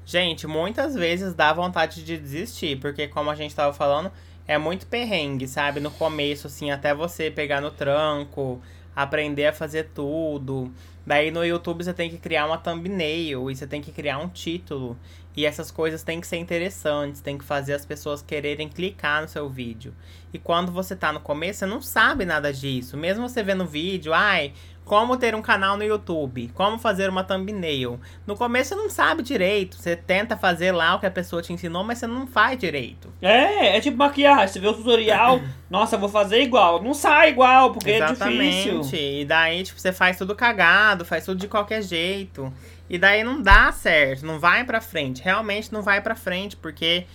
gente, 0.05 0.47
muitas 0.47 0.95
vezes 0.95 1.33
dá 1.33 1.51
vontade 1.51 2.05
de 2.05 2.19
desistir, 2.19 2.79
porque 2.79 3.09
como 3.09 3.31
a 3.31 3.35
gente 3.35 3.55
tava 3.55 3.73
falando, 3.73 4.13
é 4.47 4.59
muito 4.59 4.87
perrengue, 4.87 5.49
sabe? 5.49 5.81
No 5.81 5.91
começo, 5.91 6.47
assim, 6.47 6.71
até 6.71 6.93
você 6.93 7.31
pegar 7.31 7.63
no 7.63 7.71
tranco, 7.71 8.61
aprender 8.95 9.47
a 9.47 9.53
fazer 9.55 9.85
tudo. 9.95 10.71
Daí 11.07 11.31
no 11.31 11.43
YouTube 11.43 11.83
você 11.83 11.95
tem 11.95 12.11
que 12.11 12.19
criar 12.19 12.45
uma 12.45 12.59
thumbnail 12.59 13.51
e 13.51 13.57
você 13.57 13.67
tem 13.67 13.81
que 13.81 13.91
criar 13.91 14.19
um 14.19 14.29
título. 14.29 14.95
E 15.39 15.47
essas 15.47 15.71
coisas 15.71 16.03
têm 16.03 16.21
que 16.21 16.27
ser 16.27 16.39
interessantes, 16.39 17.21
tem 17.21 17.39
que 17.39 17.45
fazer 17.45 17.73
as 17.73 17.87
pessoas 17.87 18.21
quererem 18.21 18.69
clicar 18.69 19.23
no 19.23 19.29
seu 19.29 19.49
vídeo. 19.49 19.95
E 20.33 20.39
quando 20.39 20.73
você 20.73 20.97
tá 20.97 21.13
no 21.13 21.21
começo, 21.21 21.61
você 21.61 21.67
não 21.67 21.81
sabe 21.81 22.25
nada 22.25 22.53
disso. 22.53 22.97
Mesmo 22.97 23.29
você 23.29 23.41
vendo 23.41 23.65
vídeo, 23.65 24.13
ai, 24.13 24.53
como 24.85 25.17
ter 25.17 25.37
um 25.37 25.43
canal 25.43 25.77
no 25.77 25.85
YouTube, 25.85 26.51
como 26.55 26.77
fazer 26.77 27.09
uma 27.09 27.23
thumbnail. 27.23 28.01
No 28.27 28.35
começo 28.35 28.71
você 28.71 28.75
não 28.75 28.91
sabe 28.91 29.23
direito. 29.23 29.77
Você 29.77 29.95
tenta 29.95 30.37
fazer 30.37 30.73
lá 30.73 30.97
o 30.97 30.99
que 30.99 31.07
a 31.07 31.11
pessoa 31.11 31.41
te 31.41 31.53
ensinou, 31.53 31.85
mas 31.85 31.99
você 31.99 32.09
não 32.09 32.27
faz 32.27 32.59
direito. 32.59 33.09
É, 33.23 33.77
é 33.77 33.81
tipo 33.81 33.97
maquiagem. 33.97 34.49
Você 34.49 34.59
vê 34.59 34.67
o 34.67 34.75
tutorial, 34.75 35.41
nossa, 35.71 35.95
eu 35.95 36.01
vou 36.01 36.09
fazer 36.09 36.43
igual. 36.43 36.83
Não 36.83 36.95
sai 36.95 37.29
igual, 37.29 37.73
porque 37.73 37.93
é 37.93 37.99
Exatamente. 37.99 38.71
difícil. 38.71 38.99
E 39.21 39.25
daí, 39.25 39.63
tipo, 39.63 39.79
você 39.79 39.93
faz 39.93 40.19
tudo 40.19 40.35
cagado, 40.35 41.05
faz 41.05 41.25
tudo 41.25 41.39
de 41.39 41.47
qualquer 41.47 41.83
jeito. 41.83 42.53
E 42.89 42.99
daí 42.99 43.23
não 43.23 43.43
dá 43.43 43.71
certo, 43.73 44.25
não 44.25 44.39
vai 44.39 44.65
pra 44.65 44.81
frente. 44.81 45.23
Realmente 45.23 45.73
não 45.73 45.83
vai 45.83 46.01
pra 46.01 46.15
frente, 46.15 46.57
porque, 46.57 47.07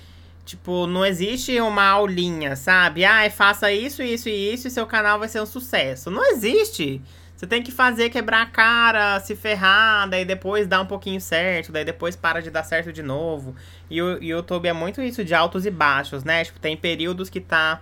tipo, 0.46 0.86
não 0.88 1.06
existe 1.06 1.60
uma 1.60 1.86
aulinha, 1.86 2.56
sabe? 2.56 3.04
Ah, 3.04 3.30
faça 3.30 3.72
isso, 3.72 4.04
isso 4.04 4.30
e 4.30 4.54
isso 4.54 4.68
e 4.68 4.72
seu 4.72 4.86
canal 4.86 5.20
vai 5.20 5.28
ser 5.28 5.42
um 5.42 5.46
sucesso. 5.46 6.12
Não 6.12 6.26
existe. 6.32 7.02
Você 7.36 7.48
tem 7.48 7.62
que 7.62 7.72
fazer 7.72 8.10
quebrar 8.10 8.44
a 8.44 8.46
cara, 8.46 9.20
se 9.20 9.36
ferrar, 9.36 10.08
daí 10.08 10.24
depois 10.24 10.66
dá 10.66 10.80
um 10.80 10.86
pouquinho 10.86 11.20
certo, 11.20 11.72
daí 11.72 11.84
depois 11.84 12.16
para 12.16 12.42
de 12.42 12.50
dar 12.50 12.64
certo 12.64 12.94
de 12.94 13.04
novo. 13.04 13.56
E 13.90 14.02
o 14.02 14.24
YouTube 14.24 14.68
é 14.68 14.74
muito 14.74 15.02
isso 15.02 15.26
de 15.26 15.34
altos 15.34 15.66
e 15.66 15.72
baixos, 15.72 16.24
né? 16.24 16.46
Tipo, 16.46 16.60
tem 16.60 16.78
períodos 16.78 17.30
que 17.30 17.42
tá 17.42 17.82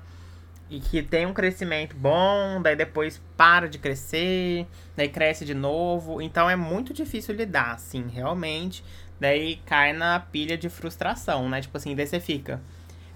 e 0.72 0.80
que 0.80 1.04
tem 1.04 1.26
um 1.26 1.34
crescimento 1.34 1.96
bom, 1.98 2.62
daí 2.62 2.78
depois 2.78 3.22
para 3.36 3.68
de 3.68 3.78
crescer, 3.78 4.66
daí 4.96 5.10
cresce 5.10 5.44
de 5.44 5.54
novo. 5.54 6.22
Então 6.22 6.50
é 6.50 6.56
muito 6.56 6.94
difícil 6.94 7.36
lidar, 7.36 7.74
assim, 7.74 8.08
realmente. 8.08 8.82
Daí 9.20 9.58
cai 9.66 9.92
na 9.92 10.20
pilha 10.20 10.58
de 10.58 10.70
frustração, 10.70 11.50
né? 11.50 11.60
Tipo 11.62 11.78
assim, 11.78 11.94
daí 11.94 12.08
você 12.08 12.20
fica. 12.22 12.62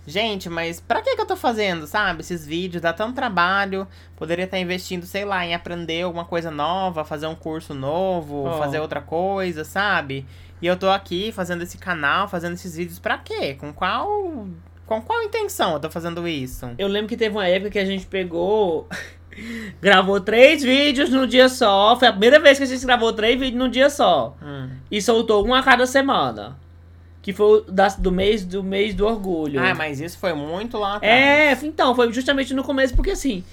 Gente, 0.06 0.50
mas 0.50 0.80
pra 0.80 1.02
que, 1.02 1.16
que 1.16 1.22
eu 1.22 1.26
tô 1.26 1.36
fazendo, 1.36 1.88
sabe? 1.88 2.22
Esses 2.22 2.46
vídeos 2.46 2.82
dá 2.82 2.94
tanto 2.94 3.16
trabalho. 3.16 3.88
Poderia 4.16 4.46
estar 4.46 4.60
investindo, 4.60 5.06
sei 5.06 5.26
lá, 5.26 5.44
em 5.46 5.56
aprender 5.56 6.04
alguma 6.04 6.26
coisa 6.26 6.52
nova, 6.52 7.04
fazer 7.06 7.26
um 7.26 7.34
curso 7.34 7.74
novo, 7.74 8.46
Oh. 8.48 8.58
fazer 8.60 8.80
outra 8.82 9.02
coisa, 9.02 9.64
sabe? 9.64 10.26
E 10.62 10.68
eu 10.68 10.78
tô 10.78 10.90
aqui 10.90 11.32
fazendo 11.32 11.64
esse 11.64 11.78
canal, 11.78 12.28
fazendo 12.28 12.54
esses 12.54 12.76
vídeos 12.76 13.00
pra 13.00 13.18
quê? 13.18 13.56
Com 13.56 13.74
qual. 13.74 14.46
Com 14.86 15.02
qual 15.02 15.24
intenção 15.24 15.74
eu 15.74 15.80
tô 15.80 15.90
fazendo 15.90 16.28
isso? 16.28 16.70
Eu 16.78 16.88
lembro 16.88 17.08
que 17.08 17.18
teve 17.18 17.36
uma 17.36 17.48
época 17.48 17.72
que 17.72 17.80
a 17.80 17.86
gente 17.86 18.06
pegou. 18.06 18.88
gravou 19.82 20.20
três 20.22 20.64
vídeos 20.64 21.10
num 21.10 21.26
dia 21.28 21.50
só. 21.50 21.96
Foi 21.98 22.08
a 22.08 22.12
primeira 22.12 22.40
vez 22.40 22.58
que 22.58 22.64
a 22.64 22.68
gente 22.68 22.86
gravou 22.86 23.12
três 23.12 23.40
vídeos 23.40 23.58
num 23.62 23.70
dia 23.70 23.90
só. 23.90 24.36
Hum. 24.42 24.70
E 24.90 25.02
soltou 25.02 25.46
um 25.46 25.54
a 25.54 25.62
cada 25.64 25.86
semana. 25.86 26.58
que 27.22 27.34
foi 27.34 27.66
da- 27.68 27.88
do 27.88 28.12
mês 28.12 28.46
do 28.46 28.62
mês 28.64 28.94
do 28.94 29.04
orgulho. 29.04 29.60
Ah, 29.60 29.74
mas 29.74 30.00
isso 30.00 30.16
foi 30.20 30.32
muito 30.34 30.78
lá 30.78 30.98
atrás. 30.98 31.12
É, 31.12 31.66
então, 31.66 31.96
foi 31.96 32.14
justamente 32.14 32.54
no 32.54 32.64
começo, 32.64 32.96
porque 32.96 33.10
assim, 33.10 33.44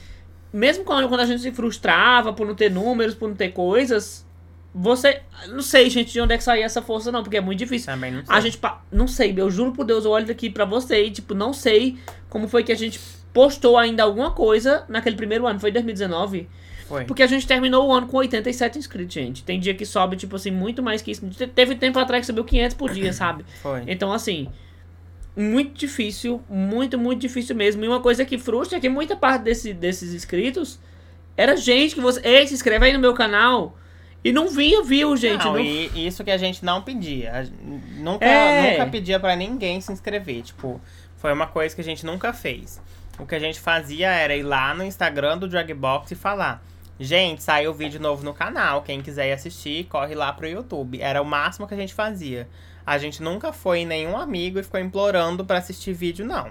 mesmo 0.52 0.84
quando, 0.84 1.08
quando 1.08 1.20
a 1.22 1.24
gente 1.24 1.40
se 1.40 1.50
frustrava 1.52 2.34
por 2.34 2.46
não 2.46 2.54
ter 2.54 2.70
números, 2.70 3.14
por 3.14 3.30
não 3.30 3.34
ter 3.34 3.48
coisas, 3.48 4.26
você. 4.74 5.20
Não 5.48 5.60
sei, 5.62 5.88
gente, 5.90 6.12
de 6.12 6.20
onde 6.20 6.34
é 6.34 6.38
que 6.38 6.44
saía 6.44 6.64
essa 6.64 6.80
força, 6.82 7.12
não, 7.12 7.22
porque 7.22 7.36
é 7.36 7.40
muito 7.40 7.58
difícil. 7.58 7.86
Também 7.92 8.10
não 8.12 8.24
sei. 8.24 8.34
A 8.34 8.40
gente. 8.40 8.58
Não 8.90 9.06
sei, 9.08 9.34
eu 9.36 9.50
juro 9.50 9.72
por 9.72 9.84
Deus, 9.84 10.04
eu 10.04 10.10
olho 10.10 10.30
aqui 10.30 10.48
pra 10.50 10.64
você 10.64 11.04
e, 11.04 11.10
tipo, 11.10 11.34
não 11.34 11.52
sei 11.52 11.96
como 12.28 12.48
foi 12.48 12.62
que 12.64 12.72
a 12.72 12.76
gente 12.76 12.98
postou 13.32 13.76
ainda 13.78 14.02
alguma 14.02 14.30
coisa 14.30 14.84
naquele 14.88 15.16
primeiro 15.16 15.46
ano. 15.46 15.58
Foi 15.60 15.70
2019? 15.70 16.48
Foi. 16.86 17.04
Porque 17.04 17.22
a 17.22 17.26
gente 17.26 17.46
terminou 17.46 17.88
o 17.88 17.92
ano 17.92 18.06
com 18.06 18.18
87 18.18 18.78
inscritos, 18.78 19.14
gente. 19.14 19.42
Tem 19.44 19.58
dia 19.58 19.72
que 19.74 19.86
sobe, 19.86 20.16
tipo 20.16 20.36
assim, 20.36 20.50
muito 20.50 20.82
mais 20.82 21.00
que 21.00 21.10
isso. 21.10 21.26
Te- 21.30 21.46
Teve 21.46 21.74
tempo 21.74 21.98
atrás 21.98 22.20
que 22.22 22.26
subiu 22.26 22.44
500 22.44 22.76
por 22.76 22.90
dia, 22.92 23.12
sabe? 23.14 23.44
Foi. 23.62 23.82
Então, 23.86 24.12
assim, 24.12 24.48
muito 25.34 25.78
difícil, 25.78 26.42
muito, 26.48 26.98
muito 26.98 27.20
difícil 27.20 27.56
mesmo. 27.56 27.82
E 27.84 27.88
uma 27.88 28.00
coisa 28.00 28.24
que 28.24 28.36
frustra 28.36 28.76
é 28.78 28.80
que 28.80 28.88
muita 28.88 29.16
parte 29.16 29.42
desse, 29.42 29.72
desses 29.72 30.12
inscritos 30.12 30.78
era 31.36 31.56
gente 31.56 31.94
que 31.94 32.00
você. 32.00 32.20
Ei, 32.22 32.46
se 32.46 32.52
inscreve 32.54 32.86
aí 32.86 32.92
no 32.92 32.98
meu 32.98 33.14
canal. 33.14 33.76
E 34.24 34.32
não 34.32 34.48
vinha, 34.48 34.82
viu, 34.84 35.16
gente? 35.16 35.44
não, 35.44 35.54
não- 35.54 35.60
e 35.60 36.06
isso 36.06 36.22
que 36.22 36.30
a 36.30 36.36
gente 36.38 36.64
não 36.64 36.80
pedia. 36.82 37.50
Nunca, 37.96 38.24
É. 38.24 38.72
nunca 38.78 38.86
pedia 38.90 39.18
pra 39.18 39.34
ninguém 39.34 39.80
se 39.80 39.92
inscrever. 39.92 40.42
Tipo, 40.42 40.80
foi 41.16 41.32
uma 41.32 41.46
coisa 41.46 41.74
que 41.74 41.80
a 41.80 41.84
gente 41.84 42.06
nunca 42.06 42.32
fez. 42.32 42.80
O 43.18 43.26
que 43.26 43.34
a 43.34 43.38
gente 43.38 43.58
fazia 43.60 44.10
era 44.10 44.34
ir 44.36 44.42
lá 44.42 44.74
no 44.74 44.84
Instagram 44.84 45.38
do 45.38 45.48
Dragbox 45.48 46.10
e 46.12 46.14
falar: 46.14 46.62
Gente, 47.00 47.42
saiu 47.42 47.74
vídeo 47.74 47.98
novo 48.00 48.22
no 48.24 48.32
canal. 48.32 48.82
Quem 48.82 49.02
quiser 49.02 49.28
ir 49.28 49.32
assistir, 49.32 49.84
corre 49.84 50.14
lá 50.14 50.32
pro 50.32 50.46
YouTube. 50.46 51.00
Era 51.00 51.20
o 51.20 51.24
máximo 51.24 51.66
que 51.66 51.74
a 51.74 51.76
gente 51.76 51.92
fazia. 51.94 52.48
A 52.86 52.98
gente 52.98 53.22
nunca 53.22 53.52
foi 53.52 53.80
em 53.80 53.86
nenhum 53.86 54.16
amigo 54.16 54.58
e 54.58 54.62
ficou 54.62 54.78
implorando 54.78 55.44
pra 55.44 55.58
assistir 55.58 55.92
vídeo, 55.92 56.24
não. 56.24 56.48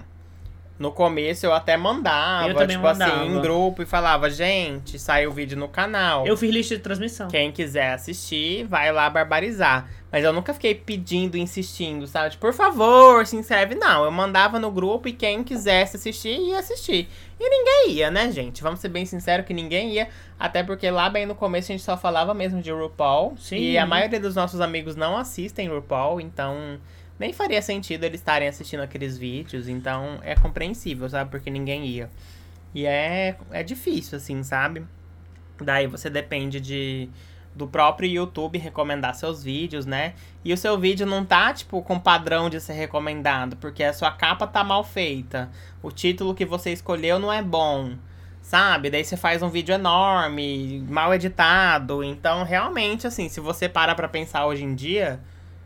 No 0.78 0.90
começo 0.90 1.46
eu 1.46 1.52
até 1.52 1.76
mandava, 1.76 2.48
Eu 2.48 2.66
tipo 2.66 2.86
assim, 2.86 3.00
mandava. 3.04 3.24
em 3.24 3.40
grupo 3.40 3.82
e 3.82 3.86
falava, 3.86 4.28
gente, 4.28 4.98
saiu 4.98 5.30
vídeo 5.30 5.56
no 5.56 5.68
canal. 5.68 6.26
Eu 6.26 6.36
fiz 6.36 6.50
lista 6.52 6.76
de 6.76 6.82
transmissão. 6.82 7.28
Quem 7.28 7.52
quiser 7.52 7.92
assistir, 7.92 8.64
vai 8.64 8.90
lá 8.90 9.08
barbarizar. 9.08 9.88
Mas 10.10 10.24
eu 10.24 10.32
nunca 10.32 10.52
fiquei 10.52 10.74
pedindo, 10.74 11.36
insistindo, 11.38 12.06
sabe? 12.06 12.30
Tipo, 12.30 12.46
por 12.46 12.52
favor, 12.52 13.26
se 13.26 13.36
inscreve. 13.36 13.74
Não, 13.74 14.04
eu 14.04 14.10
mandava 14.10 14.58
no 14.58 14.70
grupo 14.70 15.08
e 15.08 15.12
quem 15.12 15.44
quisesse 15.44 15.96
assistir, 15.96 16.36
ia 16.38 16.58
assistir. 16.58 17.08
E 17.38 17.48
ninguém 17.48 17.96
ia, 17.96 18.10
né, 18.10 18.30
gente? 18.32 18.62
Vamos 18.62 18.80
ser 18.80 18.88
bem 18.88 19.06
sinceros 19.06 19.46
que 19.46 19.54
ninguém 19.54 19.90
ia. 19.92 20.08
Até 20.38 20.62
porque 20.62 20.90
lá 20.90 21.08
bem 21.08 21.26
no 21.26 21.34
começo 21.34 21.70
a 21.70 21.74
gente 21.74 21.84
só 21.84 21.96
falava 21.96 22.34
mesmo 22.34 22.60
de 22.60 22.70
RuPaul. 22.72 23.36
Sim. 23.38 23.56
E 23.56 23.78
a 23.78 23.86
maioria 23.86 24.18
dos 24.20 24.34
nossos 24.34 24.60
amigos 24.60 24.96
não 24.96 25.16
assistem 25.16 25.68
RuPaul, 25.68 26.20
então 26.20 26.78
nem 27.22 27.32
faria 27.32 27.62
sentido 27.62 28.02
eles 28.02 28.20
estarem 28.20 28.48
assistindo 28.48 28.80
aqueles 28.80 29.16
vídeos. 29.16 29.68
Então 29.68 30.18
é 30.22 30.34
compreensível, 30.34 31.08
sabe? 31.08 31.30
Porque 31.30 31.48
ninguém 31.48 31.86
ia. 31.86 32.10
E 32.74 32.84
é, 32.84 33.36
é 33.52 33.62
difícil, 33.62 34.18
assim, 34.18 34.42
sabe? 34.42 34.84
Daí 35.60 35.86
você 35.86 36.10
depende 36.10 36.60
de 36.60 37.08
do 37.54 37.68
próprio 37.68 38.08
YouTube 38.08 38.58
recomendar 38.58 39.14
seus 39.14 39.44
vídeos, 39.44 39.84
né? 39.84 40.14
E 40.42 40.52
o 40.54 40.56
seu 40.56 40.78
vídeo 40.78 41.06
não 41.06 41.22
tá, 41.22 41.52
tipo, 41.52 41.82
com 41.82 41.98
padrão 41.98 42.48
de 42.48 42.58
ser 42.60 42.72
recomendado, 42.72 43.56
porque 43.56 43.84
a 43.84 43.92
sua 43.92 44.10
capa 44.10 44.46
tá 44.46 44.64
mal 44.64 44.82
feita. 44.82 45.50
O 45.82 45.90
título 45.92 46.34
que 46.34 46.46
você 46.46 46.72
escolheu 46.72 47.18
não 47.18 47.30
é 47.30 47.42
bom, 47.42 47.92
sabe? 48.40 48.88
Daí 48.88 49.04
você 49.04 49.18
faz 49.18 49.42
um 49.42 49.50
vídeo 49.50 49.74
enorme, 49.74 50.82
mal 50.88 51.12
editado. 51.12 52.02
Então, 52.02 52.42
realmente, 52.42 53.06
assim, 53.06 53.28
se 53.28 53.38
você 53.38 53.68
para 53.68 53.94
pra 53.94 54.08
pensar 54.08 54.46
hoje 54.46 54.64
em 54.64 54.74
dia, 54.74 55.20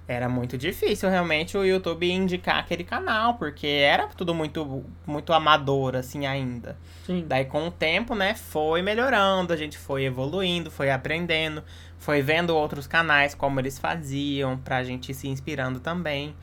era 0.08 0.28
muito 0.28 0.56
difícil 0.56 1.08
realmente 1.10 1.56
o 1.56 1.64
YouTube 1.64 2.08
indicar 2.10 2.58
aquele 2.58 2.84
canal, 2.84 3.34
porque 3.34 3.66
era 3.66 4.06
tudo 4.08 4.34
muito, 4.34 4.84
muito 5.06 5.32
amador, 5.32 5.96
assim, 5.96 6.26
ainda. 6.26 6.76
Sim. 7.04 7.24
Daí, 7.26 7.44
com 7.44 7.66
o 7.66 7.70
tempo, 7.70 8.14
né, 8.14 8.34
foi 8.34 8.82
melhorando, 8.82 9.52
a 9.52 9.56
gente 9.56 9.76
foi 9.76 10.04
evoluindo, 10.04 10.70
foi 10.70 10.90
aprendendo, 10.90 11.62
foi 11.98 12.22
vendo 12.22 12.54
outros 12.54 12.86
canais, 12.86 13.34
como 13.34 13.58
eles 13.58 13.78
faziam, 13.78 14.56
pra 14.58 14.84
gente 14.84 15.10
ir 15.10 15.14
se 15.14 15.28
inspirando 15.28 15.80
também. 15.80 16.34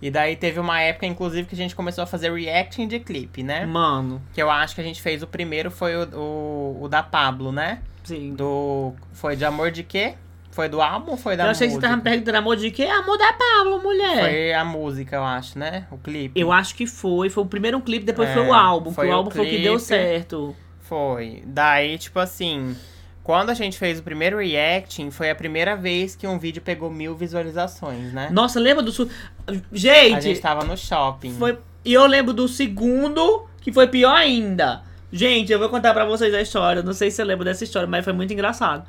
E 0.00 0.10
daí 0.10 0.34
teve 0.34 0.58
uma 0.58 0.80
época, 0.80 1.06
inclusive, 1.06 1.46
que 1.46 1.54
a 1.54 1.58
gente 1.58 1.76
começou 1.76 2.02
a 2.02 2.06
fazer 2.08 2.32
reacting 2.32 2.88
de 2.88 2.98
clipe, 2.98 3.44
né? 3.44 3.64
Mano, 3.64 4.20
Que 4.32 4.42
eu 4.42 4.50
acho 4.50 4.74
que 4.74 4.80
a 4.80 4.84
gente 4.84 5.00
fez 5.00 5.22
o 5.22 5.28
primeiro, 5.28 5.70
foi 5.70 5.94
o, 5.94 6.08
o, 6.18 6.78
o 6.82 6.88
da 6.88 7.04
Pablo, 7.04 7.52
né? 7.52 7.80
sim. 8.02 8.34
Do. 8.34 8.94
Foi 9.12 9.36
de 9.36 9.44
amor 9.44 9.70
de 9.70 9.84
quê? 9.84 10.14
Foi 10.52 10.68
do 10.68 10.80
álbum 10.80 11.12
ou 11.12 11.16
foi 11.16 11.36
da 11.36 11.46
eu 11.46 11.50
achei 11.50 11.66
que 11.66 11.72
você 11.72 11.76
música? 11.78 11.88
tava 11.88 11.96
me 11.96 12.02
perguntando 12.02 12.36
amor 12.38 12.56
de 12.56 12.70
quê? 12.70 12.84
Amor 12.84 13.16
da 13.18 13.32
Pablo, 13.32 13.82
mulher. 13.82 14.20
Foi 14.20 14.52
a 14.52 14.64
música, 14.64 15.16
eu 15.16 15.24
acho, 15.24 15.58
né? 15.58 15.86
O 15.90 15.96
clipe. 15.98 16.38
Eu 16.38 16.52
acho 16.52 16.74
que 16.74 16.86
foi. 16.86 17.28
Foi 17.30 17.42
o 17.42 17.46
primeiro 17.46 17.80
clipe, 17.80 18.04
depois 18.04 18.28
É, 18.28 18.34
foi 18.34 18.46
o 18.46 18.52
álbum. 18.52 18.92
foi 18.92 19.08
o 19.08 19.12
álbum 19.12 19.30
foi 19.30 19.46
o 19.46 19.48
que 19.50 19.58
deu 19.58 19.72
clipe. 19.76 19.80
certo. 19.88 20.54
Foi. 20.82 21.42
Daí, 21.46 21.96
tipo 21.96 22.18
assim, 22.20 22.76
quando 23.24 23.48
a 23.48 23.54
gente 23.54 23.78
fez 23.78 23.98
o 23.98 24.02
primeiro 24.02 24.36
reacting, 24.38 25.10
foi 25.10 25.30
a 25.30 25.34
primeira 25.34 25.74
vez 25.74 26.14
que 26.14 26.26
um 26.26 26.38
vídeo 26.38 26.60
pegou 26.60 26.90
mil 26.90 27.14
visualizações, 27.16 28.12
né? 28.12 28.28
Nossa, 28.30 28.60
lembra 28.60 28.82
do. 28.82 28.92
Su... 28.92 29.08
A 29.46 29.52
Gente, 29.72 30.20
gente 30.22 30.40
tava 30.40 30.64
no 30.64 30.76
shopping. 30.76 31.34
foi. 31.38 31.58
E 31.84 31.94
eu 31.94 32.06
lembro 32.06 32.32
do 32.34 32.46
segundo, 32.46 33.46
que 33.62 33.72
foi 33.72 33.86
pior 33.88 34.14
ainda. 34.14 34.82
Gente, 35.10 35.50
eu 35.50 35.58
vou 35.58 35.68
contar 35.68 35.92
pra 35.94 36.04
vocês 36.04 36.32
a 36.34 36.40
história. 36.42 36.82
Não 36.82 36.92
sei 36.92 37.10
se 37.10 37.16
você 37.16 37.24
lembra 37.24 37.46
dessa 37.46 37.64
história, 37.64 37.88
mas 37.88 38.04
foi 38.04 38.12
muito 38.12 38.32
engraçado. 38.32 38.84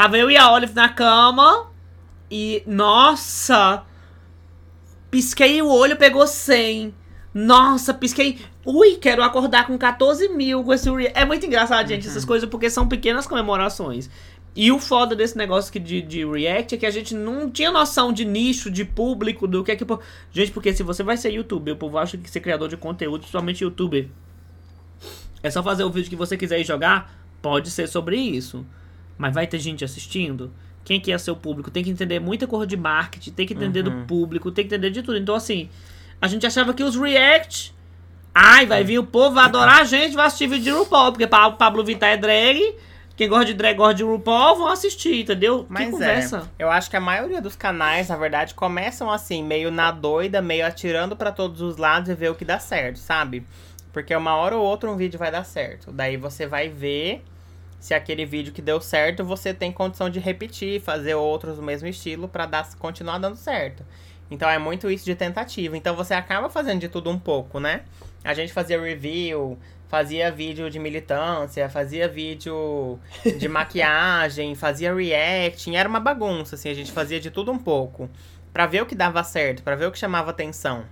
Tava 0.00 0.16
eu 0.16 0.30
e 0.30 0.36
a 0.38 0.50
Olive 0.50 0.72
na 0.74 0.88
cama. 0.88 1.70
E, 2.30 2.62
nossa! 2.66 3.84
Pisquei 5.10 5.60
o 5.60 5.68
olho, 5.68 5.94
pegou 5.94 6.26
100. 6.26 6.94
Nossa, 7.34 7.92
pisquei. 7.92 8.38
Ui, 8.64 8.94
quero 8.94 9.22
acordar 9.22 9.66
com 9.66 9.76
14 9.76 10.30
mil 10.30 10.64
com 10.64 10.72
esse. 10.72 10.88
É 11.12 11.26
muito 11.26 11.44
engraçado, 11.44 11.86
gente, 11.86 12.08
essas 12.08 12.24
coisas, 12.24 12.48
porque 12.48 12.70
são 12.70 12.88
pequenas 12.88 13.26
comemorações. 13.26 14.08
E 14.56 14.72
o 14.72 14.78
foda 14.78 15.14
desse 15.14 15.36
negócio 15.36 15.70
que 15.70 15.78
de, 15.78 16.00
de 16.00 16.24
React 16.24 16.76
é 16.76 16.78
que 16.78 16.86
a 16.86 16.90
gente 16.90 17.14
não 17.14 17.50
tinha 17.50 17.70
noção 17.70 18.10
de 18.10 18.24
nicho, 18.24 18.70
de 18.70 18.86
público, 18.86 19.46
do 19.46 19.62
que 19.62 19.72
é 19.72 19.76
que. 19.76 19.84
Gente, 20.32 20.50
porque 20.50 20.72
se 20.72 20.82
você 20.82 21.02
vai 21.02 21.18
ser 21.18 21.30
youtuber, 21.30 21.74
o 21.74 21.76
povo 21.76 21.98
acha 21.98 22.16
que 22.16 22.30
ser 22.30 22.40
criador 22.40 22.70
de 22.70 22.76
conteúdo, 22.78 23.18
principalmente 23.20 23.64
youtuber, 23.64 24.08
é 25.42 25.50
só 25.50 25.62
fazer 25.62 25.84
o 25.84 25.90
vídeo 25.90 26.08
que 26.08 26.16
você 26.16 26.38
quiser 26.38 26.58
e 26.58 26.64
jogar, 26.64 27.14
pode 27.42 27.70
ser 27.70 27.86
sobre 27.86 28.16
isso. 28.16 28.64
Mas 29.20 29.34
vai 29.34 29.46
ter 29.46 29.58
gente 29.58 29.84
assistindo? 29.84 30.50
Quem 30.82 30.98
que 30.98 31.12
é 31.12 31.18
seu 31.18 31.36
público? 31.36 31.70
Tem 31.70 31.84
que 31.84 31.90
entender 31.90 32.18
muita 32.18 32.46
coisa 32.46 32.66
de 32.66 32.74
marketing, 32.74 33.32
tem 33.32 33.46
que 33.46 33.52
entender 33.52 33.82
do 33.82 33.90
Uhum. 33.90 34.06
público, 34.06 34.50
tem 34.50 34.66
que 34.66 34.74
entender 34.74 34.88
de 34.88 35.02
tudo. 35.02 35.18
Então, 35.18 35.34
assim, 35.34 35.68
a 36.22 36.26
gente 36.26 36.46
achava 36.46 36.72
que 36.72 36.82
os 36.82 36.96
React. 36.96 37.74
Ai, 38.34 38.64
vai 38.64 38.82
vir 38.82 38.98
o 38.98 39.04
povo, 39.04 39.34
vai 39.34 39.44
adorar 39.44 39.82
a 39.82 39.84
gente, 39.84 40.14
vai 40.16 40.24
assistir 40.26 40.46
vídeo 40.46 40.64
de 40.64 40.70
RuPaul, 40.70 41.12
porque 41.12 41.26
Pa- 41.26 41.50
Pablo 41.50 41.84
Vittar 41.84 42.08
é 42.08 42.16
drag. 42.16 42.74
Quem 43.14 43.28
gosta 43.28 43.44
de 43.44 43.52
drag 43.54 43.76
gosta 43.76 43.94
de 43.96 44.02
RuPaul, 44.04 44.56
vão 44.56 44.68
assistir, 44.68 45.20
entendeu? 45.20 45.64
que 45.64 45.66
Mas 45.72 45.90
conversa. 45.90 46.50
é, 46.58 46.62
eu 46.64 46.70
acho 46.70 46.88
que 46.88 46.96
a 46.96 47.00
maioria 47.00 47.42
dos 47.42 47.54
canais, 47.54 48.08
na 48.08 48.16
verdade, 48.16 48.54
começam 48.54 49.10
assim, 49.10 49.42
meio 49.44 49.70
na 49.70 49.90
doida, 49.90 50.40
meio 50.40 50.64
atirando 50.66 51.14
pra 51.14 51.30
todos 51.30 51.60
os 51.60 51.76
lados 51.76 52.08
e 52.08 52.14
ver 52.14 52.30
o 52.30 52.34
que 52.34 52.44
dá 52.46 52.58
certo, 52.58 52.96
sabe? 52.98 53.44
Porque 53.92 54.14
uma 54.16 54.34
hora 54.36 54.56
ou 54.56 54.64
outra 54.64 54.90
um 54.90 54.96
vídeo 54.96 55.18
vai 55.18 55.30
dar 55.30 55.44
certo. 55.44 55.92
Daí 55.92 56.16
você 56.16 56.46
vai 56.46 56.70
ver 56.70 57.22
se 57.80 57.94
aquele 57.94 58.26
vídeo 58.26 58.52
que 58.52 58.60
deu 58.60 58.80
certo, 58.80 59.24
você 59.24 59.54
tem 59.54 59.72
condição 59.72 60.10
de 60.10 60.20
repetir, 60.20 60.80
fazer 60.80 61.14
outros 61.14 61.56
do 61.56 61.62
mesmo 61.62 61.88
estilo 61.88 62.28
pra 62.28 62.44
dar, 62.44 62.68
continuar 62.76 63.18
dando 63.18 63.36
certo. 63.36 63.84
Então 64.30 64.48
é 64.48 64.58
muito 64.58 64.90
isso 64.90 65.04
de 65.04 65.14
tentativa. 65.14 65.76
Então 65.76 65.96
você 65.96 66.14
acaba 66.14 66.50
fazendo 66.50 66.78
de 66.78 66.88
tudo 66.88 67.10
um 67.10 67.18
pouco, 67.18 67.58
né? 67.58 67.82
A 68.22 68.34
gente 68.34 68.52
fazia 68.52 68.80
review, 68.80 69.58
fazia 69.88 70.30
vídeo 70.30 70.70
de 70.70 70.78
militância, 70.78 71.68
fazia 71.70 72.06
vídeo 72.06 72.98
de 73.38 73.48
maquiagem, 73.50 74.54
fazia 74.54 74.94
reacting, 74.94 75.74
era 75.74 75.88
uma 75.88 75.98
bagunça, 75.98 76.54
assim, 76.54 76.68
a 76.68 76.74
gente 76.74 76.92
fazia 76.92 77.18
de 77.18 77.30
tudo 77.30 77.50
um 77.50 77.58
pouco. 77.58 78.08
Pra 78.52 78.66
ver 78.66 78.82
o 78.82 78.86
que 78.86 78.94
dava 78.94 79.24
certo, 79.24 79.62
pra 79.62 79.74
ver 79.74 79.86
o 79.86 79.92
que 79.92 79.98
chamava 79.98 80.30
atenção. 80.30 80.84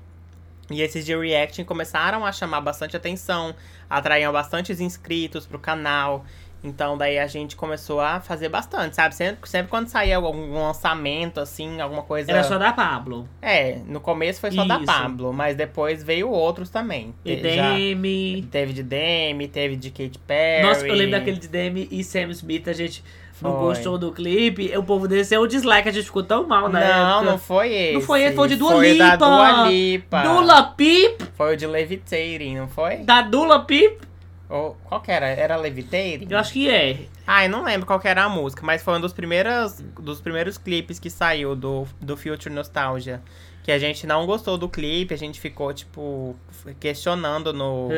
E 0.70 0.82
esses 0.82 1.04
de 1.04 1.16
reacting 1.16 1.64
começaram 1.64 2.26
a 2.26 2.32
chamar 2.32 2.60
bastante 2.60 2.96
atenção, 2.96 3.54
atraíam 3.88 4.32
bastantes 4.32 4.80
inscritos 4.80 5.46
pro 5.46 5.58
canal. 5.58 6.26
Então 6.62 6.98
daí 6.98 7.18
a 7.18 7.26
gente 7.26 7.54
começou 7.54 8.00
a 8.00 8.18
fazer 8.20 8.48
bastante, 8.48 8.96
sabe? 8.96 9.14
Sempre, 9.14 9.48
sempre 9.48 9.68
quando 9.70 9.86
saía 9.88 10.16
algum 10.16 10.54
lançamento, 10.54 11.38
assim, 11.38 11.80
alguma 11.80 12.02
coisa. 12.02 12.30
Era 12.32 12.42
só 12.42 12.58
da 12.58 12.72
Pablo. 12.72 13.28
É, 13.40 13.78
no 13.86 14.00
começo 14.00 14.40
foi 14.40 14.50
só 14.50 14.64
da 14.64 14.76
Isso. 14.76 14.86
Pablo, 14.86 15.32
mas 15.32 15.54
depois 15.56 16.02
veio 16.02 16.28
outros 16.30 16.68
também. 16.68 17.14
E 17.24 17.36
Demi. 17.36 18.48
Teve 18.50 18.72
de 18.72 18.82
Demi, 18.82 19.46
teve 19.48 19.76
de 19.76 19.90
Katy 19.90 20.18
Perry. 20.26 20.66
Nossa, 20.66 20.86
eu 20.86 20.94
lembro 20.94 21.12
daquele 21.12 21.38
de 21.38 21.48
Demi 21.48 21.88
e 21.90 22.02
Sam 22.02 22.30
Smith, 22.30 22.66
a 22.68 22.72
gente 22.72 23.04
não 23.40 23.52
Foi. 23.52 23.60
gostou 23.60 23.96
do 23.96 24.10
clipe, 24.10 24.76
o 24.76 24.82
povo 24.82 25.06
desceu 25.06 25.40
o 25.42 25.46
dislike, 25.46 25.88
a 25.88 25.92
gente 25.92 26.06
ficou 26.06 26.24
tão 26.24 26.44
mal 26.48 26.68
na 26.68 26.80
Não, 26.80 27.10
época. 27.18 27.30
não 27.30 27.38
foi 27.38 27.72
esse. 27.72 27.94
Não 27.94 28.00
foi 28.00 28.22
esse, 28.24 28.34
foi 28.34 28.44
o 28.46 28.48
de 28.48 28.56
Dua 28.56 28.72
Foi 28.72 28.94
o 28.94 28.98
da 28.98 29.04
Lipa. 29.12 29.16
Dua 29.26 29.68
Lipa. 29.68 30.22
Dula 30.22 30.62
Pip, 30.76 31.24
Foi 31.36 31.54
o 31.54 31.56
de 31.56 31.66
Levitating, 31.68 32.56
não 32.56 32.66
foi? 32.68 32.96
da 32.96 33.22
Dula 33.22 33.60
Pip. 33.64 34.07
Ou, 34.48 34.74
qual 34.84 35.00
que 35.02 35.10
era? 35.10 35.26
Era 35.26 35.56
Levitating? 35.56 36.26
Eu 36.30 36.38
acho 36.38 36.52
que 36.52 36.70
é. 36.70 37.00
Ah, 37.26 37.44
eu 37.44 37.50
não 37.50 37.62
lembro 37.64 37.86
qual 37.86 38.00
que 38.00 38.08
era 38.08 38.24
a 38.24 38.28
música, 38.28 38.62
mas 38.64 38.82
foi 38.82 38.94
um 38.94 39.00
dos 39.00 39.12
primeiros, 39.12 39.80
dos 40.00 40.20
primeiros 40.20 40.56
clipes 40.56 40.98
que 40.98 41.10
saiu 41.10 41.54
do, 41.54 41.86
do 42.00 42.16
Future 42.16 42.48
Nostalgia. 42.54 43.20
Que 43.62 43.72
a 43.72 43.78
gente 43.78 44.06
não 44.06 44.24
gostou 44.24 44.56
do 44.56 44.66
clipe, 44.66 45.12
a 45.12 45.18
gente 45.18 45.38
ficou, 45.38 45.74
tipo, 45.74 46.34
questionando 46.80 47.52
no, 47.52 47.90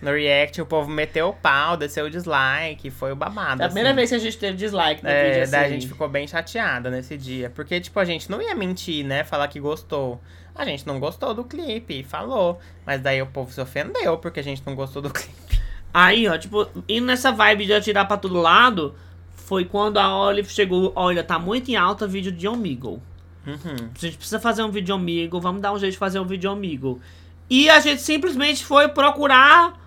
no 0.00 0.10
React. 0.12 0.62
O 0.62 0.66
povo 0.66 0.88
meteu 0.90 1.28
o 1.28 1.32
pau, 1.34 1.76
desceu 1.76 2.06
o 2.06 2.10
dislike, 2.10 2.90
foi 2.90 3.12
o 3.12 3.16
babado. 3.16 3.60
É 3.60 3.66
a 3.66 3.68
primeira 3.68 3.90
assim. 3.90 3.96
vez 3.96 4.08
que 4.08 4.14
a 4.16 4.18
gente 4.18 4.38
teve 4.38 4.56
dislike 4.56 5.02
no 5.02 5.10
É, 5.10 5.24
vídeo 5.28 5.42
assim. 5.42 5.52
daí 5.52 5.66
a 5.66 5.68
gente 5.68 5.86
ficou 5.86 6.08
bem 6.08 6.26
chateada 6.26 6.88
nesse 6.88 7.18
dia. 7.18 7.50
Porque, 7.50 7.78
tipo, 7.78 8.00
a 8.00 8.04
gente 8.06 8.30
não 8.30 8.40
ia 8.40 8.54
mentir, 8.54 9.04
né? 9.04 9.22
Falar 9.22 9.48
que 9.48 9.60
gostou. 9.60 10.18
A 10.54 10.64
gente 10.64 10.86
não 10.86 10.98
gostou 10.98 11.34
do 11.34 11.44
clipe, 11.44 12.02
falou. 12.02 12.58
Mas 12.86 13.02
daí 13.02 13.20
o 13.20 13.26
povo 13.26 13.52
se 13.52 13.60
ofendeu 13.60 14.16
porque 14.16 14.40
a 14.40 14.44
gente 14.44 14.62
não 14.64 14.74
gostou 14.74 15.02
do 15.02 15.10
clipe. 15.10 15.49
Aí, 15.92 16.28
ó, 16.28 16.38
tipo, 16.38 16.66
indo 16.88 17.06
nessa 17.06 17.32
vibe 17.32 17.66
de 17.66 17.72
atirar 17.72 18.06
pra 18.06 18.16
todo 18.16 18.34
lado, 18.34 18.94
foi 19.34 19.64
quando 19.64 19.98
a 19.98 20.16
Olive 20.16 20.48
chegou, 20.48 20.92
olha, 20.94 21.24
tá 21.24 21.38
muito 21.38 21.70
em 21.70 21.76
alta 21.76 22.06
vídeo 22.06 22.30
de 22.30 22.46
Omegle. 22.46 23.02
Uhum. 23.46 23.90
A 23.94 23.98
gente 23.98 24.16
precisa 24.16 24.38
fazer 24.38 24.62
um 24.62 24.70
vídeo 24.70 24.94
amigo, 24.94 25.40
vamos 25.40 25.60
dar 25.60 25.72
um 25.72 25.78
jeito 25.78 25.92
de 25.92 25.98
fazer 25.98 26.20
um 26.20 26.24
vídeo 26.24 26.50
amigo. 26.50 27.00
E 27.48 27.68
a 27.68 27.80
gente 27.80 28.00
simplesmente 28.00 28.64
foi 28.64 28.88
procurar. 28.88 29.78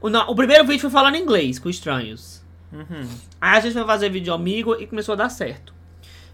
O, 0.00 0.10
não, 0.10 0.28
o 0.28 0.34
primeiro 0.34 0.64
vídeo 0.64 0.80
foi 0.80 0.90
falando 0.90 1.16
inglês 1.16 1.58
com 1.58 1.68
estranhos. 1.68 2.42
Uhum. 2.72 3.08
Aí 3.40 3.58
a 3.58 3.60
gente 3.60 3.74
foi 3.74 3.84
fazer 3.84 4.08
vídeo 4.08 4.34
amigo 4.34 4.74
e 4.74 4.86
começou 4.86 5.12
a 5.12 5.16
dar 5.16 5.28
certo. 5.28 5.75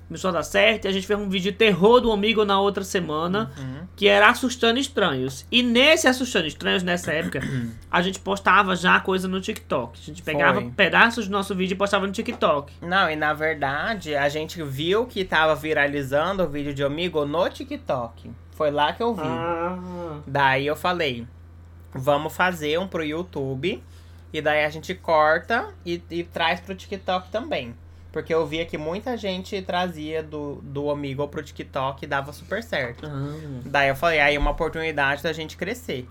Começou 0.08 0.28
a 0.28 0.32
dar 0.34 0.42
certo 0.42 0.84
e 0.84 0.88
a 0.88 0.92
gente 0.92 1.06
fez 1.06 1.18
um 1.18 1.28
vídeo 1.28 1.52
terror 1.54 2.00
do 2.00 2.12
amigo 2.12 2.44
na 2.44 2.60
outra 2.60 2.84
semana, 2.84 3.50
Uhum. 3.56 3.86
que 3.96 4.06
era 4.06 4.28
assustando 4.28 4.78
estranhos. 4.78 5.46
E 5.50 5.62
nesse 5.62 6.06
assustando 6.06 6.46
estranhos, 6.46 6.82
nessa 6.82 7.12
época, 7.12 7.40
a 7.90 8.02
gente 8.02 8.18
postava 8.18 8.76
já 8.76 9.00
coisa 9.00 9.26
no 9.26 9.40
TikTok. 9.40 9.98
A 9.98 10.04
gente 10.04 10.22
pegava 10.22 10.60
Foi. 10.60 10.70
pedaços 10.70 11.26
do 11.28 11.32
nosso 11.32 11.54
vídeo 11.54 11.74
e 11.74 11.78
postava 11.78 12.06
no 12.06 12.12
TikTok. 12.12 12.74
Não, 12.82 13.08
e 13.08 13.16
na 13.16 13.32
verdade, 13.32 14.14
a 14.14 14.28
gente 14.28 14.62
viu 14.62 15.06
que 15.06 15.24
tava 15.24 15.54
viralizando 15.54 16.42
o 16.42 16.48
vídeo 16.48 16.74
de 16.74 16.84
Omigo 16.84 17.24
no 17.24 17.48
TikTok. 17.48 18.30
Foi 18.50 18.70
lá 18.70 18.92
que 18.92 19.02
eu 19.02 19.14
vi. 19.14 19.22
Ah. 19.24 20.18
Daí 20.26 20.66
eu 20.66 20.76
falei, 20.76 21.26
vamos 21.94 22.34
fazer 22.36 22.78
um 22.78 22.86
pro 22.86 23.02
YouTube. 23.02 23.82
E 24.32 24.40
daí 24.40 24.64
a 24.64 24.68
gente 24.70 24.94
corta 24.94 25.68
e, 25.84 26.02
e 26.10 26.22
traz 26.24 26.58
pro 26.60 26.74
TikTok 26.74 27.30
também. 27.30 27.74
Porque 28.12 28.32
eu 28.34 28.46
via 28.46 28.66
que 28.66 28.76
muita 28.76 29.16
gente 29.16 29.60
trazia 29.62 30.22
do, 30.22 30.56
do 30.62 30.84
Omigo 30.84 31.26
pro 31.28 31.42
TikTok 31.42 32.04
e 32.04 32.06
dava 32.06 32.32
super 32.32 32.62
certo. 32.62 33.06
Ah. 33.06 33.34
Daí 33.64 33.88
eu 33.88 33.96
falei, 33.96 34.20
aí 34.20 34.34
é 34.34 34.38
uma 34.38 34.50
oportunidade 34.50 35.22
da 35.22 35.32
gente 35.32 35.56
crescer. 35.56 36.06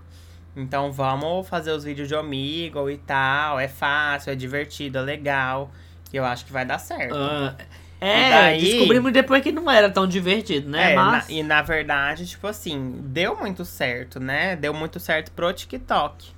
Então 0.56 0.90
vamos 0.92 1.48
fazer 1.48 1.70
os 1.70 1.84
vídeos 1.84 2.08
de 2.08 2.14
Omigo 2.14 2.90
e 2.90 2.98
tal. 2.98 3.58
É 3.60 3.68
fácil, 3.68 4.32
é 4.32 4.34
divertido, 4.34 4.98
é 4.98 5.00
legal. 5.00 5.70
E 6.12 6.16
eu 6.16 6.24
acho 6.24 6.44
que 6.44 6.52
vai 6.52 6.64
dar 6.66 6.78
certo. 6.78 7.14
Ah, 7.16 7.54
E 8.00 8.04
é, 8.04 8.30
daí- 8.30 8.60
descobrimos 8.60 9.12
depois 9.12 9.40
que 9.42 9.52
não 9.52 9.70
era 9.70 9.88
tão 9.88 10.06
divertido, 10.06 10.68
né? 10.68 10.92
É, 10.92 10.94
Mas. 10.96 11.28
na- 11.28 11.32
e 11.34 11.42
na 11.44 11.62
verdade, 11.62 12.26
tipo 12.26 12.48
assim, 12.48 12.98
deu 13.04 13.36
muito 13.38 13.64
certo, 13.64 14.18
né? 14.18 14.56
Deu 14.56 14.74
muito 14.74 14.98
certo 14.98 15.30
pro 15.30 15.52
TikTok. 15.52 16.32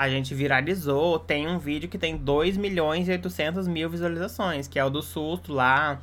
A 0.00 0.08
gente 0.08 0.34
viralizou, 0.34 1.18
tem 1.18 1.46
um 1.46 1.58
vídeo 1.58 1.86
que 1.86 1.98
tem 1.98 2.16
2 2.16 2.56
milhões 2.56 3.06
e 3.06 3.10
800 3.10 3.68
mil 3.68 3.90
visualizações, 3.90 4.66
que 4.66 4.78
é 4.78 4.84
o 4.84 4.88
do 4.88 5.02
susto 5.02 5.52
lá, 5.52 5.98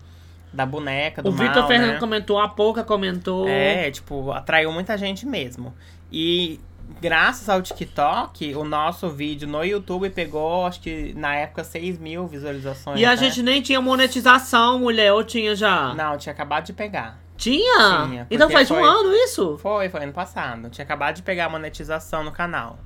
da 0.54 0.68
boneca, 0.68 1.24
do 1.24 1.30
o 1.30 1.32
Vitor 1.32 1.66
Fernando 1.66 1.94
né? 1.94 2.00
comentou, 2.00 2.40
a 2.40 2.48
pouca 2.48 2.84
comentou. 2.84 3.48
É, 3.48 3.90
tipo, 3.90 4.32
atraiu 4.32 4.72
muita 4.72 4.96
gente 5.00 5.26
mesmo. 5.26 5.74
E 6.12 6.60
graças 7.02 7.50
ao 7.50 7.60
TikTok, 7.60 8.54
o 8.54 8.64
nosso 8.64 9.10
vídeo 9.10 9.48
no 9.48 9.64
YouTube 9.64 10.12
pegou, 10.12 10.68
acho 10.68 10.80
que 10.80 11.16
na 11.16 11.34
época, 11.34 11.64
6 11.64 11.98
mil 11.98 12.28
visualizações. 12.28 13.00
E 13.00 13.04
a 13.04 13.10
né? 13.10 13.18
gente 13.18 13.42
nem 13.42 13.64
tinha 13.64 13.82
monetização, 13.82 14.78
mulher, 14.78 15.12
ou 15.12 15.24
tinha 15.24 15.56
já? 15.56 15.96
Não, 15.96 16.20
tinha 16.20 16.34
acabado 16.34 16.66
de 16.66 16.74
pegar. 16.74 17.20
Tinha? 17.36 18.06
Tinha, 18.06 18.28
então 18.30 18.48
faz 18.48 18.70
um 18.70 18.76
foi- 18.76 18.84
ano 18.84 19.12
isso? 19.12 19.58
Foi, 19.58 19.90
foi 19.90 20.04
ano 20.04 20.14
passado. 20.14 20.70
Tinha 20.70 20.86
acabado 20.86 21.16
de 21.16 21.24
pegar 21.24 21.46
a 21.46 21.50
monetização 21.50 22.24
no 22.24 22.32
canal. 22.32 22.78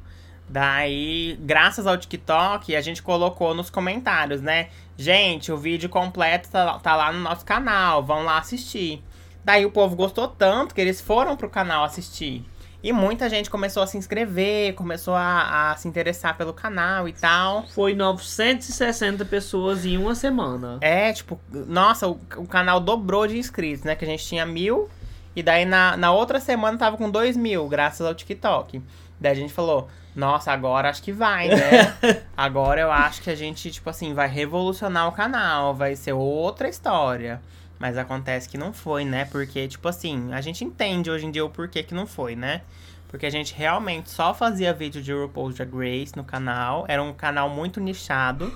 Daí, 0.51 1.37
graças 1.39 1.87
ao 1.87 1.95
TikTok, 1.95 2.75
a 2.75 2.81
gente 2.81 3.01
colocou 3.01 3.55
nos 3.55 3.69
comentários, 3.69 4.41
né? 4.41 4.67
Gente, 4.97 5.49
o 5.49 5.57
vídeo 5.57 5.87
completo 5.87 6.49
tá, 6.49 6.77
tá 6.79 6.93
lá 6.93 7.09
no 7.13 7.21
nosso 7.21 7.45
canal, 7.45 8.03
vão 8.03 8.25
lá 8.25 8.37
assistir. 8.37 9.01
Daí 9.45 9.65
o 9.65 9.71
povo 9.71 9.95
gostou 9.95 10.27
tanto 10.27 10.75
que 10.75 10.81
eles 10.81 10.99
foram 10.99 11.37
pro 11.37 11.49
canal 11.49 11.85
assistir. 11.85 12.45
E 12.83 12.91
muita 12.91 13.29
gente 13.29 13.49
começou 13.49 13.81
a 13.81 13.87
se 13.87 13.97
inscrever, 13.97 14.73
começou 14.73 15.13
a, 15.13 15.71
a 15.71 15.77
se 15.77 15.87
interessar 15.87 16.35
pelo 16.35 16.51
canal 16.51 17.07
e 17.07 17.13
tal. 17.13 17.65
Foi 17.69 17.93
960 17.93 19.23
pessoas 19.23 19.85
em 19.85 19.97
uma 19.97 20.15
semana. 20.15 20.79
É, 20.81 21.13
tipo, 21.13 21.39
nossa, 21.49 22.09
o, 22.09 22.19
o 22.35 22.45
canal 22.45 22.81
dobrou 22.81 23.25
de 23.25 23.37
inscritos, 23.37 23.85
né? 23.85 23.95
Que 23.95 24.03
a 24.03 24.07
gente 24.07 24.25
tinha 24.25 24.45
mil. 24.45 24.89
E 25.33 25.41
daí 25.41 25.63
na, 25.63 25.95
na 25.95 26.11
outra 26.11 26.41
semana 26.41 26.77
tava 26.77 26.97
com 26.97 27.09
dois 27.09 27.37
mil, 27.37 27.69
graças 27.69 28.05
ao 28.05 28.13
TikTok. 28.13 28.81
Daí 29.21 29.33
a 29.33 29.35
gente 29.35 29.53
falou, 29.53 29.87
nossa, 30.15 30.51
agora 30.51 30.89
acho 30.89 31.03
que 31.03 31.11
vai, 31.11 31.47
né? 31.47 31.95
agora 32.35 32.81
eu 32.81 32.91
acho 32.91 33.21
que 33.21 33.29
a 33.29 33.35
gente, 33.35 33.69
tipo 33.69 33.87
assim, 33.87 34.15
vai 34.15 34.27
revolucionar 34.27 35.07
o 35.07 35.11
canal, 35.11 35.75
vai 35.75 35.95
ser 35.95 36.13
outra 36.13 36.67
história. 36.67 37.39
Mas 37.77 37.97
acontece 37.97 38.49
que 38.49 38.57
não 38.57 38.73
foi, 38.73 39.05
né? 39.05 39.25
Porque, 39.25 39.67
tipo 39.67 39.87
assim, 39.87 40.33
a 40.33 40.41
gente 40.41 40.65
entende 40.65 41.11
hoje 41.11 41.27
em 41.27 41.31
dia 41.31 41.45
o 41.45 41.49
porquê 41.49 41.83
que 41.83 41.93
não 41.93 42.07
foi, 42.07 42.35
né? 42.35 42.61
Porque 43.07 43.27
a 43.27 43.29
gente 43.29 43.53
realmente 43.53 44.09
só 44.09 44.33
fazia 44.33 44.73
vídeo 44.73 45.03
de 45.03 45.13
RuPaul's 45.13 45.55
Drag 45.55 45.71
Race 45.71 46.15
no 46.15 46.23
canal. 46.23 46.85
Era 46.87 47.03
um 47.03 47.13
canal 47.13 47.47
muito 47.47 47.79
nichado. 47.79 48.51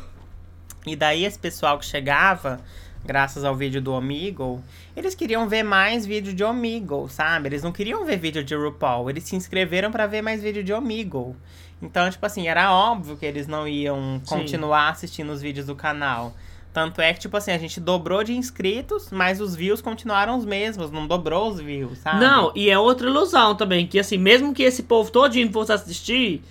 E 0.86 0.96
daí 0.96 1.26
esse 1.26 1.38
pessoal 1.38 1.78
que 1.78 1.86
chegava, 1.86 2.60
graças 3.06 3.44
ao 3.44 3.56
vídeo 3.56 3.82
do 3.82 3.94
Omegle, 3.94 4.62
eles 4.96 5.14
queriam 5.14 5.48
ver 5.48 5.64
mais 5.64 6.06
vídeo 6.06 6.34
de 6.34 6.44
Omegle, 6.44 7.08
sabe? 7.08 7.50
Eles 7.50 7.64
não 7.64 7.72
queriam 7.72 8.04
ver 8.04 8.18
vídeo 8.18 8.44
de 8.44 8.56
RuPaul, 8.56 9.10
eles 9.10 9.24
se 9.24 9.36
inscreveram 9.36 9.92
pra 9.92 10.08
ver 10.08 10.22
mais 10.22 10.42
vídeo 10.42 10.64
de 10.64 10.74
Omegle. 10.74 11.36
Então, 11.82 12.10
tipo 12.10 12.26
assim, 12.26 12.48
era 12.48 12.74
óbvio 12.74 13.16
que 13.16 13.26
eles 13.26 13.48
não 13.48 13.68
iam 13.68 14.20
Sim. 14.24 14.38
continuar 14.38 14.90
assistindo 14.90 15.32
os 15.32 15.42
vídeos 15.42 15.68
do 15.68 15.76
canal. 15.76 16.34
Tanto 16.74 17.00
é 17.00 17.14
que, 17.14 17.22
tipo 17.22 17.38
assim, 17.38 17.52
a 17.52 17.58
gente 17.58 17.80
dobrou 17.80 18.22
de 18.22 18.36
inscritos, 18.36 19.10
mas 19.10 19.40
os 19.40 19.56
views 19.56 19.82
continuaram 19.82 20.38
os 20.38 20.44
mesmos, 20.44 20.92
não 20.92 21.08
dobrou 21.08 21.50
os 21.50 21.60
views, 21.60 22.00
sabe? 22.00 22.20
Não, 22.20 22.52
e 22.54 22.70
é 22.70 22.78
outra 22.78 23.08
ilusão 23.08 23.56
também, 23.56 23.88
que 23.88 23.98
assim, 23.98 24.18
mesmo 24.18 24.54
que 24.54 24.64
esse 24.64 24.84
povo 24.84 25.10
todinho 25.10 25.50
fosse 25.54 25.72
assistir, 25.72 26.44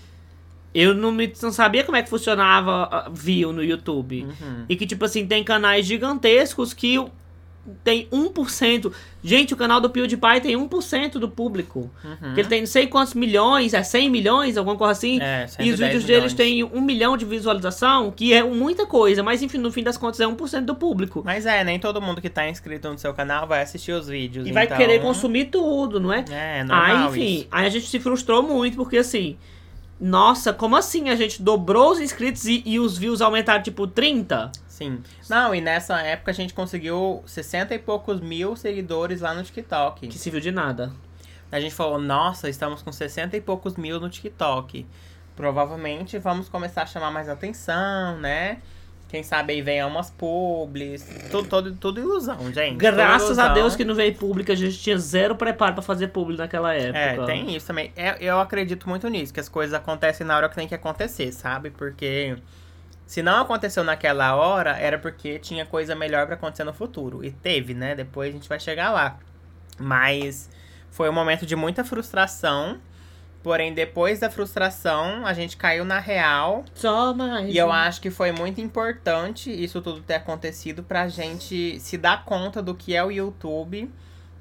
eu 0.75 0.95
não, 0.95 1.13
me, 1.13 1.33
não 1.41 1.53
sabia 1.53 1.85
como 1.85 1.97
é 1.97 2.03
que 2.03 2.11
funcionava 2.11 2.89
ah, 2.91 3.11
view 3.13 3.53
no 3.53 3.63
YouTube. 3.63 4.25
Uhum. 4.25 4.65
E 4.69 4.75
que, 4.77 4.87
tipo 4.87 5.05
assim, 5.05 5.27
tem 5.27 5.45
canais 5.45 5.87
gigantescos 5.87 6.75
que 6.75 6.99
tem 7.83 8.07
1%. 8.13 8.93
Gente, 9.23 9.55
o 9.55 9.57
canal 9.57 9.81
do 9.81 9.89
PewDiePie 9.89 10.41
tem 10.43 10.57
1% 10.57 11.13
do 11.13 11.29
público. 11.29 11.91
Uhum. 12.05 12.35
Que 12.35 12.41
ele 12.41 12.49
tem 12.49 12.61
não 12.61 12.67
sei 12.67 12.87
quantos 12.87 13.15
milhões, 13.15 13.73
é 13.73 13.83
100 13.83 14.11
milhões, 14.11 14.57
alguma 14.57 14.77
coisa 14.77 14.93
assim. 14.93 15.21
É, 15.21 15.47
e 15.61 15.71
os 15.71 15.79
110 15.79 15.79
vídeos 15.79 16.05
deles 16.05 16.35
milhões. 16.35 16.35
têm 16.35 16.65
um 16.65 16.83
milhão 16.83 17.17
de 17.17 17.25
visualização, 17.25 18.11
que 18.11 18.35
é 18.35 18.43
muita 18.43 18.87
coisa, 18.87 19.23
mas 19.23 19.43
enfim, 19.43 19.59
no 19.59 19.73
fim 19.73 19.83
das 19.83 19.97
contas 19.97 20.21
é 20.21 20.27
1% 20.27 20.63
do 20.63 20.75
público. 20.75 21.23
Mas 21.25 21.47
é, 21.47 21.65
nem 21.65 21.79
todo 21.79 22.03
mundo 22.03 22.21
que 22.21 22.29
tá 22.29 22.49
inscrito 22.49 22.91
no 22.91 22.99
seu 22.99 23.15
canal 23.15 23.47
vai 23.47 23.63
assistir 23.63 23.93
os 23.93 24.09
vídeos. 24.09 24.47
E 24.47 24.53
vai 24.53 24.65
então- 24.67 24.77
querer 24.77 25.01
consumir 25.01 25.47
tudo, 25.47 25.99
não 25.99 26.13
é? 26.13 26.25
É, 26.31 26.61
Aí, 26.61 26.65
normal 26.65 27.11
enfim, 27.11 27.37
isso. 27.37 27.47
aí 27.51 27.67
a 27.67 27.71
gente 27.71 27.87
se 27.87 27.99
frustrou 27.99 28.43
muito, 28.43 28.77
porque 28.77 28.99
assim, 28.99 29.39
nossa, 30.05 30.53
como 30.53 30.77
assim? 30.77 31.09
A 31.09 31.17
gente 31.17 31.41
dobrou 31.41 31.93
os 31.93 31.99
inscritos 31.99 32.45
e, 32.45 32.63
e 32.67 32.79
os 32.79 32.99
views 32.99 33.23
aumentaram 33.23 33.63
tipo 33.63 33.87
30? 33.87 34.53
Sim. 34.69 35.03
Não, 35.31 35.55
e 35.55 35.63
nessa 35.63 35.99
época 35.99 36.31
a 36.31 36.35
gente 36.35 36.53
conseguiu 36.53 37.23
60 37.25 37.75
e 37.75 37.79
poucos 37.79 38.21
mil 38.21 38.55
seguidores 38.55 39.23
lá 39.23 39.33
no 39.33 39.43
TikTok. 39.43 40.07
Que 40.07 40.19
se 40.19 40.29
viu 40.29 40.41
de 40.41 40.51
nada. 40.51 40.93
A 41.51 41.59
gente 41.59 41.75
falou, 41.75 41.99
nossa, 41.99 42.51
estamos 42.51 42.83
com 42.83 42.93
60 42.93 43.35
e 43.35 43.41
poucos 43.41 43.77
mil 43.77 43.99
no 43.99 44.11
TikTok. 44.11 44.87
Provavelmente 45.35 46.19
vamos 46.19 46.51
começar 46.51 46.83
a 46.83 46.87
chamar 46.87 47.11
mais 47.11 47.31
atenção, 47.31 48.19
né? 48.19 48.59
Quem 49.15 49.23
sabe 49.23 49.53
aí 49.53 49.63
venha 49.63 49.87
umas 49.87 50.11
publis. 50.11 51.09
Tudo, 51.31 51.49
tudo, 51.49 51.77
tudo 51.77 52.01
ilusão, 52.01 52.53
gente. 52.53 52.75
Graças 52.75 53.29
Tudo 53.29 53.39
a 53.39 53.45
ilusão. 53.45 53.55
Deus 53.55 53.77
que 53.77 53.85
não 53.85 53.95
veio 53.95 54.13
público, 54.13 54.51
a 54.51 54.57
gente 54.57 54.77
tinha 54.77 54.99
zero 54.99 55.37
preparo 55.37 55.75
pra 55.75 55.83
fazer 55.83 56.09
público 56.09 56.43
naquela 56.43 56.75
época. 56.75 56.99
É, 56.99 57.25
tem 57.25 57.55
isso 57.55 57.65
também. 57.65 57.93
É, 57.95 58.17
eu 58.19 58.41
acredito 58.41 58.89
muito 58.89 59.07
nisso, 59.07 59.33
que 59.33 59.39
as 59.39 59.49
coisas 59.49 59.73
acontecem 59.73 60.27
na 60.27 60.37
hora 60.37 60.49
que 60.49 60.57
tem 60.57 60.67
que 60.67 60.75
acontecer, 60.75 61.31
sabe? 61.31 61.71
Porque 61.71 62.37
se 63.07 63.23
não 63.23 63.43
aconteceu 63.43 63.85
naquela 63.85 64.35
hora, 64.35 64.77
era 64.77 64.99
porque 64.99 65.39
tinha 65.39 65.65
coisa 65.65 65.95
melhor 65.95 66.27
pra 66.27 66.35
acontecer 66.35 66.65
no 66.65 66.73
futuro. 66.73 67.25
E 67.25 67.31
teve, 67.31 67.73
né? 67.73 67.95
Depois 67.95 68.31
a 68.31 68.33
gente 68.33 68.49
vai 68.49 68.59
chegar 68.59 68.91
lá. 68.91 69.17
Mas 69.79 70.51
foi 70.91 71.09
um 71.09 71.13
momento 71.13 71.47
de 71.47 71.55
muita 71.55 71.85
frustração. 71.85 72.81
Porém, 73.45 73.75
depois 73.75 74.19
da 74.21 74.31
frustração, 74.31 75.25
a 75.27 75.35
gente 75.35 75.57
caiu 75.57 75.85
na 75.85 75.99
real. 76.01 76.65
Só 76.75 77.13
mais. 77.15 77.55
E 77.55 77.59
eu 77.59 77.67
um. 77.69 77.73
acho 77.73 78.01
que 78.01 78.11
foi 78.11 78.33
muito 78.33 78.59
importante 78.61 79.53
isso 79.53 79.81
tudo 79.83 80.01
ter 80.01 80.15
acontecido 80.15 80.83
pra 80.83 81.07
gente 81.09 81.79
se 81.79 81.99
dar 81.99 82.25
conta 82.25 82.63
do 82.63 82.75
que 82.75 82.97
é 82.97 83.05
o 83.05 83.11
YouTube 83.11 83.89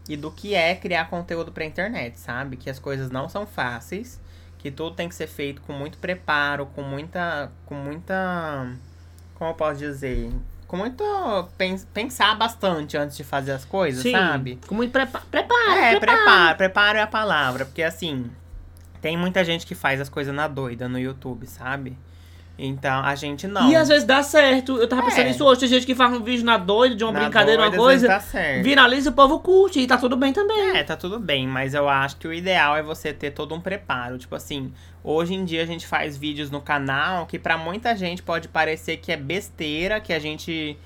e 0.08 0.16
do 0.16 0.32
que 0.32 0.56
é 0.56 0.74
criar 0.74 1.10
conteúdo 1.10 1.52
pra 1.52 1.66
internet, 1.66 2.18
sabe? 2.18 2.56
Que 2.56 2.70
as 2.70 2.80
coisas 2.80 3.12
não 3.12 3.28
são 3.28 3.46
fáceis, 3.46 4.22
que 4.58 4.72
tudo 4.72 4.96
tem 4.96 5.10
que 5.10 5.16
ser 5.16 5.28
feito 5.28 5.62
com 5.64 5.74
muito 5.74 5.98
preparo, 5.98 6.66
com 6.68 6.82
muita. 6.82 7.52
com 7.66 7.76
muita. 7.76 8.72
Como 9.36 9.50
eu 9.52 9.56
posso 9.56 9.80
dizer? 9.80 10.32
Com 10.66 10.78
muito. 10.78 11.04
pens- 11.58 11.86
pensar 11.94 12.36
bastante 12.36 12.96
antes 12.96 13.18
de 13.18 13.24
fazer 13.26 13.52
as 13.52 13.66
coisas, 13.66 14.02
Sim, 14.02 14.12
sabe? 14.14 14.60
com 14.66 14.74
muito 14.76 14.92
prepa 14.92 15.22
preparo. 15.30 15.72
É, 15.74 16.00
preparo. 16.00 16.18
preparo. 16.24 16.58
Preparo 16.58 16.98
é 16.98 17.02
a 17.02 17.08
palavra. 17.08 17.66
Porque 17.66 17.84
assim, 17.84 18.32
tem 19.04 19.18
muita 19.18 19.44
gente 19.44 19.66
que 19.68 19.76
faz 19.76 20.00
as 20.00 20.08
coisas 20.08 20.34
na 20.34 20.48
doida 20.48 20.88
no 20.88 20.98
YouTube, 20.98 21.46
sabe? 21.46 21.96
Então, 22.58 23.04
a 23.04 23.16
gente 23.16 23.48
não. 23.48 23.70
E 23.70 23.76
às 23.76 23.90
vezes 23.90 24.06
dá 24.06 24.24
certo. 24.24 24.78
Eu 24.78 24.88
tava 24.88 25.02
pensando 25.04 25.22
É. 25.26 25.30
nisso 25.30 25.44
hoje. 25.44 25.60
Tem 25.62 25.70
gente 25.70 25.86
que 25.86 25.94
faz 25.94 26.14
um 26.14 26.24
vídeo 26.24 26.46
na 26.46 26.56
doida, 26.56 26.96
de 26.96 27.04
uma 27.04 27.12
Na 27.12 27.20
brincadeira, 27.22 27.64
doida, 27.64 27.78
uma 27.78 27.84
às 27.88 27.92
vezes 28.00 28.08
coisa. 28.08 28.26
Tá 28.26 28.32
certo. 28.32 28.64
Viraliza 28.64 29.10
o 29.10 29.14
povo 29.14 29.40
curte. 29.40 29.80
E 29.80 29.88
tá 29.88 29.98
tudo 29.98 30.16
bem 30.16 30.32
também. 30.32 30.78
É, 30.78 30.84
tá 30.84 30.96
tudo 30.96 31.20
bem, 31.20 31.46
mas 31.48 31.74
eu 31.74 31.90
acho 31.90 32.16
que 32.16 32.28
o 32.28 32.34
ideal 32.34 32.78
é 32.78 32.82
você 32.84 33.12
ter 33.12 33.32
todo 33.32 33.54
um 33.54 33.60
preparo. 33.60 34.18
Tipo 34.20 34.36
assim, 34.36 34.72
hoje 35.04 35.34
em 35.34 35.44
dia 35.44 35.64
a 35.64 35.66
gente 35.66 35.86
faz 35.86 36.16
vídeos 36.16 36.50
no 36.50 36.62
canal 36.62 37.26
que 37.26 37.38
pra 37.38 37.58
muita 37.58 37.94
gente 37.98 38.22
pode 38.24 38.48
parecer 38.48 38.98
que 38.98 39.12
é 39.12 39.18
besteira, 39.18 40.00
que 40.00 40.14
a 40.14 40.20
gente. 40.20 40.78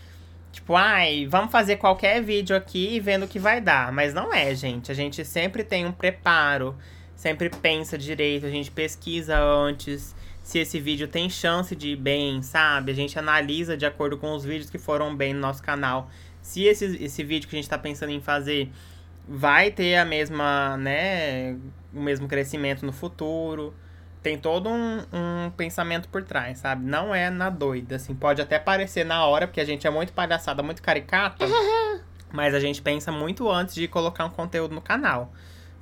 Tipo, 0.54 0.74
ai, 0.76 1.28
vamos 1.30 1.52
fazer 1.52 1.76
qualquer 1.76 2.24
vídeo 2.24 2.56
aqui 2.56 2.96
e 2.96 3.00
vendo 3.00 3.26
o 3.26 3.28
que 3.28 3.38
vai 3.38 3.60
dar. 3.62 3.92
Mas 3.92 4.12
não 4.14 4.34
é, 4.34 4.56
gente. 4.56 4.90
A 4.92 4.96
gente 4.96 5.24
sempre 5.26 5.64
tem 5.66 5.86
um 5.86 5.92
preparo, 5.92 6.76
sempre 7.18 7.50
pensa 7.50 7.98
direito, 7.98 8.46
a 8.46 8.50
gente 8.50 8.72
pesquisa 8.72 9.38
antes 9.38 10.16
se 10.44 10.60
esse 10.60 10.80
vídeo 10.80 11.10
tem 11.10 11.30
chance 11.30 11.76
de 11.76 11.90
ir 11.90 11.96
bem, 11.98 12.42
sabe? 12.42 12.94
A 12.94 12.96
gente 12.96 13.20
analisa 13.20 13.76
de 13.76 13.86
acordo 13.86 14.18
com 14.18 14.34
os 14.34 14.46
vídeos 14.46 14.70
que 14.70 14.78
foram 14.78 15.14
bem 15.14 15.34
no 15.34 15.42
nosso 15.42 15.62
canal. 15.62 16.10
Se 16.42 16.64
esse, 16.64 17.04
esse 17.04 17.22
vídeo 17.22 17.50
que 17.50 17.56
a 17.58 17.60
gente 17.60 17.68
tá 17.68 17.78
pensando 17.78 18.12
em 18.12 18.22
fazer 18.22 18.72
vai 19.28 19.72
ter 19.72 19.98
a 19.98 20.06
mesma, 20.06 20.78
né, 20.78 21.58
o 21.94 22.00
mesmo 22.00 22.30
crescimento 22.30 22.86
no 22.86 22.94
futuro. 22.94 23.74
Tem 24.24 24.38
todo 24.38 24.70
um, 24.70 25.00
um 25.12 25.50
pensamento 25.52 26.08
por 26.08 26.24
trás, 26.24 26.60
sabe? 26.60 26.86
Não 26.86 27.14
é 27.14 27.30
na 27.30 27.50
doida, 27.50 27.98
assim, 27.98 28.16
pode 28.16 28.42
até 28.42 28.58
parecer 28.58 29.06
na 29.06 29.26
hora, 29.26 29.48
porque 29.48 29.60
a 29.60 29.66
gente 29.66 29.86
é 29.86 29.90
muito 29.90 30.14
palhaçada, 30.14 30.64
muito 30.64 30.82
caricata, 30.82 31.46
mas 32.32 32.54
a 32.54 32.60
gente 32.60 32.82
pensa 32.82 33.12
muito 33.12 33.50
antes 33.50 33.76
de 33.76 33.88
colocar 33.88 34.24
um 34.26 34.30
conteúdo 34.30 34.74
no 34.74 34.82
canal. 34.82 35.34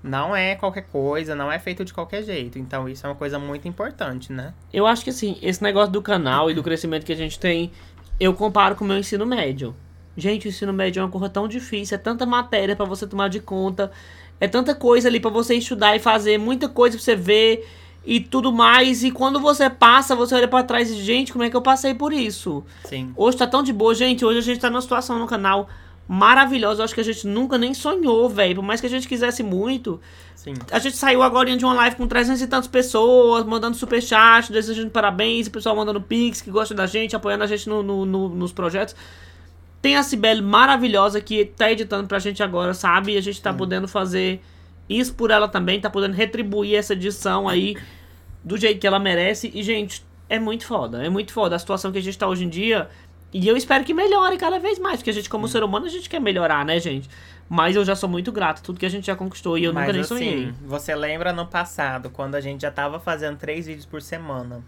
Não 0.05 0.35
é 0.35 0.53
qualquer 0.53 0.83
coisa, 0.83 1.33
não 1.33 1.51
é 1.51 1.57
feito 1.57 1.83
de 1.83 1.91
qualquer 1.91 2.23
jeito. 2.23 2.59
Então 2.59 2.87
isso 2.87 3.05
é 3.05 3.09
uma 3.09 3.15
coisa 3.15 3.39
muito 3.39 3.67
importante, 3.67 4.31
né? 4.31 4.53
Eu 4.71 4.85
acho 4.85 5.03
que 5.03 5.09
assim, 5.09 5.37
esse 5.41 5.63
negócio 5.63 5.91
do 5.91 6.01
canal 6.01 6.49
e 6.51 6.53
do 6.53 6.61
crescimento 6.61 7.03
que 7.03 7.11
a 7.11 7.15
gente 7.15 7.39
tem, 7.39 7.71
eu 8.19 8.33
comparo 8.33 8.75
com 8.75 8.85
o 8.85 8.87
meu 8.87 8.97
ensino 8.97 9.25
médio. 9.25 9.75
Gente, 10.15 10.47
o 10.47 10.49
ensino 10.49 10.71
médio 10.71 11.01
é 11.01 11.03
uma 11.03 11.11
coisa 11.11 11.27
tão 11.27 11.47
difícil, 11.47 11.95
é 11.95 11.97
tanta 11.97 12.25
matéria 12.25 12.75
pra 12.75 12.85
você 12.85 13.07
tomar 13.07 13.29
de 13.29 13.39
conta, 13.39 13.91
é 14.39 14.47
tanta 14.47 14.75
coisa 14.75 15.07
ali 15.07 15.19
pra 15.19 15.31
você 15.31 15.55
estudar 15.55 15.95
e 15.95 15.99
fazer, 15.99 16.37
muita 16.37 16.69
coisa 16.69 16.95
pra 16.95 17.03
você 17.03 17.15
ver 17.15 17.67
e 18.05 18.19
tudo 18.19 18.53
mais. 18.53 19.03
E 19.03 19.09
quando 19.09 19.39
você 19.39 19.69
passa, 19.69 20.15
você 20.15 20.35
olha 20.35 20.47
pra 20.47 20.63
trás 20.63 20.89
e, 20.91 21.01
gente, 21.01 21.33
como 21.33 21.43
é 21.43 21.49
que 21.49 21.55
eu 21.55 21.61
passei 21.61 21.95
por 21.95 22.13
isso? 22.13 22.63
Sim. 22.83 23.11
Hoje 23.17 23.37
tá 23.37 23.47
tão 23.47 23.63
de 23.63 23.73
boa, 23.73 23.95
gente. 23.95 24.23
Hoje 24.23 24.37
a 24.37 24.41
gente 24.43 24.59
tá 24.59 24.69
numa 24.69 24.81
situação 24.81 25.17
no 25.17 25.25
canal 25.25 25.67
maravilhosa. 26.07 26.81
Eu 26.81 26.85
acho 26.85 26.93
que 26.93 27.01
a 27.01 27.03
gente 27.03 27.25
nunca 27.27 27.57
nem 27.57 27.73
sonhou, 27.73 28.29
velho. 28.29 28.55
Por 28.55 28.63
mais 28.63 28.79
que 28.81 28.87
a 28.87 28.89
gente 28.89 29.07
quisesse 29.07 29.41
muito, 29.43 29.99
Sim. 30.35 30.53
a 30.71 30.79
gente 30.79 30.95
saiu 30.97 31.23
agora 31.23 31.55
de 31.55 31.65
uma 31.65 31.73
live 31.73 31.95
com 31.95 32.07
300 32.07 32.41
e 32.41 32.47
tantas 32.47 32.67
pessoas, 32.67 33.43
mandando 33.45 33.75
superchat, 33.75 34.51
desejando 34.51 34.89
parabéns, 34.91 35.47
o 35.47 35.51
pessoal 35.51 35.75
mandando 35.75 36.01
pix, 36.01 36.41
que 36.41 36.51
gosta 36.51 36.73
da 36.73 36.85
gente, 36.85 37.15
apoiando 37.15 37.43
a 37.43 37.47
gente 37.47 37.67
no, 37.67 37.81
no- 37.81 38.05
no- 38.05 38.29
nos 38.29 38.51
projetos. 38.51 38.95
Tem 39.81 39.95
a 39.97 40.03
Cibele 40.03 40.41
maravilhosa 40.41 41.21
que 41.21 41.45
tá 41.45 41.71
editando 41.71 42.07
pra 42.07 42.17
gente 42.19 42.41
agora, 42.41 42.73
sabe? 42.73 43.13
E 43.13 43.17
a 43.17 43.21
gente 43.21 43.41
tá 43.41 43.53
podendo 43.53 43.87
fazer 43.87 44.41
isso 44.89 45.13
por 45.13 45.31
ela 45.31 45.47
também, 45.47 45.79
tá 45.79 45.89
podendo 45.89 46.13
retribuir 46.13 46.75
essa 46.75 46.93
edição 46.93 47.47
aí 47.47 47.75
do 48.43 48.57
jeito 48.57 48.79
que 48.79 48.87
ela 48.87 48.99
merece. 48.99 49.51
E, 49.53 49.61
gente, 49.63 50.03
é 50.27 50.39
muito 50.39 50.65
foda, 50.65 51.03
é 51.05 51.09
muito 51.09 51.31
foda 51.31 51.55
a 51.55 51.59
situação 51.59 51.91
que 51.91 51.97
a 51.99 52.01
gente 52.01 52.17
tá 52.17 52.27
hoje 52.27 52.43
em 52.45 52.49
dia. 52.49 52.89
E 53.37 53.45
eu 53.49 53.57
espero 53.57 53.83
que 53.83 53.93
melhore 53.93 54.37
cada 54.37 54.57
vez 54.59 54.79
mais, 54.79 54.99
porque 54.99 55.09
a 55.09 55.13
gente, 55.13 55.29
como 55.29 55.45
ser 55.45 55.61
humano, 55.61 55.85
a 55.85 55.89
gente 55.89 56.07
quer 56.09 56.21
melhorar, 56.21 56.63
né, 56.63 56.79
gente? 56.79 57.09
Mas 57.49 57.75
eu 57.75 57.83
já 57.83 57.93
sou 57.93 58.07
muito 58.07 58.31
grato, 58.31 58.63
tudo 58.63 58.79
que 58.79 58.85
a 58.85 58.89
gente 58.89 59.07
já 59.07 59.15
conquistou 59.15 59.57
e 59.57 59.65
eu 59.65 59.73
nunca 59.73 59.87
nem 59.87 59.97
Mas 59.97 60.07
sonhei. 60.07 60.45
assim, 60.45 60.55
você 60.65 60.95
lembra 60.95 61.33
no 61.33 61.45
passado, 61.45 62.09
quando 62.09 62.35
a 62.35 62.39
gente 62.39 62.61
já 62.61 62.71
tava 62.71 62.97
fazendo 62.97 63.37
três 63.37 63.65
vídeos 63.67 63.85
por 63.85 64.01
semana? 64.01 64.63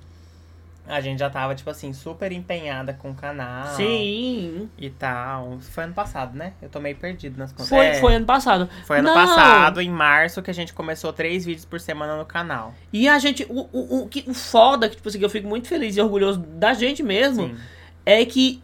A 0.86 1.00
gente 1.00 1.20
já 1.20 1.30
tava, 1.30 1.56
tipo 1.56 1.70
assim, 1.70 1.94
super 1.94 2.30
empenhada 2.34 2.94
com 2.94 3.12
o 3.12 3.16
canal. 3.16 3.74
Sim. 3.76 4.70
E 4.78 4.90
tal. 4.90 5.60
Foi 5.62 5.86
ano 5.86 5.94
passado, 5.94 6.38
né? 6.38 6.52
Eu 6.62 6.68
tô 6.68 6.82
meio 6.82 6.96
perdido 6.98 7.38
nas 7.38 7.52
contas. 7.54 7.70
Foi, 7.70 7.86
É, 7.86 7.94
foi 8.02 8.16
ano 8.16 8.26
passado. 8.26 8.70
foi 8.86 9.00
ano 9.00 9.08
Não. 9.08 9.14
passado, 9.14 9.82
em 9.82 9.90
março, 9.90 10.42
que 10.42 10.52
a 10.52 10.54
gente 10.54 10.74
começou 10.74 11.14
três 11.14 11.46
vídeos 11.46 11.64
por 11.66 11.80
semana 11.80 12.18
no 12.18 12.26
canal. 12.26 12.74
E 12.92 13.08
a 13.08 13.18
gente, 13.18 13.46
o, 13.50 13.68
o, 13.72 14.04
o, 14.04 14.08
que, 14.10 14.26
o 14.28 14.34
foda, 14.34 14.90
que, 14.90 14.98
tipo 14.98 15.08
assim, 15.08 15.20
que 15.20 15.26
eu 15.26 15.30
fico 15.30 15.48
muito 15.48 15.68
feliz 15.70 15.96
e 15.96 16.02
orgulhoso 16.02 16.40
da 16.40 16.74
gente 16.74 17.02
mesmo, 17.04 17.48
Sim. 17.48 17.58
É 18.08 18.24
que 18.24 18.62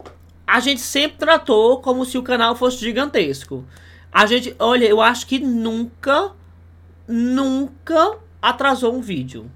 a 0.47 0.61
gente 0.61 0.79
sempre 0.79 1.17
tratou 1.17 1.81
como 1.81 2.05
se 2.05 2.17
o 2.17 2.23
canal 2.23 2.55
fosse 2.55 2.77
gigantesco. 2.77 3.65
A 4.09 4.25
gente, 4.25 4.55
olha, 4.57 4.85
eu 4.85 5.01
acho 5.01 5.27
que 5.27 5.37
nunca, 5.37 6.31
nunca 7.05 8.19
atrasou 8.41 8.95
um 8.95 9.01
vídeo. 9.01 9.51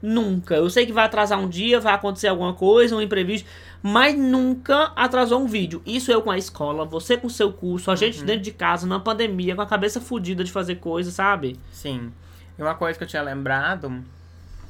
Nunca. 0.00 0.54
Eu 0.54 0.70
sei 0.70 0.86
que 0.86 0.92
vai 0.92 1.06
atrasar 1.06 1.40
um 1.40 1.48
dia, 1.48 1.80
vai 1.80 1.92
acontecer 1.92 2.28
alguma 2.28 2.54
coisa, 2.54 2.94
um 2.94 3.02
imprevisto, 3.02 3.48
mas 3.82 4.16
nunca 4.16 4.92
atrasou 4.94 5.40
um 5.40 5.46
vídeo. 5.46 5.82
Isso 5.84 6.12
eu 6.12 6.22
com 6.22 6.30
a 6.30 6.38
escola, 6.38 6.84
você 6.84 7.16
com 7.16 7.26
o 7.26 7.30
seu 7.30 7.52
curso, 7.52 7.90
a 7.90 7.96
gente 7.96 8.22
dentro 8.22 8.42
de 8.42 8.52
casa, 8.52 8.86
na 8.86 9.00
pandemia, 9.00 9.56
com 9.56 9.62
a 9.62 9.66
cabeça 9.66 10.00
fodida 10.00 10.44
de 10.44 10.52
fazer 10.52 10.76
coisa, 10.76 11.10
sabe? 11.10 11.58
Sim. 11.72 12.12
E 12.56 12.62
uma 12.62 12.76
coisa 12.76 12.96
que 12.96 13.02
eu 13.02 13.08
tinha 13.08 13.22
lembrado 13.22 14.04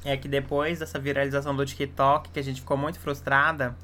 é 0.02 0.16
que 0.16 0.28
depois 0.28 0.78
dessa 0.78 0.98
viralização 0.98 1.54
do 1.54 1.66
TikTok, 1.66 2.30
que 2.30 2.40
a 2.40 2.42
gente 2.42 2.62
ficou 2.62 2.78
muito 2.78 2.98
frustrada, 2.98 3.76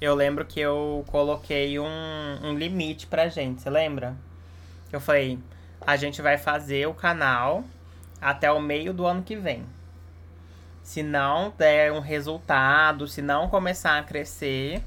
eu 0.00 0.14
lembro 0.14 0.44
que 0.44 0.60
eu 0.60 1.04
coloquei 1.08 1.78
um, 1.78 2.38
um 2.42 2.54
limite 2.54 3.06
pra 3.06 3.28
gente, 3.28 3.62
você 3.62 3.70
lembra? 3.70 4.14
Eu 4.92 5.00
falei, 5.00 5.38
a 5.86 5.96
gente 5.96 6.22
vai 6.22 6.38
fazer 6.38 6.86
o 6.86 6.94
canal 6.94 7.64
até 8.20 8.50
o 8.50 8.60
meio 8.60 8.92
do 8.92 9.06
ano 9.06 9.22
que 9.22 9.36
vem. 9.36 9.64
Se 10.82 11.02
não 11.02 11.52
der 11.56 11.92
um 11.92 12.00
resultado, 12.00 13.06
se 13.06 13.20
não 13.20 13.48
começar 13.48 13.98
a 13.98 14.02
crescer, 14.02 14.82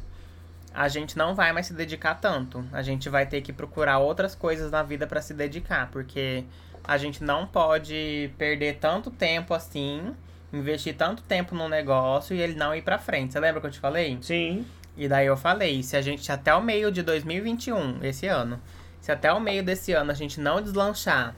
a 0.73 0.87
gente 0.87 1.17
não 1.17 1.35
vai 1.35 1.51
mais 1.51 1.67
se 1.67 1.73
dedicar 1.73 2.15
tanto. 2.15 2.65
A 2.71 2.81
gente 2.81 3.09
vai 3.09 3.25
ter 3.25 3.41
que 3.41 3.53
procurar 3.53 3.99
outras 3.99 4.33
coisas 4.33 4.71
na 4.71 4.81
vida 4.81 5.05
pra 5.05 5.21
se 5.21 5.33
dedicar, 5.33 5.89
porque 5.91 6.43
a 6.83 6.97
gente 6.97 7.23
não 7.23 7.45
pode 7.45 8.31
perder 8.37 8.77
tanto 8.79 9.11
tempo 9.11 9.53
assim, 9.53 10.15
investir 10.51 10.95
tanto 10.95 11.21
tempo 11.21 11.53
num 11.53 11.69
negócio 11.69 12.35
e 12.35 12.41
ele 12.41 12.55
não 12.55 12.73
ir 12.73 12.81
pra 12.81 12.97
frente. 12.97 13.33
Você 13.33 13.39
lembra 13.39 13.61
que 13.61 13.67
eu 13.67 13.71
te 13.71 13.79
falei? 13.79 14.17
Sim. 14.21 14.65
E 14.97 15.07
daí 15.07 15.25
eu 15.25 15.37
falei, 15.37 15.81
se 15.83 15.95
a 15.95 16.01
gente 16.01 16.31
até 16.31 16.53
o 16.53 16.61
meio 16.61 16.91
de 16.91 17.01
2021, 17.01 18.03
esse 18.03 18.27
ano, 18.27 18.61
se 18.99 19.11
até 19.11 19.31
o 19.31 19.39
meio 19.39 19.63
desse 19.63 19.93
ano 19.93 20.11
a 20.11 20.13
gente 20.13 20.39
não 20.39 20.61
deslanchar, 20.61 21.35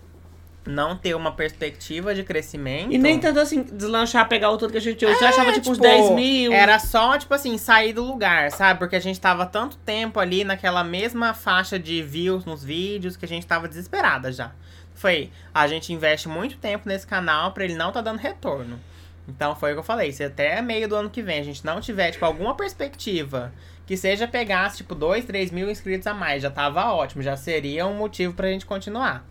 não 0.66 0.96
ter 0.96 1.14
uma 1.16 1.32
perspectiva 1.32 2.16
de 2.16 2.24
crescimento. 2.24 2.92
E 2.92 2.98
nem 2.98 3.20
tanto 3.20 3.40
assim, 3.40 3.64
deslanchar, 3.64 4.28
pegar 4.28 4.50
o 4.50 4.58
tanto 4.58 4.72
que 4.72 4.78
a 4.78 4.82
gente 4.82 5.06
hoje. 5.06 5.20
já 5.20 5.28
É, 5.28 5.30
achava 5.30 5.52
tipo, 5.52 5.70
uns 5.70 5.78
tipo, 5.78 5.88
10 5.88 6.12
mil. 6.12 6.54
Era 6.54 6.80
só, 6.80 7.18
tipo 7.18 7.34
assim, 7.34 7.58
sair 7.58 7.94
do 7.94 8.04
lugar, 8.04 8.52
sabe? 8.52 8.80
Porque 8.80 8.96
a 8.96 9.00
gente 9.00 9.20
tava 9.20 9.46
tanto 9.46 9.78
tempo 9.78 10.20
ali 10.20 10.44
naquela 10.44 10.84
mesma 10.84 11.34
faixa 11.34 11.78
de 11.78 12.02
views 12.02 12.46
nos 12.46 12.64
vídeos 12.64 13.18
que 13.18 13.26
a 13.26 13.28
gente 13.28 13.46
tava 13.46 13.68
desesperada 13.68 14.32
já. 14.32 14.52
Foi, 14.94 15.32
a 15.54 15.68
gente 15.68 15.92
investe 15.92 16.30
muito 16.30 16.58
tempo 16.58 16.88
nesse 16.88 17.06
canal 17.06 17.52
pra 17.52 17.66
ele 17.66 17.76
não 17.76 17.92
tá 17.92 18.00
dando 18.00 18.20
retorno. 18.20 18.80
Então 19.28 19.56
foi 19.56 19.72
o 19.72 19.76
que 19.76 19.80
eu 19.80 19.84
falei, 19.84 20.12
se 20.12 20.24
até 20.24 20.62
meio 20.62 20.88
do 20.88 20.96
ano 20.96 21.10
que 21.10 21.22
vem 21.22 21.40
a 21.40 21.44
gente 21.44 21.66
não 21.66 21.80
tiver, 21.80 22.12
tipo, 22.12 22.26
alguma 22.26 22.56
perspectiva 22.56 23.54
que 23.86 23.96
seja 23.96 24.28
pegasse, 24.28 24.78
tipo, 24.78 24.96
2, 24.96 25.26
3 25.26 25.52
mil 25.52 25.70
inscritos 25.70 26.08
a 26.08 26.14
mais, 26.14 26.42
já 26.42 26.50
tava 26.50 26.94
ótimo, 26.94 27.22
já 27.22 27.36
seria 27.36 27.86
um 27.86 27.96
motivo 27.96 28.34
pra 28.34 28.48
gente 28.48 28.66
continuar. 28.66 29.26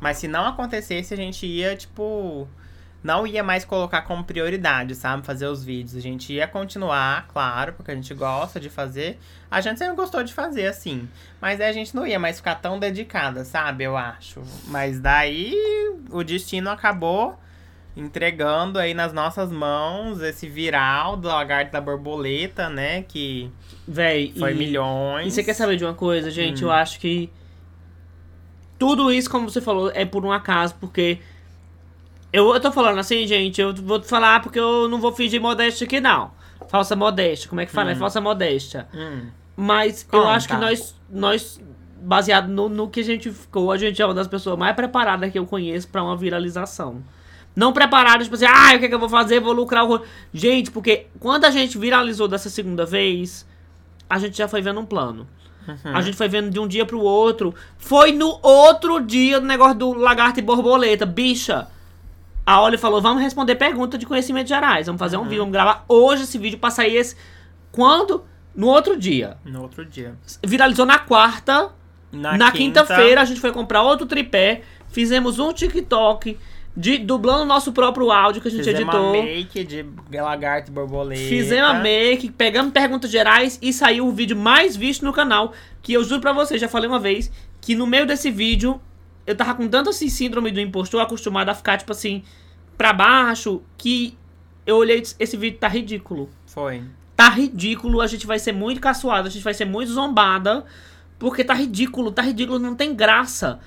Mas 0.00 0.18
se 0.18 0.28
não 0.28 0.46
acontecesse, 0.46 1.12
a 1.12 1.16
gente 1.16 1.46
ia, 1.46 1.76
tipo, 1.76 2.48
não 3.02 3.26
ia 3.26 3.42
mais 3.42 3.64
colocar 3.64 4.02
como 4.02 4.24
prioridade, 4.24 4.94
sabe? 4.94 5.24
Fazer 5.24 5.46
os 5.46 5.64
vídeos. 5.64 5.96
A 5.96 6.00
gente 6.00 6.32
ia 6.32 6.46
continuar, 6.46 7.26
claro, 7.28 7.72
porque 7.72 7.90
a 7.90 7.94
gente 7.94 8.12
gosta 8.14 8.58
de 8.60 8.68
fazer. 8.68 9.18
A 9.50 9.60
gente 9.60 9.78
sempre 9.78 9.96
gostou 9.96 10.22
de 10.22 10.32
fazer, 10.32 10.66
assim. 10.66 11.08
Mas 11.40 11.60
a 11.60 11.72
gente 11.72 11.94
não 11.94 12.06
ia 12.06 12.18
mais 12.18 12.36
ficar 12.36 12.56
tão 12.56 12.78
dedicada, 12.78 13.44
sabe? 13.44 13.84
Eu 13.84 13.96
acho. 13.96 14.42
Mas 14.66 15.00
daí 15.00 15.54
o 16.10 16.22
destino 16.22 16.70
acabou 16.70 17.38
entregando 17.98 18.78
aí 18.78 18.94
nas 18.94 19.12
nossas 19.12 19.50
mãos 19.50 20.22
esse 20.22 20.48
viral 20.48 21.16
do 21.16 21.28
lagarto 21.28 21.72
da 21.72 21.80
borboleta, 21.80 22.68
né? 22.70 23.02
Que 23.02 23.50
Véi, 23.86 24.32
foi 24.38 24.52
e, 24.52 24.54
milhões. 24.54 25.26
E 25.26 25.30
você 25.30 25.42
quer 25.42 25.54
saber 25.54 25.76
de 25.76 25.84
uma 25.84 25.94
coisa, 25.94 26.30
gente? 26.30 26.64
Hum. 26.64 26.68
Eu 26.68 26.72
acho 26.72 27.00
que 27.00 27.30
tudo 28.78 29.12
isso, 29.12 29.28
como 29.28 29.50
você 29.50 29.60
falou, 29.60 29.90
é 29.94 30.04
por 30.04 30.24
um 30.24 30.30
acaso, 30.32 30.74
porque 30.78 31.18
eu, 32.32 32.54
eu 32.54 32.60
tô 32.60 32.70
falando 32.70 32.98
assim, 32.98 33.26
gente, 33.26 33.60
eu 33.60 33.74
vou 33.74 34.00
falar 34.02 34.40
porque 34.40 34.58
eu 34.58 34.88
não 34.88 35.00
vou 35.00 35.12
fingir 35.12 35.40
modéstia 35.40 35.84
aqui, 35.84 36.00
não. 36.00 36.30
Falsa 36.68 36.94
modéstia, 36.94 37.48
como 37.48 37.60
é 37.60 37.66
que 37.66 37.72
fala? 37.72 37.90
É 37.90 37.94
Hum. 37.94 37.98
falsa 37.98 38.20
modéstia. 38.20 38.86
Hum, 38.94 39.26
Mas 39.56 40.06
eu 40.12 40.20
Conta. 40.20 40.32
acho 40.32 40.48
que 40.48 40.56
nós, 40.56 40.94
nós 41.10 41.60
baseado 42.00 42.46
no, 42.48 42.68
no 42.68 42.88
que 42.88 43.00
a 43.00 43.04
gente 43.04 43.30
ficou, 43.32 43.72
a 43.72 43.76
gente 43.78 44.00
é 44.00 44.04
uma 44.04 44.14
das 44.14 44.28
pessoas 44.28 44.56
mais 44.56 44.76
preparadas 44.76 45.32
que 45.32 45.38
eu 45.38 45.46
conheço 45.46 45.88
pra 45.88 46.02
uma 46.02 46.16
viralização. 46.16 47.02
Não 47.54 47.72
preparados, 47.72 48.26
tipo 48.26 48.36
assim, 48.36 48.46
ah, 48.46 48.76
o 48.76 48.78
que, 48.78 48.84
é 48.86 48.88
que 48.88 48.94
eu 48.94 48.98
vou 48.98 49.08
fazer? 49.08 49.40
Vou 49.40 49.52
lucrar 49.52 49.88
o. 49.88 50.00
Gente, 50.32 50.70
porque 50.70 51.06
quando 51.18 51.44
a 51.44 51.50
gente 51.50 51.76
viralizou 51.76 52.28
dessa 52.28 52.48
segunda 52.48 52.86
vez, 52.86 53.46
a 54.08 54.18
gente 54.18 54.36
já 54.38 54.46
foi 54.46 54.62
vendo 54.62 54.80
um 54.80 54.86
plano. 54.86 55.26
Uhum. 55.66 55.96
A 55.96 56.00
gente 56.00 56.16
foi 56.16 56.28
vendo 56.28 56.50
de 56.50 56.58
um 56.58 56.66
dia 56.66 56.86
pro 56.86 57.00
outro. 57.00 57.54
Foi 57.76 58.12
no 58.12 58.38
outro 58.42 59.00
dia 59.00 59.38
do 59.38 59.46
negócio 59.46 59.76
do 59.76 59.92
lagarto 59.92 60.38
e 60.38 60.42
borboleta. 60.42 61.04
Bicha, 61.04 61.68
a 62.46 62.62
Oli 62.62 62.78
falou: 62.78 63.02
vamos 63.02 63.22
responder 63.22 63.56
pergunta 63.56 63.98
de 63.98 64.06
conhecimentos 64.06 64.48
gerais. 64.48 64.86
Vamos 64.86 64.98
fazer 64.98 65.16
um 65.18 65.24
vídeo, 65.24 65.40
vamos 65.40 65.52
gravar 65.52 65.84
hoje 65.86 66.22
esse 66.22 66.38
vídeo 66.38 66.58
pra 66.58 66.70
sair 66.70 66.96
esse. 66.96 67.16
Quando? 67.70 68.24
No 68.54 68.68
outro 68.68 68.96
dia. 68.96 69.36
No 69.44 69.62
outro 69.62 69.84
dia. 69.84 70.16
Viralizou 70.42 70.86
na 70.86 70.98
quarta. 70.98 71.70
Na, 72.10 72.50
quinta-feira 72.50 73.20
a 73.20 73.24
gente 73.24 73.40
foi 73.40 73.52
comprar 73.52 73.82
outro 73.82 74.06
tripé. 74.06 74.62
Fizemos 74.88 75.38
um 75.38 75.52
TikTok 75.52 76.38
de, 76.78 76.96
dublando 76.96 77.42
o 77.42 77.44
nosso 77.44 77.72
próprio 77.72 78.12
áudio 78.12 78.40
que 78.40 78.46
a 78.46 78.50
gente 78.52 78.62
Fizemos 78.62 78.82
editou. 78.82 79.12
uma 79.12 79.22
make 79.24 79.64
de 79.64 79.84
lagarto 80.12 80.70
e 80.70 80.72
borboleta. 80.72 81.20
Fizemos 81.20 81.70
a 81.70 81.74
make, 81.74 82.30
pegamos 82.30 82.72
perguntas 82.72 83.10
gerais 83.10 83.58
e 83.60 83.72
saiu 83.72 84.06
o 84.06 84.12
vídeo 84.12 84.36
mais 84.36 84.76
visto 84.76 85.04
no 85.04 85.12
canal. 85.12 85.52
Que 85.82 85.94
eu 85.94 86.04
juro 86.04 86.20
pra 86.20 86.32
vocês, 86.32 86.60
já 86.60 86.68
falei 86.68 86.88
uma 86.88 87.00
vez, 87.00 87.32
que 87.60 87.74
no 87.74 87.84
meio 87.84 88.06
desse 88.06 88.30
vídeo 88.30 88.80
eu 89.26 89.34
tava 89.34 89.56
com 89.56 89.66
tanto 89.66 89.90
assim 89.90 90.08
síndrome 90.08 90.52
do 90.52 90.60
impostor, 90.60 91.00
acostumado 91.00 91.48
a 91.48 91.54
ficar, 91.54 91.78
tipo 91.78 91.90
assim, 91.90 92.22
pra 92.76 92.92
baixo, 92.92 93.60
que 93.76 94.16
eu 94.64 94.76
olhei 94.76 94.98
e 94.98 95.00
disse, 95.00 95.16
esse 95.18 95.36
vídeo 95.36 95.58
tá 95.58 95.66
ridículo. 95.66 96.30
Foi. 96.46 96.84
Tá 97.16 97.28
ridículo, 97.28 98.00
a 98.00 98.06
gente 98.06 98.24
vai 98.24 98.38
ser 98.38 98.52
muito 98.52 98.80
caçoada, 98.80 99.26
a 99.26 99.30
gente 99.32 99.42
vai 99.42 99.52
ser 99.52 99.64
muito 99.64 99.90
zombada, 99.90 100.64
porque 101.18 101.42
tá 101.42 101.54
ridículo, 101.54 102.12
tá 102.12 102.22
ridículo, 102.22 102.60
não 102.60 102.76
tem 102.76 102.94
graça. 102.94 103.58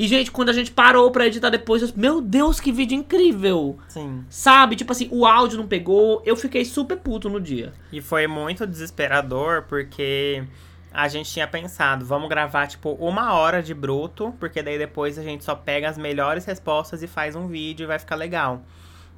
E, 0.00 0.08
gente, 0.08 0.30
quando 0.30 0.48
a 0.48 0.54
gente 0.54 0.70
parou 0.70 1.10
pra 1.10 1.26
editar 1.26 1.50
depois, 1.50 1.82
eu, 1.82 1.90
meu 1.94 2.22
Deus, 2.22 2.58
que 2.58 2.72
vídeo 2.72 2.96
incrível! 2.96 3.78
Sim. 3.86 4.24
Sabe? 4.30 4.74
Tipo 4.74 4.92
assim, 4.92 5.06
o 5.12 5.26
áudio 5.26 5.58
não 5.58 5.66
pegou, 5.66 6.22
eu 6.24 6.34
fiquei 6.36 6.64
super 6.64 6.96
puto 6.96 7.28
no 7.28 7.38
dia. 7.38 7.74
E 7.92 8.00
foi 8.00 8.26
muito 8.26 8.66
desesperador 8.66 9.64
porque 9.68 10.42
a 10.90 11.06
gente 11.06 11.30
tinha 11.30 11.46
pensado, 11.46 12.06
vamos 12.06 12.30
gravar 12.30 12.66
tipo 12.66 12.92
uma 12.92 13.34
hora 13.34 13.62
de 13.62 13.74
bruto, 13.74 14.34
porque 14.40 14.62
daí 14.62 14.78
depois 14.78 15.18
a 15.18 15.22
gente 15.22 15.44
só 15.44 15.54
pega 15.54 15.90
as 15.90 15.98
melhores 15.98 16.46
respostas 16.46 17.02
e 17.02 17.06
faz 17.06 17.36
um 17.36 17.46
vídeo 17.46 17.84
e 17.84 17.86
vai 17.86 17.98
ficar 17.98 18.16
legal. 18.16 18.62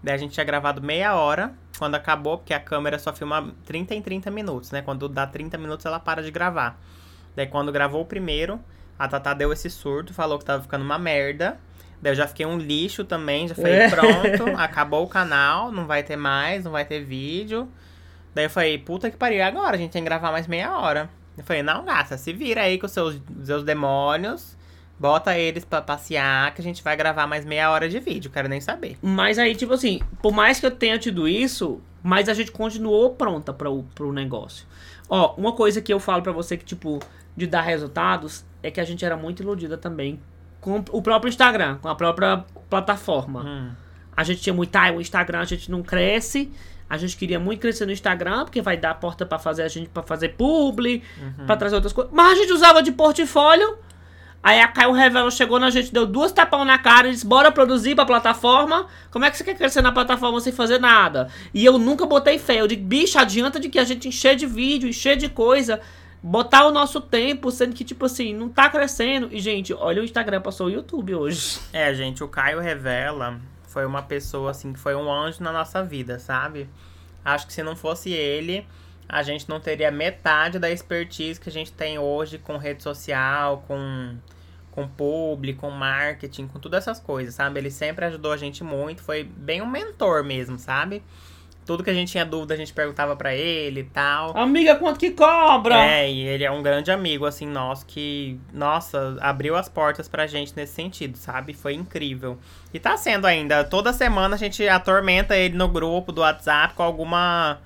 Daí 0.03 0.17
a 0.17 0.19
gente 0.19 0.33
tinha 0.33 0.43
gravado 0.43 0.83
meia 0.83 1.15
hora, 1.15 1.55
quando 1.79 1.95
acabou, 1.95 2.39
porque 2.39 2.53
a 2.53 2.59
câmera 2.59 2.99
só 2.99 3.13
filma 3.13 3.55
30 3.67 3.95
em 3.95 4.03
30 4.03 4.33
minutos, 4.33 4.73
né? 4.73 4.83
Quando 4.83 5.09
dá 5.09 5.29
30 5.29 5.57
minutos 5.59 5.87
ela 5.87 6.01
para 6.01 6.25
de 6.25 6.33
gravar. 6.33 6.77
Daí 7.37 7.47
quando 7.47 7.71
gravou 7.71 8.03
o 8.03 8.05
primeiro, 8.05 8.59
a 9.05 9.09
Tata 9.09 9.35
deu 9.35 9.53
esse 9.53 9.69
surto, 9.69 10.15
falou 10.15 10.39
que 10.39 10.45
tava 10.45 10.63
ficando 10.63 10.85
uma 10.85 10.99
merda. 10.99 11.59
Daí 12.01 12.13
eu 12.13 12.17
já 12.17 12.27
fiquei 12.27 12.47
um 12.47 12.57
lixo 12.59 13.05
também, 13.05 13.49
já 13.49 13.55
falei, 13.55 13.73
É. 13.75 13.89
pronto, 13.91 14.57
acabou 14.59 15.05
o 15.05 15.09
canal, 15.09 15.71
não 15.73 15.87
vai 15.87 16.03
ter 16.03 16.17
mais, 16.17 16.65
não 16.65 16.73
vai 16.73 16.85
ter 16.85 17.01
vídeo. 17.05 17.69
Daí 18.35 18.45
eu 18.47 18.51
falei, 18.51 18.79
puta 18.79 19.11
que 19.11 19.17
pariu, 19.17 19.43
agora? 19.45 19.75
A 19.75 19.79
gente 19.79 19.91
tem 19.91 20.03
que 20.03 20.09
gravar 20.09 20.31
mais 20.33 20.47
meia 20.47 20.79
hora. 20.79 21.09
Eu 21.37 21.45
falei, 21.45 21.63
não, 21.63 21.85
gata, 21.85 22.17
se 22.17 22.33
vira 22.33 22.63
aí 22.63 22.79
com 22.79 22.87
os 22.87 22.93
seus, 22.93 23.21
seus 23.45 23.65
demônios, 23.65 24.57
bota 24.99 25.37
eles 25.37 25.65
pra 25.65 25.81
passear, 25.83 26.55
que 26.55 26.61
a 26.61 26.65
gente 26.65 26.83
vai 26.83 26.97
gravar 26.97 27.27
mais 27.27 27.45
meia 27.45 27.71
hora 27.71 27.89
de 27.89 27.99
vídeo, 27.99 28.31
quero 28.31 28.49
nem 28.49 28.61
saber. 28.61 28.97
Mas 29.03 29.39
aí, 29.39 29.55
tipo 29.55 29.73
assim, 29.73 30.01
por 30.21 30.33
mais 30.33 30.61
que 30.61 30.67
eu 30.67 30.71
tenha 30.71 30.99
tido 30.99 31.27
isso, 31.27 31.81
mas 32.03 32.29
a 32.29 32.35
gente 32.35 32.51
continuou 32.53 33.11
pronta 33.15 33.53
para 33.53 33.71
o 33.71 33.83
pro 33.95 34.13
negócio. 34.13 34.67
Ó, 35.09 35.35
uma 35.37 35.53
coisa 35.53 35.81
que 35.81 35.93
eu 35.93 36.01
falo 36.01 36.23
pra 36.23 36.33
você 36.33 36.57
que, 36.57 36.65
tipo, 36.65 36.99
de 37.37 37.47
dar 37.47 37.63
resultados, 37.63 38.45
é 38.63 38.71
que 38.71 38.81
a 38.81 38.85
gente 38.85 39.05
era 39.05 39.17
muito 39.17 39.43
iludida 39.43 39.77
também 39.77 40.21
com 40.61 40.83
o 40.91 41.03
próprio 41.03 41.29
Instagram, 41.29 41.79
com 41.79 41.89
a 41.89 41.95
própria 41.95 42.45
plataforma. 42.71 43.43
Hum. 43.43 43.71
A 44.17 44.23
gente 44.23 44.43
tinha 44.43 44.55
muito, 44.55 44.75
ah, 44.77 44.93
o 44.93 45.01
Instagram 45.01 45.41
a 45.41 45.45
gente 45.45 45.71
não 45.71 45.83
cresce. 45.83 46.53
A 46.89 46.99
gente 46.99 47.17
queria 47.17 47.41
muito 47.41 47.61
crescer 47.61 47.87
no 47.87 47.93
Instagram, 47.93 48.45
porque 48.45 48.61
vai 48.61 48.77
dar 48.77 48.95
porta 48.95 49.25
pra 49.25 49.39
fazer 49.39 49.63
a 49.63 49.69
gente 49.69 49.89
para 49.89 50.03
fazer 50.03 50.31
publi, 50.31 51.03
pra 51.47 51.57
trazer 51.57 51.75
outras 51.75 51.93
coisas. 51.93 52.13
Mas 52.13 52.33
a 52.33 52.35
gente 52.43 52.53
usava 52.53 52.83
de 52.83 52.93
portfólio. 52.93 53.79
Aí 54.43 54.61
a 54.61 54.69
Caio 54.69 54.93
Revela 54.93 55.31
chegou 55.31 55.59
na 55.59 55.71
gente, 55.71 55.93
deu 55.93 56.05
duas 56.05 56.33
tapão 56.33 56.65
na 56.65 56.77
cara 56.77 57.09
e 57.09 57.13
disse: 57.13 57.25
bora 57.25 57.51
produzir 57.51 57.95
pra 57.95 58.05
plataforma. 58.05 58.87
Como 59.11 59.25
é 59.25 59.31
que 59.31 59.39
você 59.39 59.45
quer 59.45 59.55
crescer 59.55 59.81
na 59.81 59.91
plataforma 59.91 60.39
sem 60.41 60.53
fazer 60.53 60.79
nada? 60.79 61.29
E 61.55 61.65
eu 61.65 61.79
nunca 61.79 62.05
botei 62.05 62.39
fé. 62.39 62.61
Eu 62.61 62.67
digo, 62.67 62.85
bicho, 62.85 63.19
adianta 63.19 63.59
de 63.59 63.71
que 63.71 63.79
a 63.79 63.85
gente 63.85 64.09
encher 64.09 64.37
de 64.37 64.45
vídeo, 64.45 64.89
encher 64.89 65.17
de 65.17 65.29
coisa, 65.29 65.81
botar 66.23 66.67
o 66.67 66.71
nosso 66.71 67.01
tempo, 67.01 67.51
sendo 67.51 67.75
que, 67.75 67.85
tipo 67.85 68.05
assim, 68.05 68.33
não 68.33 68.49
tá 68.49 68.71
crescendo. 68.71 69.29
E, 69.33 69.41
gente, 69.41 69.75
olha 69.75 70.01
o 70.01 70.05
Instagram, 70.05 70.41
passou 70.41 70.69
o 70.69 70.71
YouTube 70.71 71.15
hoje. 71.15 71.59
É, 71.73 71.93
gente, 71.93 72.23
o 72.23 72.29
Caio 72.29 72.61
Revela 72.61 73.41
foi 73.67 73.85
uma 73.85 74.03
pessoa, 74.03 74.51
assim, 74.51 74.73
que 74.73 74.79
foi 74.79 74.95
um 74.95 75.11
anjo 75.11 75.43
na 75.43 75.51
nossa 75.51 75.83
vida, 75.83 76.19
sabe? 76.19 76.69
Acho 77.25 77.47
que 77.47 77.53
se 77.53 77.63
não 77.63 77.75
fosse 77.75 78.11
ele, 78.11 78.67
a 79.09 79.23
gente 79.23 79.49
não 79.49 79.59
teria 79.59 79.91
metade 79.91 80.59
da 80.59 80.71
expertise 80.71 81.41
que 81.41 81.49
a 81.49 81.53
gente 81.53 81.73
tem 81.73 81.99
hoje 81.99 82.39
com 82.39 82.57
rede 82.57 82.83
social, 82.83 83.65
com, 83.67 84.17
com 84.71 84.87
publi, 84.87 85.55
com 85.55 85.71
marketing, 85.71 86.47
com 86.47 86.59
todas 86.59 86.83
essas 86.83 87.01
coisas, 87.01 87.35
sabe? 87.35 87.59
Ele 87.59 87.71
sempre 87.71 88.05
ajudou 88.05 88.33
a 88.33 88.37
gente 88.37 88.63
muito, 88.63 89.03
foi 89.03 89.25
bem 89.25 89.63
um 89.63 89.67
mentor 89.67 90.23
mesmo, 90.23 90.59
sabe? 90.59 91.03
Tudo 91.65 91.85
que 91.85 91.91
a 91.91 91.95
gente 91.95 92.11
tinha 92.11 92.25
dúvida, 92.25 92.55
a 92.55 92.57
gente 92.57 92.73
perguntava 92.73 93.15
pra 93.15 93.35
ele 93.35 93.81
e 93.81 93.85
tal. 93.85 94.37
Amiga, 94.37 94.75
quanto 94.77 94.99
que 94.99 95.11
cobra? 95.13 95.77
É, 95.77 96.11
e 96.11 96.21
ele 96.21 96.45
é 96.45 96.51
um 96.51 96.63
grande 96.63 96.91
amigo, 96.91 97.25
assim, 97.25 97.47
nosso, 97.47 97.87
que, 97.87 98.39
nossa, 98.53 99.17
abriu 99.21 99.55
as 99.55 99.69
portas 99.69 100.09
pra 100.09 100.27
gente 100.27 100.53
nesse 100.57 100.75
sentido, 100.75 101.17
sabe? 101.17 101.55
Foi 101.55 101.75
incrível. 101.75 102.39
E 102.75 102.81
tá 102.81 102.97
sendo 102.97 103.27
ainda. 103.27 103.63
Toda 103.63 103.93
semana 103.93 104.35
a 104.35 104.39
gente 104.39 104.67
atormenta 104.69 105.37
ele 105.37 105.57
no 105.57 105.69
grupo 105.69 106.11
do 106.11 106.21
WhatsApp 106.23 106.75
com 106.75 106.83
alguma. 106.83 107.61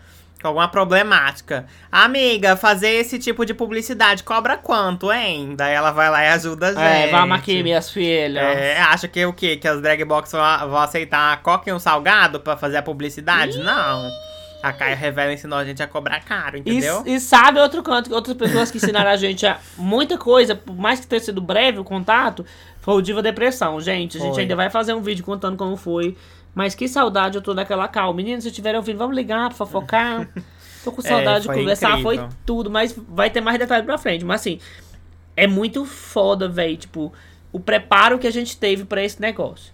Alguma 0.47 0.69
problemática. 0.69 1.67
Amiga, 1.91 2.57
fazer 2.57 2.91
esse 2.91 3.19
tipo 3.19 3.45
de 3.45 3.53
publicidade 3.55 4.23
cobra 4.23 4.57
quanto, 4.57 5.13
hein? 5.13 5.55
Daí 5.57 5.75
ela 5.75 5.91
vai 5.91 6.11
lá 6.11 6.25
e 6.25 6.29
ajuda 6.29 6.69
a 6.69 6.73
gente. 6.73 7.09
É, 7.09 7.11
vamos 7.11 7.37
aqui, 7.37 7.63
minhas 7.63 7.91
filhas. 7.91 8.43
É, 8.45 8.81
acha 8.81 9.09
que 9.09 9.25
o 9.27 9.33
quê? 9.33 9.57
Que 9.57 9.67
as 9.69 9.81
drag 9.81 10.05
box 10.05 10.33
vão, 10.33 10.71
vão 10.71 10.79
aceitar 10.79 11.33
a 11.33 11.37
coca 11.37 11.69
e 11.71 11.73
um 11.73 11.79
salgado 11.79 12.41
pra 12.41 12.57
fazer 12.57 12.77
a 12.77 12.83
publicidade? 12.83 13.59
Não. 13.59 14.09
A 14.63 14.73
Caio 14.73 14.97
Revela 14.97 15.33
ensinou 15.33 15.59
a 15.59 15.65
gente 15.65 15.83
a 15.83 15.87
cobrar 15.87 16.21
caro, 16.25 16.57
E, 16.57 16.61
entendeu? 16.61 17.03
e 17.07 17.21
sabe 17.21 17.61
outro 17.61 17.83
canto, 17.83 18.09
que 18.09 18.15
outras 18.15 18.37
pessoas 18.37 18.71
que 18.71 18.79
ensinaram 18.79 19.11
a 19.11 19.17
gente 19.17 19.47
a 19.47 19.59
muita 19.77 20.19
coisa, 20.19 20.57
por 20.57 20.75
mais 20.75 20.99
que 20.99 21.07
tenha 21.07 21.21
sido 21.21 21.41
breve 21.41 21.79
o 21.79 21.85
contato, 21.85 22.45
foi 22.81 22.95
o 22.95 23.03
Diva 23.03 23.23
Depressão. 23.23 23.81
Gente, 23.81 24.17
a 24.17 24.21
gente 24.21 24.35
Foi. 24.35 24.43
ainda 24.43 24.57
vai 24.57 24.71
fazer 24.71 24.95
um 24.95 25.03
vídeo 25.03 25.25
contando 25.25 25.57
como 25.57 25.77
foi. 25.77 26.17
Mas 26.57 26.75
que 26.75 26.89
saudade 26.89 27.37
eu 27.37 27.43
tô 27.43 27.53
daquela 27.53 27.87
calma. 27.87 28.15
Meninos, 28.15 28.45
se 28.45 28.49
estiverem 28.49 28.79
ouvindo, 28.79 28.97
vamos 28.97 29.15
ligar 29.15 29.49
pra 29.51 29.59
fofocar. 29.59 30.27
Tô 30.83 30.91
com 30.91 31.03
É, 31.03 31.05
saudade 31.05 31.41
de 31.43 31.47
foi 31.49 31.57
conversar, 31.59 32.01
foi 32.01 32.15
incrível. 32.15 32.37
tudo, 32.47 32.71
mas 32.71 32.97
vai 33.11 33.29
ter 33.29 33.43
mais 33.43 33.59
detalhes 33.59 33.85
pra 33.85 33.99
frente. 33.99 34.25
Mas 34.25 34.41
assim, 34.41 34.59
é 35.37 35.47
muito 35.47 35.85
foda, 35.85 36.49
velho, 36.49 36.75
tipo, 36.79 37.13
o 37.53 37.61
preparo 37.61 38.19
que 38.19 38.27
a 38.27 38.31
gente 38.31 38.57
teve 38.57 38.87
pra 38.87 39.05
esse 39.05 39.21
negócio. 39.21 39.71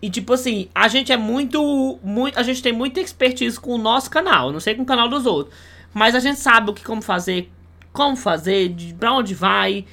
E 0.00 0.08
tipo 0.08 0.32
assim, 0.32 0.70
a 0.74 0.88
gente 0.88 1.12
é 1.12 1.16
muito, 1.18 1.98
muito, 2.02 2.38
a 2.38 2.42
gente 2.42 2.62
tem 2.62 2.72
muita 2.72 3.00
expertise 3.00 3.60
com 3.60 3.72
o 3.74 3.78
nosso 3.78 4.08
canal, 4.10 4.50
não 4.50 4.60
sei 4.60 4.74
com 4.74 4.82
o 4.82 4.86
canal 4.86 5.08
dos 5.10 5.26
outros, 5.26 5.54
mas 5.92 6.14
a 6.14 6.20
gente 6.20 6.38
sabe 6.40 6.70
o 6.70 6.74
que 6.74 6.82
como 6.84 7.02
fazer, 7.02 7.50
como 7.92 8.16
fazer, 8.16 8.70
de 8.70 8.94
pra 8.94 9.12
onde 9.12 9.34
vai. 9.34 9.84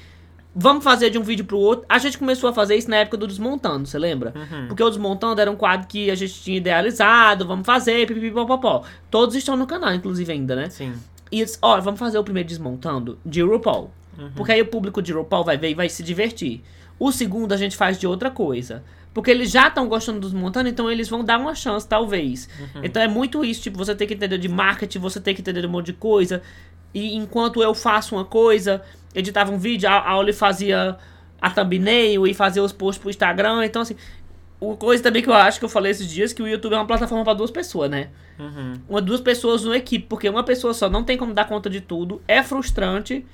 Vamos 0.54 0.84
fazer 0.84 1.10
de 1.10 1.18
um 1.18 1.22
vídeo 1.22 1.44
pro 1.44 1.58
outro. 1.58 1.86
A 1.88 1.98
gente 1.98 2.18
começou 2.18 2.50
a 2.50 2.52
fazer 2.52 2.76
isso 2.76 2.90
na 2.90 2.96
época 2.96 3.16
do 3.16 3.26
Desmontando, 3.26 3.86
você 3.86 3.98
lembra? 3.98 4.34
Uhum. 4.36 4.68
Porque 4.68 4.82
o 4.82 4.88
Desmontando 4.90 5.40
era 5.40 5.50
um 5.50 5.56
quadro 5.56 5.86
que 5.88 6.10
a 6.10 6.14
gente 6.14 6.34
tinha 6.34 6.58
idealizado, 6.58 7.46
vamos 7.46 7.64
fazer, 7.64 8.06
pipipipopopó. 8.06 8.82
Todos 9.10 9.34
estão 9.34 9.56
no 9.56 9.66
canal, 9.66 9.94
inclusive, 9.94 10.30
ainda, 10.30 10.54
né? 10.54 10.68
Sim. 10.68 10.94
E 11.30 11.44
ó, 11.62 11.80
vamos 11.80 11.98
fazer 11.98 12.18
o 12.18 12.24
primeiro 12.24 12.48
Desmontando 12.48 13.18
de 13.24 13.40
RuPaul. 13.42 13.90
Porque 14.36 14.52
aí 14.52 14.60
o 14.60 14.66
público 14.66 15.00
de 15.00 15.12
RuPaul 15.12 15.44
vai 15.44 15.56
ver 15.56 15.70
e 15.70 15.74
vai 15.74 15.88
se 15.88 16.02
divertir. 16.02 16.62
O 16.98 17.10
segundo 17.10 17.52
a 17.52 17.56
gente 17.56 17.76
faz 17.76 17.98
de 17.98 18.06
outra 18.06 18.30
coisa. 18.30 18.84
Porque 19.14 19.30
eles 19.30 19.50
já 19.50 19.68
estão 19.68 19.88
gostando 19.88 20.20
dos 20.20 20.32
montando, 20.32 20.68
então 20.68 20.90
eles 20.90 21.08
vão 21.08 21.24
dar 21.24 21.38
uma 21.38 21.54
chance, 21.54 21.86
talvez. 21.86 22.48
Então 22.82 23.02
é 23.02 23.08
muito 23.08 23.44
isso, 23.44 23.62
tipo, 23.62 23.76
você 23.76 23.94
tem 23.94 24.06
que 24.06 24.14
entender 24.14 24.38
de 24.38 24.48
marketing, 24.48 24.98
você 24.98 25.20
tem 25.20 25.34
que 25.34 25.40
entender 25.40 25.60
de 25.60 25.66
um 25.66 25.70
monte 25.70 25.86
de 25.86 25.92
coisa. 25.94 26.42
E 26.94 27.16
enquanto 27.16 27.62
eu 27.62 27.74
faço 27.74 28.14
uma 28.14 28.24
coisa, 28.24 28.82
editava 29.14 29.52
um 29.52 29.58
vídeo, 29.58 29.88
a, 29.88 30.10
a 30.10 30.18
Oli 30.18 30.32
fazia 30.32 30.96
a 31.40 31.50
thumbnail 31.50 32.26
e 32.26 32.34
fazia 32.34 32.62
os 32.62 32.72
posts 32.72 33.00
pro 33.00 33.10
Instagram. 33.10 33.64
Então, 33.64 33.82
assim, 33.82 33.96
uma 34.60 34.76
coisa 34.76 35.02
também 35.02 35.22
que 35.22 35.28
eu 35.28 35.34
acho 35.34 35.58
que 35.58 35.64
eu 35.64 35.68
falei 35.68 35.90
esses 35.90 36.08
dias, 36.08 36.32
que 36.32 36.42
o 36.42 36.46
YouTube 36.46 36.74
é 36.74 36.76
uma 36.76 36.86
plataforma 36.86 37.24
para 37.24 37.34
duas 37.34 37.50
pessoas, 37.50 37.90
né? 37.90 38.10
Uhum. 38.38 38.74
uma 38.88 39.00
duas 39.00 39.20
pessoas 39.20 39.62
numa 39.62 39.76
equipe, 39.76 40.06
porque 40.08 40.28
uma 40.28 40.42
pessoa 40.42 40.72
só 40.72 40.88
não 40.88 41.04
tem 41.04 41.18
como 41.18 41.34
dar 41.34 41.46
conta 41.46 41.68
de 41.68 41.80
tudo, 41.80 42.22
é 42.26 42.42
frustrante, 42.42 43.26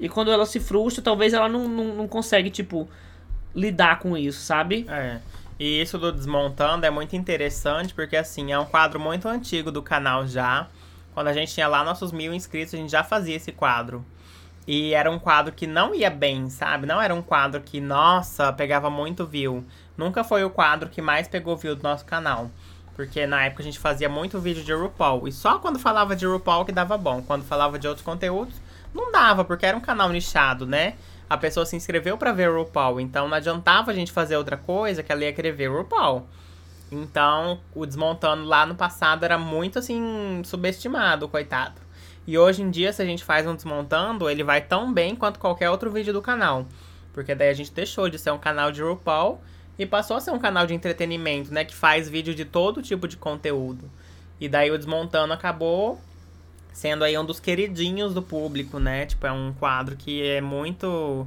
e 0.00 0.08
quando 0.08 0.30
ela 0.30 0.46
se 0.46 0.58
frustra, 0.58 1.02
talvez 1.02 1.34
ela 1.34 1.48
não, 1.48 1.68
não, 1.68 1.94
não 1.94 2.08
consegue, 2.08 2.48
tipo, 2.50 2.88
lidar 3.54 3.98
com 3.98 4.16
isso, 4.16 4.40
sabe? 4.40 4.86
É. 4.88 5.18
E 5.58 5.82
isso 5.82 5.98
do 5.98 6.12
Desmontando 6.12 6.86
é 6.86 6.90
muito 6.90 7.16
interessante, 7.16 7.92
porque 7.92 8.16
assim, 8.16 8.52
é 8.52 8.58
um 8.58 8.64
quadro 8.64 9.00
muito 9.00 9.28
antigo 9.28 9.72
do 9.72 9.82
canal 9.82 10.26
já. 10.26 10.68
Quando 11.12 11.26
a 11.26 11.32
gente 11.32 11.52
tinha 11.52 11.66
lá 11.66 11.82
nossos 11.82 12.12
mil 12.12 12.32
inscritos, 12.32 12.74
a 12.74 12.76
gente 12.76 12.90
já 12.90 13.02
fazia 13.02 13.34
esse 13.34 13.50
quadro. 13.50 14.04
E 14.70 14.92
era 14.92 15.10
um 15.10 15.18
quadro 15.18 15.50
que 15.50 15.66
não 15.66 15.94
ia 15.94 16.10
bem, 16.10 16.50
sabe? 16.50 16.86
Não 16.86 17.00
era 17.00 17.14
um 17.14 17.22
quadro 17.22 17.62
que, 17.62 17.80
nossa, 17.80 18.52
pegava 18.52 18.90
muito 18.90 19.24
view. 19.24 19.64
Nunca 19.96 20.22
foi 20.22 20.44
o 20.44 20.50
quadro 20.50 20.90
que 20.90 21.00
mais 21.00 21.26
pegou 21.26 21.56
view 21.56 21.74
do 21.74 21.82
nosso 21.82 22.04
canal. 22.04 22.50
Porque 22.94 23.26
na 23.26 23.46
época 23.46 23.62
a 23.62 23.64
gente 23.64 23.78
fazia 23.78 24.10
muito 24.10 24.38
vídeo 24.38 24.62
de 24.62 24.74
RuPaul. 24.74 25.26
E 25.26 25.32
só 25.32 25.58
quando 25.58 25.78
falava 25.78 26.14
de 26.14 26.26
RuPaul 26.26 26.66
que 26.66 26.72
dava 26.72 26.98
bom. 26.98 27.22
Quando 27.22 27.46
falava 27.46 27.78
de 27.78 27.88
outros 27.88 28.04
conteúdos, 28.04 28.56
não 28.92 29.10
dava, 29.10 29.42
porque 29.42 29.64
era 29.64 29.74
um 29.74 29.80
canal 29.80 30.10
nichado, 30.10 30.66
né? 30.66 30.96
A 31.30 31.38
pessoa 31.38 31.64
se 31.64 31.74
inscreveu 31.74 32.18
para 32.18 32.32
ver 32.32 32.50
RuPaul. 32.50 33.00
Então 33.00 33.26
não 33.26 33.38
adiantava 33.38 33.90
a 33.90 33.94
gente 33.94 34.12
fazer 34.12 34.36
outra 34.36 34.58
coisa 34.58 35.02
que 35.02 35.10
ela 35.10 35.24
ia 35.24 35.32
querer 35.32 35.52
ver 35.52 35.68
RuPaul. 35.68 36.26
Então, 36.92 37.58
o 37.74 37.86
Desmontando 37.86 38.44
lá 38.44 38.66
no 38.66 38.74
passado 38.74 39.24
era 39.24 39.38
muito 39.38 39.78
assim, 39.78 40.42
subestimado, 40.44 41.26
coitado. 41.26 41.87
E 42.28 42.36
hoje 42.36 42.60
em 42.60 42.70
dia, 42.70 42.92
se 42.92 43.00
a 43.00 43.06
gente 43.06 43.24
faz 43.24 43.46
um 43.46 43.54
Desmontando, 43.54 44.28
ele 44.28 44.44
vai 44.44 44.60
tão 44.60 44.92
bem 44.92 45.16
quanto 45.16 45.40
qualquer 45.40 45.70
outro 45.70 45.90
vídeo 45.90 46.12
do 46.12 46.20
canal. 46.20 46.66
Porque 47.14 47.34
daí 47.34 47.48
a 47.48 47.54
gente 47.54 47.72
deixou 47.72 48.06
de 48.10 48.18
ser 48.18 48.30
um 48.32 48.36
canal 48.36 48.70
de 48.70 48.82
RuPaul 48.82 49.40
e 49.78 49.86
passou 49.86 50.14
a 50.18 50.20
ser 50.20 50.30
um 50.32 50.38
canal 50.38 50.66
de 50.66 50.74
entretenimento, 50.74 51.54
né? 51.54 51.64
Que 51.64 51.74
faz 51.74 52.06
vídeo 52.06 52.34
de 52.34 52.44
todo 52.44 52.82
tipo 52.82 53.08
de 53.08 53.16
conteúdo. 53.16 53.90
E 54.38 54.46
daí 54.46 54.70
o 54.70 54.76
Desmontando 54.76 55.32
acabou 55.32 55.98
sendo 56.70 57.02
aí 57.02 57.16
um 57.16 57.24
dos 57.24 57.40
queridinhos 57.40 58.12
do 58.12 58.20
público, 58.20 58.78
né? 58.78 59.06
Tipo, 59.06 59.26
é 59.26 59.32
um 59.32 59.54
quadro 59.54 59.96
que 59.96 60.22
é 60.22 60.42
muito 60.42 61.26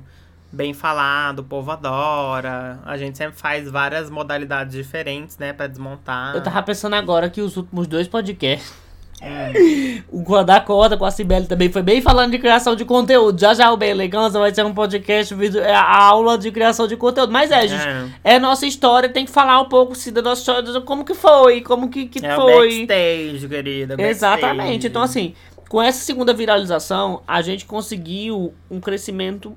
bem 0.52 0.72
falado, 0.72 1.40
o 1.40 1.44
povo 1.44 1.72
adora. 1.72 2.80
A 2.86 2.96
gente 2.96 3.18
sempre 3.18 3.40
faz 3.40 3.68
várias 3.72 4.08
modalidades 4.08 4.76
diferentes, 4.76 5.40
né, 5.40 5.52
para 5.52 5.66
desmontar. 5.66 6.36
Eu 6.36 6.44
tava 6.44 6.62
pensando 6.62 6.96
agora 6.96 7.28
que 7.28 7.42
os 7.42 7.58
últimos 7.58 7.88
dois 7.88 8.08
podcasts. 8.08 8.91
É. 9.22 10.02
o 10.12 10.24
com 10.24 10.36
a 10.36 10.42
Dakota, 10.42 10.98
com 10.98 11.06
a 11.06 11.12
Cibele 11.12 11.46
também 11.46 11.72
foi 11.72 11.84
bem 11.84 12.02
falando 12.02 12.32
de 12.32 12.40
criação 12.40 12.76
de 12.76 12.84
conteúdo. 12.84 13.40
Já 13.40 13.54
já 13.54 13.72
o 13.72 13.78
Bem 13.78 13.92
Elegança 13.92 14.40
vai 14.40 14.54
ser 14.54 14.66
um 14.66 14.74
podcast, 14.74 15.36
é 15.60 15.76
a 15.76 16.04
aula 16.04 16.38
de 16.38 16.52
criação 16.52 16.88
de 16.88 16.98
conteúdo. 16.98 17.32
Mas 17.32 17.52
é, 17.52 17.68
gente, 17.68 17.88
é, 18.24 18.36
é 18.36 18.40
nossa 18.40 18.66
história, 18.66 19.08
tem 19.08 19.26
que 19.26 19.32
falar 19.32 19.62
um 19.62 19.70
pouco 19.70 19.94
sim, 19.94 20.12
da 20.12 20.24
nossa 20.24 20.42
história, 20.42 20.82
como 20.82 21.06
que 21.06 21.14
foi, 21.14 21.62
como 21.62 21.90
que, 21.90 22.08
que 22.08 22.26
é 22.26 22.36
foi. 22.36 22.84
O 22.84 22.88
backstage, 22.88 23.48
querida. 23.48 23.96
Backstage. 23.96 24.10
Exatamente. 24.10 24.88
Então, 24.88 25.04
assim, 25.04 25.36
com 25.70 25.82
essa 25.82 26.04
segunda 26.04 26.34
viralização, 26.34 27.22
a 27.28 27.42
gente 27.44 27.66
conseguiu 27.66 28.54
um 28.70 28.80
crescimento 28.80 29.56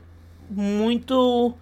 muito 0.51 1.55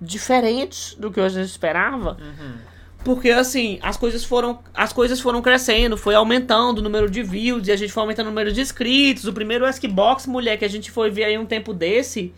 diferentes 0.00 0.94
do 0.94 1.10
que 1.10 1.20
a 1.20 1.28
gente 1.28 1.48
esperava. 1.48 2.16
Uhum. 2.20 2.75
Porque 3.04 3.30
assim, 3.30 3.78
as 3.82 3.96
coisas 3.96 4.24
foram 4.24 4.58
as 4.74 4.92
coisas 4.92 5.20
foram 5.20 5.40
crescendo, 5.40 5.96
foi 5.96 6.14
aumentando 6.14 6.78
o 6.78 6.82
número 6.82 7.08
de 7.08 7.22
views 7.22 7.68
e 7.68 7.72
a 7.72 7.76
gente 7.76 7.92
foi 7.92 8.02
aumentando 8.02 8.26
o 8.26 8.30
número 8.30 8.52
de 8.52 8.60
inscritos. 8.60 9.26
O 9.26 9.32
primeiro 9.32 9.64
Xbox, 9.72 10.26
mulher, 10.26 10.56
que 10.56 10.64
a 10.64 10.68
gente 10.68 10.90
foi 10.90 11.10
ver 11.10 11.24
aí 11.24 11.38
um 11.38 11.46
tempo 11.46 11.72
desse, 11.72 12.34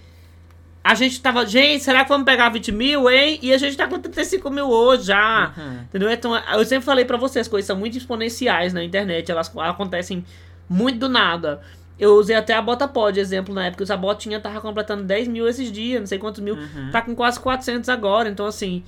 a 0.88 0.94
gente 0.94 1.20
tava, 1.20 1.44
gente, 1.44 1.84
será 1.84 2.02
que 2.02 2.08
vamos 2.08 2.24
pegar 2.24 2.48
20 2.48 2.72
mil, 2.72 3.10
hein? 3.10 3.38
E 3.42 3.52
a 3.52 3.58
gente 3.58 3.76
tá 3.76 3.86
com 3.86 3.98
35 3.98 4.50
mil 4.50 4.68
hoje 4.68 5.04
já. 5.04 5.52
Uhum. 5.56 5.80
Entendeu? 5.82 6.10
Então, 6.10 6.34
eu 6.36 6.64
sempre 6.64 6.84
falei 6.84 7.04
para 7.04 7.16
vocês, 7.16 7.46
as 7.46 7.50
coisas 7.50 7.66
são 7.66 7.76
muito 7.76 7.98
exponenciais 7.98 8.72
na 8.72 8.82
internet, 8.82 9.30
elas 9.30 9.52
acontecem 9.56 10.24
muito 10.68 10.98
do 10.98 11.08
nada. 11.08 11.60
Eu 11.98 12.14
usei 12.14 12.36
até 12.36 12.54
a 12.54 12.62
Bota 12.62 12.86
Pod, 12.86 13.18
exemplo, 13.18 13.52
na 13.52 13.66
época. 13.66 13.84
A 13.92 13.96
Botinha 13.96 14.38
tava 14.38 14.60
completando 14.60 15.02
10 15.02 15.28
mil 15.28 15.48
esses 15.48 15.70
dias, 15.70 16.00
não 16.00 16.06
sei 16.06 16.18
quantos 16.18 16.40
mil. 16.40 16.54
Uhum. 16.54 16.90
Tá 16.92 17.02
com 17.02 17.14
quase 17.14 17.40
400 17.40 17.88
agora. 17.88 18.28
Então, 18.28 18.46
assim, 18.46 18.84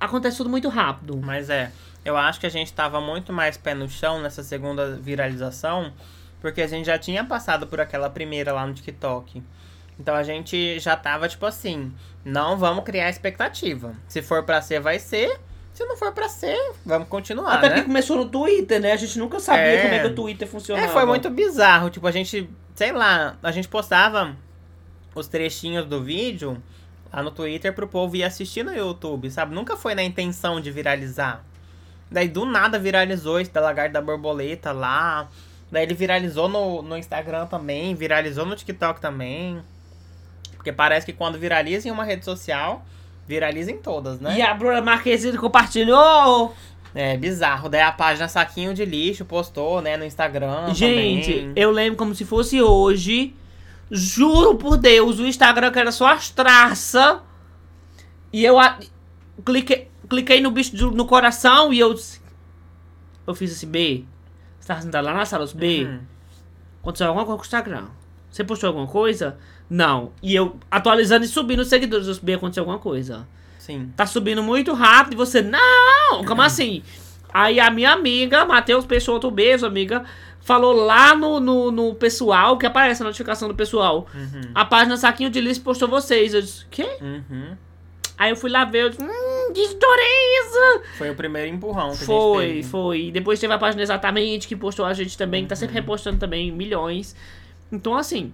acontece 0.00 0.36
tudo 0.36 0.50
muito 0.50 0.68
rápido. 0.68 1.16
Mas 1.22 1.50
é, 1.50 1.72
eu 2.04 2.16
acho 2.16 2.40
que 2.40 2.46
a 2.46 2.50
gente 2.50 2.72
tava 2.72 3.00
muito 3.00 3.32
mais 3.32 3.56
pé 3.56 3.74
no 3.74 3.88
chão 3.88 4.20
nessa 4.20 4.42
segunda 4.42 4.96
viralização, 4.96 5.92
porque 6.40 6.62
a 6.62 6.66
gente 6.66 6.86
já 6.86 6.98
tinha 6.98 7.24
passado 7.24 7.66
por 7.66 7.80
aquela 7.80 8.08
primeira 8.08 8.52
lá 8.52 8.66
no 8.66 8.74
TikTok. 8.74 9.42
Então 9.98 10.14
a 10.14 10.22
gente 10.22 10.78
já 10.78 10.96
tava 10.96 11.28
tipo 11.28 11.44
assim, 11.44 11.92
não 12.24 12.56
vamos 12.56 12.84
criar 12.84 13.10
expectativa. 13.10 13.94
Se 14.06 14.22
for 14.22 14.44
para 14.44 14.62
ser, 14.62 14.80
vai 14.80 14.98
ser. 14.98 15.38
Se 15.72 15.84
não 15.84 15.96
for 15.96 16.12
pra 16.12 16.28
ser, 16.28 16.58
vamos 16.84 17.06
continuar. 17.08 17.54
Até 17.54 17.68
né? 17.68 17.74
que 17.76 17.82
começou 17.82 18.16
no 18.16 18.28
Twitter, 18.28 18.80
né? 18.80 18.92
A 18.92 18.96
gente 18.96 19.16
nunca 19.16 19.38
sabia 19.38 19.62
é... 19.62 19.82
como 19.82 19.94
é 19.94 19.98
que 20.00 20.06
o 20.06 20.14
Twitter 20.14 20.48
funcionava. 20.48 20.86
É, 20.86 20.90
foi 20.90 21.04
muito 21.04 21.30
bizarro. 21.30 21.88
Tipo, 21.88 22.06
a 22.06 22.10
gente, 22.10 22.50
sei 22.74 22.90
lá, 22.90 23.36
a 23.40 23.52
gente 23.52 23.68
postava 23.68 24.36
os 25.14 25.28
trechinhos 25.28 25.86
do 25.86 26.02
vídeo 26.02 26.60
lá 27.12 27.22
no 27.22 27.30
Twitter 27.30 27.72
pro 27.72 27.86
povo 27.86 28.16
ir 28.16 28.24
assistir 28.24 28.64
no 28.64 28.74
YouTube, 28.74 29.30
sabe? 29.30 29.54
Nunca 29.54 29.76
foi 29.76 29.94
na 29.94 30.02
intenção 30.02 30.60
de 30.60 30.70
viralizar. 30.70 31.42
Daí 32.10 32.28
do 32.28 32.44
nada 32.44 32.78
viralizou 32.78 33.40
esse 33.40 33.50
da 33.50 33.60
lagarta 33.60 33.92
da 33.92 34.00
borboleta 34.00 34.72
lá. 34.72 35.28
Daí 35.70 35.82
ele 35.82 35.94
viralizou 35.94 36.48
no, 36.48 36.82
no 36.82 36.96
Instagram 36.96 37.46
também, 37.46 37.94
viralizou 37.94 38.46
no 38.46 38.56
TikTok 38.56 39.00
também. 39.00 39.62
Porque 40.56 40.72
parece 40.72 41.04
que 41.04 41.12
quando 41.12 41.38
viraliza 41.38 41.88
em 41.88 41.90
uma 41.90 42.04
rede 42.04 42.24
social, 42.24 42.84
viraliza 43.26 43.70
em 43.70 43.78
todas, 43.78 44.18
né? 44.20 44.38
E 44.38 44.42
a 44.42 44.54
Bruna 44.54 44.80
Marquezine 44.80 45.36
compartilhou! 45.36 46.54
É 46.94 47.16
bizarro. 47.16 47.68
Daí 47.68 47.82
a 47.82 47.92
página 47.92 48.26
Saquinho 48.28 48.72
de 48.72 48.84
Lixo 48.84 49.24
postou, 49.24 49.82
né, 49.82 49.96
no 49.96 50.04
Instagram. 50.04 50.72
Gente, 50.74 51.32
também. 51.32 51.52
eu 51.54 51.70
lembro 51.70 51.98
como 51.98 52.14
se 52.14 52.24
fosse 52.24 52.62
hoje. 52.62 53.34
Juro 53.90 54.56
por 54.56 54.76
Deus, 54.76 55.18
o 55.18 55.26
Instagram 55.26 55.70
que 55.70 55.78
era 55.78 55.92
só 55.92 56.08
as 56.08 56.30
traças. 56.30 57.20
E 58.32 58.44
eu 58.44 58.58
a, 58.58 58.78
cliquei, 59.44 59.90
cliquei 60.08 60.40
no 60.40 60.50
bicho 60.50 60.76
do, 60.76 60.90
no 60.90 61.06
coração 61.06 61.72
e 61.72 61.78
eu. 61.78 61.94
Eu 63.26 63.34
fiz 63.34 63.52
esse 63.52 63.66
B. 63.66 64.04
Você 64.58 64.68
tava 64.68 64.82
sentado 64.82 65.04
lá 65.04 65.14
na 65.14 65.24
sala, 65.24 65.44
os 65.44 65.52
B. 65.52 65.84
Uhum. 65.84 66.00
Aconteceu 66.82 67.08
alguma 67.08 67.24
coisa 67.24 67.36
com 67.38 67.42
o 67.42 67.46
Instagram. 67.46 67.86
Você 68.30 68.44
postou 68.44 68.68
alguma 68.68 68.86
coisa? 68.86 69.38
Não. 69.68 70.12
E 70.22 70.34
eu 70.34 70.58
atualizando 70.70 71.24
e 71.24 71.28
subindo 71.28 71.60
os 71.60 71.68
seguidores, 71.68 72.06
eu 72.06 72.14
subi 72.14 72.34
aconteceu 72.34 72.62
alguma 72.62 72.78
coisa. 72.78 73.26
Sim. 73.58 73.92
Tá 73.96 74.06
subindo 74.06 74.42
muito 74.42 74.72
rápido 74.72 75.14
e 75.14 75.16
você, 75.16 75.42
não! 75.42 76.24
Como 76.26 76.40
assim? 76.42 76.82
Aí 77.32 77.60
a 77.60 77.70
minha 77.70 77.92
amiga, 77.92 78.44
Matheus 78.44 78.86
Peixoto, 78.86 79.30
beijo, 79.30 79.66
amiga, 79.66 80.04
falou 80.40 80.72
lá 80.72 81.14
no, 81.14 81.40
no, 81.40 81.70
no, 81.70 81.94
pessoal, 81.94 82.56
que 82.56 82.66
aparece 82.66 83.02
a 83.02 83.04
notificação 83.04 83.48
do 83.48 83.54
pessoal. 83.54 84.06
Uhum. 84.14 84.50
A 84.54 84.64
página 84.64 84.96
Saquinho 84.96 85.30
de 85.30 85.40
Lixo 85.40 85.60
postou 85.60 85.88
vocês. 85.88 86.34
Eu 86.34 86.40
disse, 86.40 86.64
quê? 86.70 86.88
Uhum. 87.00 87.56
Aí 88.16 88.30
eu 88.30 88.36
fui 88.36 88.50
lá 88.50 88.64
ver, 88.64 88.82
eu 88.82 88.90
disse, 88.90 89.02
hum, 89.02 89.52
que 89.54 89.60
história 89.60 90.02
Foi 90.96 91.08
o 91.08 91.14
primeiro 91.14 91.48
empurrão 91.54 91.92
que 91.92 92.04
foi, 92.04 92.44
a 92.44 92.48
gente 92.48 92.66
Foi, 92.66 92.82
foi. 92.82 93.06
E 93.06 93.12
depois 93.12 93.38
teve 93.38 93.52
a 93.52 93.58
página 93.58 93.82
Exatamente, 93.82 94.48
que 94.48 94.56
postou 94.56 94.84
a 94.84 94.92
gente 94.92 95.16
também, 95.16 95.44
que 95.44 95.48
tá 95.48 95.56
sempre 95.56 95.76
uhum. 95.76 95.82
repostando 95.82 96.18
também 96.18 96.50
milhões. 96.50 97.14
Então, 97.70 97.96
assim, 97.96 98.32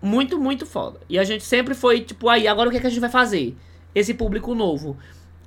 muito, 0.00 0.38
muito 0.38 0.64
foda. 0.64 1.00
E 1.08 1.18
a 1.18 1.24
gente 1.24 1.44
sempre 1.44 1.74
foi, 1.74 2.00
tipo, 2.00 2.28
aí, 2.28 2.46
agora 2.46 2.68
o 2.68 2.70
que, 2.70 2.78
é 2.78 2.80
que 2.80 2.86
a 2.86 2.90
gente 2.90 3.00
vai 3.00 3.10
fazer? 3.10 3.56
Esse 3.94 4.14
público 4.14 4.54
novo. 4.54 4.96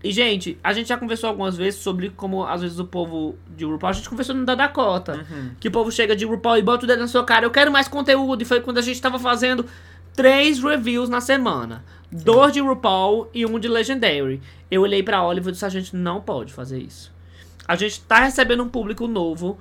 E, 0.03 0.11
gente, 0.11 0.59
a 0.61 0.73
gente 0.73 0.89
já 0.89 0.97
conversou 0.97 1.29
algumas 1.29 1.55
vezes 1.55 1.79
sobre 1.79 2.09
como, 2.09 2.45
às 2.45 2.61
vezes, 2.61 2.77
o 2.77 2.85
povo 2.85 3.35
de 3.55 3.63
RuPaul... 3.63 3.89
A 3.89 3.93
gente 3.93 4.09
conversou 4.09 4.35
no 4.35 4.43
da 4.43 4.53
Dakota. 4.53 5.25
Uhum. 5.29 5.51
Que 5.59 5.69
o 5.69 5.71
povo 5.71 5.89
chega 5.91 6.13
de 6.13 6.25
RuPaul 6.25 6.57
e 6.57 6.61
bota 6.61 6.83
o 6.83 6.87
dedo 6.87 6.99
na 6.99 7.07
sua 7.07 7.23
cara. 7.23 7.45
Eu 7.45 7.51
quero 7.51 7.71
mais 7.71 7.87
conteúdo. 7.87 8.41
E 8.41 8.45
foi 8.45 8.59
quando 8.59 8.79
a 8.79 8.81
gente 8.81 9.01
tava 9.01 9.17
fazendo 9.17 9.65
três 10.13 10.61
reviews 10.61 11.07
na 11.07 11.21
semana. 11.21 11.85
Dois 12.11 12.51
de 12.51 12.59
RuPaul 12.59 13.29
e 13.33 13.45
um 13.45 13.57
de 13.57 13.69
Legendary. 13.69 14.41
Eu 14.69 14.81
olhei 14.81 15.01
pra 15.01 15.23
Oliver 15.23 15.49
e 15.49 15.53
disse, 15.53 15.65
a 15.65 15.69
gente 15.69 15.95
não 15.95 16.19
pode 16.19 16.51
fazer 16.51 16.79
isso. 16.79 17.11
A 17.65 17.77
gente 17.77 18.01
tá 18.01 18.19
recebendo 18.19 18.61
um 18.61 18.67
público 18.69 19.07
novo 19.07 19.57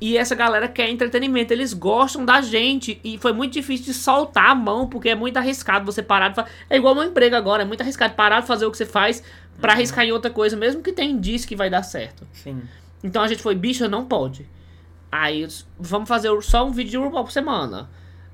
e 0.00 0.16
essa 0.16 0.34
galera 0.34 0.66
quer 0.66 0.90
entretenimento, 0.90 1.52
eles 1.52 1.72
gostam 1.72 2.24
da 2.24 2.40
gente. 2.40 3.00
E 3.04 3.18
foi 3.18 3.32
muito 3.32 3.52
difícil 3.52 3.86
de 3.86 3.94
soltar 3.94 4.50
a 4.50 4.54
mão, 4.54 4.88
porque 4.88 5.10
é 5.10 5.14
muito 5.14 5.36
arriscado 5.36 5.84
você 5.84 6.02
parar 6.02 6.30
de 6.30 6.34
fazer. 6.34 6.50
É 6.68 6.76
igual 6.76 6.92
no 6.92 7.04
emprego 7.04 7.36
agora, 7.36 7.62
é 7.62 7.64
muito 7.64 7.82
arriscado 7.82 8.14
parar 8.14 8.40
de 8.40 8.48
fazer 8.48 8.66
o 8.66 8.70
que 8.72 8.76
você 8.76 8.84
faz 8.84 9.22
para 9.62 9.72
arriscar 9.72 10.04
em 10.04 10.12
outra 10.12 10.30
coisa, 10.30 10.56
mesmo 10.56 10.82
que 10.82 10.92
tenha 10.92 11.10
indício 11.10 11.48
que 11.48 11.56
vai 11.56 11.70
dar 11.70 11.82
certo. 11.82 12.26
Sim. 12.32 12.62
Então 13.02 13.22
a 13.22 13.28
gente 13.28 13.42
foi, 13.42 13.54
bicho, 13.54 13.88
não 13.88 14.04
pode. 14.04 14.46
Aí, 15.10 15.48
vamos 15.78 16.08
fazer 16.08 16.30
só 16.42 16.66
um 16.66 16.70
vídeo 16.70 16.90
de 16.90 16.96
RuPaul 16.98 17.24
por 17.24 17.32
semana. 17.32 17.88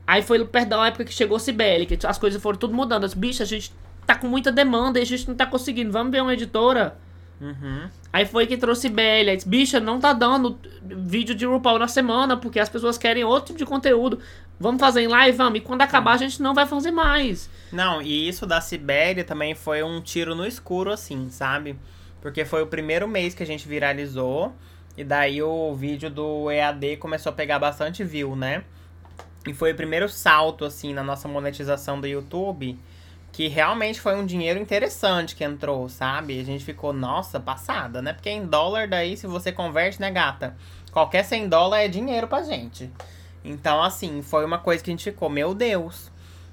Aí 0.07 0.23
foi, 0.23 0.45
perdão, 0.45 0.81
a 0.81 0.89
época 0.89 1.05
que 1.05 1.13
chegou 1.13 1.39
Sibeli, 1.39 1.87
que 1.87 2.07
as 2.07 2.19
coisas 2.19 2.43
foram 2.43 2.59
tudo 2.59 2.75
mudando. 2.75 3.05
As, 3.05 3.15
bicho, 3.15 3.43
a 3.43 3.47
gente 3.47 3.73
tá 4.07 4.15
com 4.15 4.27
muita 4.27 4.51
demanda 4.51 4.99
e 4.99 5.03
a 5.03 5.07
gente 5.07 5.29
não 5.29 5.37
tá 5.37 5.47
conseguindo. 5.47 5.93
Vamos 5.93 6.11
ver 6.11 6.23
uma 6.23 6.33
editora 6.33 6.97
Uhum. 7.41 7.89
Aí 8.13 8.27
foi 8.27 8.47
que 8.47 8.57
trouxe. 8.57 8.89
Disse, 8.89 9.49
Bicha, 9.49 9.81
não 9.81 10.01
tá 10.01 10.13
dando 10.13 10.59
vídeo 10.83 11.35
de 11.35 11.47
RuPaul 11.47 11.79
na 11.79 11.89
semana, 11.89 12.37
porque 12.37 12.59
as 12.59 12.69
pessoas 12.69 12.99
querem 12.99 13.25
outro 13.25 13.47
tipo 13.47 13.59
de 13.59 13.67
conteúdo. 13.67 14.19
Vamos 14.61 14.81
fazer 14.81 15.03
em 15.03 15.07
live? 15.07 15.37
Vamos. 15.37 15.59
E 15.59 15.63
quando 15.63 15.83
acabar, 15.83 16.13
a 16.13 16.17
gente 16.17 16.43
não 16.43 16.55
vai 16.55 16.67
fazer 16.67 16.91
mais. 16.91 17.49
Não, 17.71 18.03
e 18.03 18.29
isso 18.29 18.47
da 18.47 18.61
Sibéria 18.61 19.25
também 19.25 19.55
foi 19.55 19.83
um 19.83 20.01
tiro 20.01 20.35
no 20.35 20.47
escuro, 20.47 20.91
assim, 20.91 21.29
sabe? 21.31 21.79
Porque 22.21 22.45
foi 22.45 22.63
o 22.63 22.67
primeiro 22.67 23.07
mês 23.07 23.35
que 23.35 23.43
a 23.43 23.47
gente 23.47 23.69
viralizou. 23.69 24.53
E 24.97 25.05
daí 25.05 25.41
o 25.43 25.75
vídeo 25.75 26.11
do 26.11 26.51
EAD 26.51 26.97
começou 26.97 27.31
a 27.31 27.35
pegar 27.35 27.59
bastante 27.59 28.03
view, 28.03 28.35
né? 28.35 28.65
E 29.47 29.55
foi 29.55 29.73
o 29.73 29.77
primeiro 29.77 30.09
salto, 30.09 30.65
assim, 30.65 30.93
na 30.93 31.05
nossa 31.05 31.29
monetização 31.29 32.01
do 32.01 32.07
YouTube 32.07 32.79
que 33.33 33.47
realmente 33.47 34.01
foi 34.01 34.17
um 34.17 34.27
dinheiro 34.27 34.59
interessante 34.59 35.37
que 35.37 35.45
entrou, 35.45 35.89
sabe? 35.89 36.41
A 36.41 36.45
gente 36.45 36.65
ficou, 36.65 36.93
nossa, 36.93 37.39
passada, 37.39 38.03
né? 38.03 38.13
Porque 38.13 38.31
em 38.31 38.45
dólar 38.45 38.89
daí, 38.89 39.17
se 39.17 39.27
você 39.27 39.53
converte, 39.53 40.01
né, 40.01 40.11
gata? 40.11 40.57
Qualquer 40.91 41.25
100 41.25 41.49
dólares 41.49 41.87
é 41.87 41.89
dinheiro 41.89 42.27
pra 42.27 42.43
gente. 42.43 42.91
Então, 43.49 43.83
assim, 43.83 44.21
foi 44.23 44.45
uma 44.45 44.59
coisa 44.59 44.83
que 44.85 44.91
a 44.91 44.93
gente 44.93 45.05
ficou, 45.05 45.29
meu 45.31 45.55
Deus. 45.55 46.11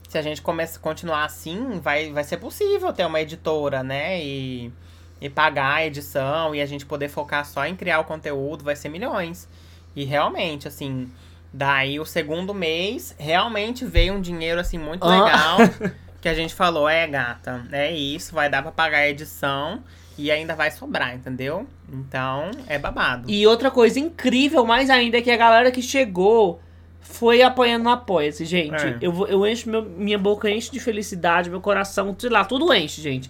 se 0.08 0.18
a 0.18 0.22
gente 0.22 0.42
começa, 0.42 0.80
continuar 0.80 1.26
assim, 1.26 1.80
vai, 1.82 2.12
vai 2.12 2.24
ser 2.24 2.38
possível 2.38 2.94
ter 2.94 3.06
uma 3.06 3.20
editora, 3.20 3.84
né? 3.84 4.22
E, 4.24 4.72
e 5.20 5.30
pagar 5.30 5.76
a 5.76 5.86
edição 5.86 6.54
e 6.56 6.62
a 6.62 6.66
gente 6.66 6.86
poder 6.86 7.10
focar 7.10 7.44
só 7.46 7.66
em 7.66 7.76
criar 7.76 8.00
o 8.00 8.04
conteúdo, 8.06 8.64
vai 8.64 8.76
ser 8.76 8.88
milhões. 8.90 9.48
E 9.96 10.04
realmente, 10.06 10.68
assim, 10.68 11.12
daí 11.52 12.00
o 12.00 12.06
segundo 12.06 12.54
mês, 12.54 13.16
realmente 13.18 13.84
veio 13.84 14.14
um 14.14 14.22
dinheiro, 14.22 14.60
assim, 14.60 14.78
muito 14.78 15.04
Ah. 15.04 15.10
legal. 15.58 15.58
que 16.22 16.30
a 16.30 16.34
gente 16.34 16.54
falou, 16.56 16.88
é, 16.88 17.06
gata, 17.08 17.66
é 17.72 17.92
isso, 17.92 18.34
vai 18.34 18.50
dar 18.50 18.62
pra 18.64 18.72
pagar 18.72 19.00
a 19.00 19.10
edição 19.10 19.84
e 20.18 20.32
ainda 20.32 20.56
vai 20.56 20.72
sobrar, 20.72 21.14
entendeu? 21.14 21.68
Então, 21.92 22.52
é 22.68 22.80
babado. 22.80 23.30
E 23.30 23.46
outra 23.46 23.70
coisa 23.70 24.00
incrível 24.00 24.66
mais 24.66 24.90
ainda 24.90 25.18
é 25.18 25.22
que 25.22 25.30
a 25.30 25.38
galera 25.38 25.72
que 25.72 25.82
chegou 25.82 26.62
foi 27.08 27.42
apoiando 27.42 27.84
no 27.86 27.90
Apoia-se, 27.92 28.44
gente. 28.46 28.76
É. 28.76 28.98
Eu, 29.00 29.26
eu 29.28 29.48
encho, 29.48 29.70
meu- 29.70 29.84
minha 29.84 30.18
boca 30.18 30.50
enche 30.50 30.72
de 30.72 30.80
felicidade, 30.80 31.50
meu 31.50 31.62
coração, 31.62 32.16
sei 32.18 32.30
lá, 32.30 32.44
tudo 32.44 32.74
enche, 32.74 33.02
gente. 33.02 33.30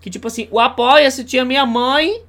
Que 0.00 0.08
tipo 0.08 0.26
assim, 0.28 0.48
o 0.50 0.58
Apoia-se 0.60 1.24
tinha 1.24 1.44
minha 1.44 1.66
mãe 1.66 2.22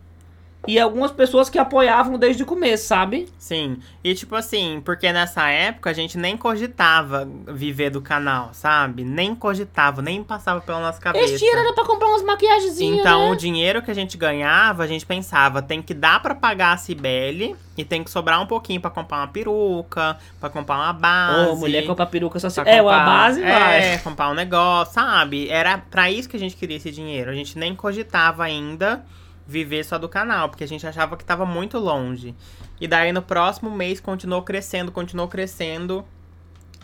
e 0.68 0.80
algumas 0.80 1.12
pessoas 1.12 1.50
que 1.50 1.58
apoiavam 1.58 2.18
desde 2.18 2.44
o 2.44 2.46
começo, 2.46 2.88
sabe? 2.88 3.28
Sim, 3.38 3.78
e 4.04 4.14
tipo 4.14 4.36
assim, 4.36 4.82
porque 4.84 5.12
nessa 5.14 5.48
época 5.50 5.90
a 5.90 5.94
gente 5.94 6.18
nem 6.18 6.36
cogitava 6.36 7.28
viver 7.48 7.90
do 7.90 8.02
canal, 8.02 8.50
sabe? 8.54 9.04
Nem 9.04 9.34
cogitava, 9.36 10.02
nem 10.02 10.24
passava 10.24 10.60
pela 10.62 10.80
nossa 10.80 11.00
cabeça. 11.00 11.26
Esse 11.26 11.38
dinheiro 11.38 11.60
era 11.62 11.74
pra 11.74 11.86
comprar 11.86 12.08
umas 12.08 12.24
maquiagenzinhas, 12.24 13.00
Então, 13.00 13.26
né? 13.28 13.32
o 13.32 13.36
dinheiro 13.36 13.82
que 13.82 13.92
a 13.92 13.94
gente 13.94 14.18
ganhava, 14.18 14.84
a 14.84 14.88
gente 14.88 15.06
pensava, 15.06 15.62
tem 15.62 15.82
que 15.82 15.94
dar 15.94 16.22
pra 16.22 16.36
pagar 16.36 16.74
a 16.74 16.78
Cibele 16.78 17.56
e 17.78 17.86
tem 17.86 18.04
que 18.04 18.10
sobrar 18.12 18.42
um 18.42 18.46
pouquinho 18.48 18.82
pra 18.82 18.90
comprar 18.90 19.18
uma 19.20 19.28
peruca, 19.28 20.18
pra 20.40 20.50
comprar 20.50 20.76
uma 20.76 20.94
base. 20.94 21.50
Ô, 21.52 21.56
mulher 21.56 21.86
compra 21.86 22.06
peruca 22.06 22.40
só 22.40 22.50
se... 22.50 22.60
É, 22.62 22.82
uma 22.82 22.92
comprar- 22.92 23.06
base 23.06 23.42
vai. 23.42 23.94
É, 23.94 23.98
comprar 24.00 24.30
um 24.30 24.34
negócio, 24.34 24.94
sabe? 24.96 25.48
Era 25.50 25.78
pra 25.78 26.12
isso 26.12 26.28
que 26.28 26.36
a 26.36 26.40
gente 26.40 26.56
queria 26.56 26.78
esse 26.78 26.92
dinheiro. 26.92 27.30
A 27.32 27.34
gente 27.34 27.58
nem 27.58 27.74
cogitava 27.76 28.44
ainda 28.44 29.06
viver 29.48 29.84
só 29.86 29.98
do 29.98 30.10
canal, 30.10 30.50
porque 30.50 30.64
a 30.64 30.68
gente 30.68 30.86
achava 30.86 31.16
que 31.16 31.24
tava 31.24 31.46
muito 31.46 31.80
longe. 31.80 32.36
E 32.82 32.88
daí 32.88 33.12
no 33.12 33.22
próximo 33.22 33.72
mês 33.72 34.00
continuou 34.00 34.42
crescendo, 34.42 34.92
continuou 34.92 35.28
crescendo. 35.28 36.06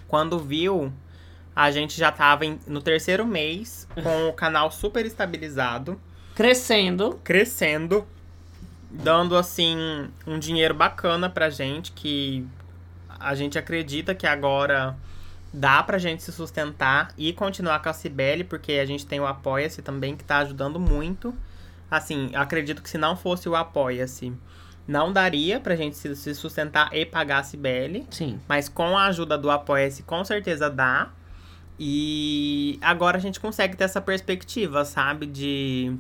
Quando 0.08 0.40
viu, 0.40 0.92
a 1.56 1.70
gente 1.72 1.98
já 1.98 2.12
tava 2.12 2.46
em- 2.46 2.60
no 2.66 2.82
terceiro 2.82 3.26
mês 3.26 3.88
com 4.02 4.30
o 4.30 4.34
canal 4.34 4.72
super 4.72 5.06
estabilizado, 5.06 6.00
Crescendo. 6.36 7.20
crescendo, 7.24 8.08
dando 8.90 9.36
assim 9.36 9.76
um 10.26 10.40
dinheiro 10.40 10.74
bacana 10.74 11.30
pra 11.30 11.50
gente 11.50 11.92
que 11.92 12.48
a 13.20 13.36
gente 13.36 13.58
acredita 13.58 14.16
que 14.16 14.26
agora 14.28 14.96
dá 15.54 15.82
pra 15.84 15.98
gente 15.98 16.24
se 16.24 16.32
sustentar 16.32 17.14
e 17.18 17.32
continuar 17.34 17.80
com 17.82 17.90
a 17.90 17.94
Cibele, 17.94 18.44
porque 18.44 18.74
a 18.74 18.86
gente 18.86 19.06
tem 19.06 19.20
o 19.20 19.26
Apoia-se 19.28 19.82
também 19.82 20.16
que 20.16 20.24
tá 20.24 20.40
ajudando 20.40 20.80
muito. 20.80 21.34
Assim, 21.94 22.32
eu 22.34 22.42
acredito 22.42 22.82
que 22.82 22.90
se 22.90 22.98
não 22.98 23.16
fosse 23.16 23.48
o 23.48 23.56
Apoia-se, 23.56 24.34
não 24.88 25.14
daria 25.14 25.60
pra 25.60 25.76
gente 25.76 25.96
se, 25.96 26.16
se 26.16 26.34
sustentar 26.34 26.90
e 26.92 27.06
pagar 27.06 27.38
a 27.38 27.44
Cibele. 27.44 28.08
Sim. 28.10 28.40
Mas 28.48 28.68
com 28.68 28.98
a 28.98 29.06
ajuda 29.06 29.38
do 29.38 29.52
Apoia-se, 29.52 30.02
com 30.02 30.26
certeza 30.26 30.72
dá. 30.72 31.12
E 31.80 32.80
agora 32.82 33.18
a 33.18 33.20
gente 33.20 33.40
consegue 33.40 33.78
ter 33.78 33.84
essa 33.84 34.02
perspectiva, 34.02 34.84
sabe? 34.84 35.28
De, 35.28 35.96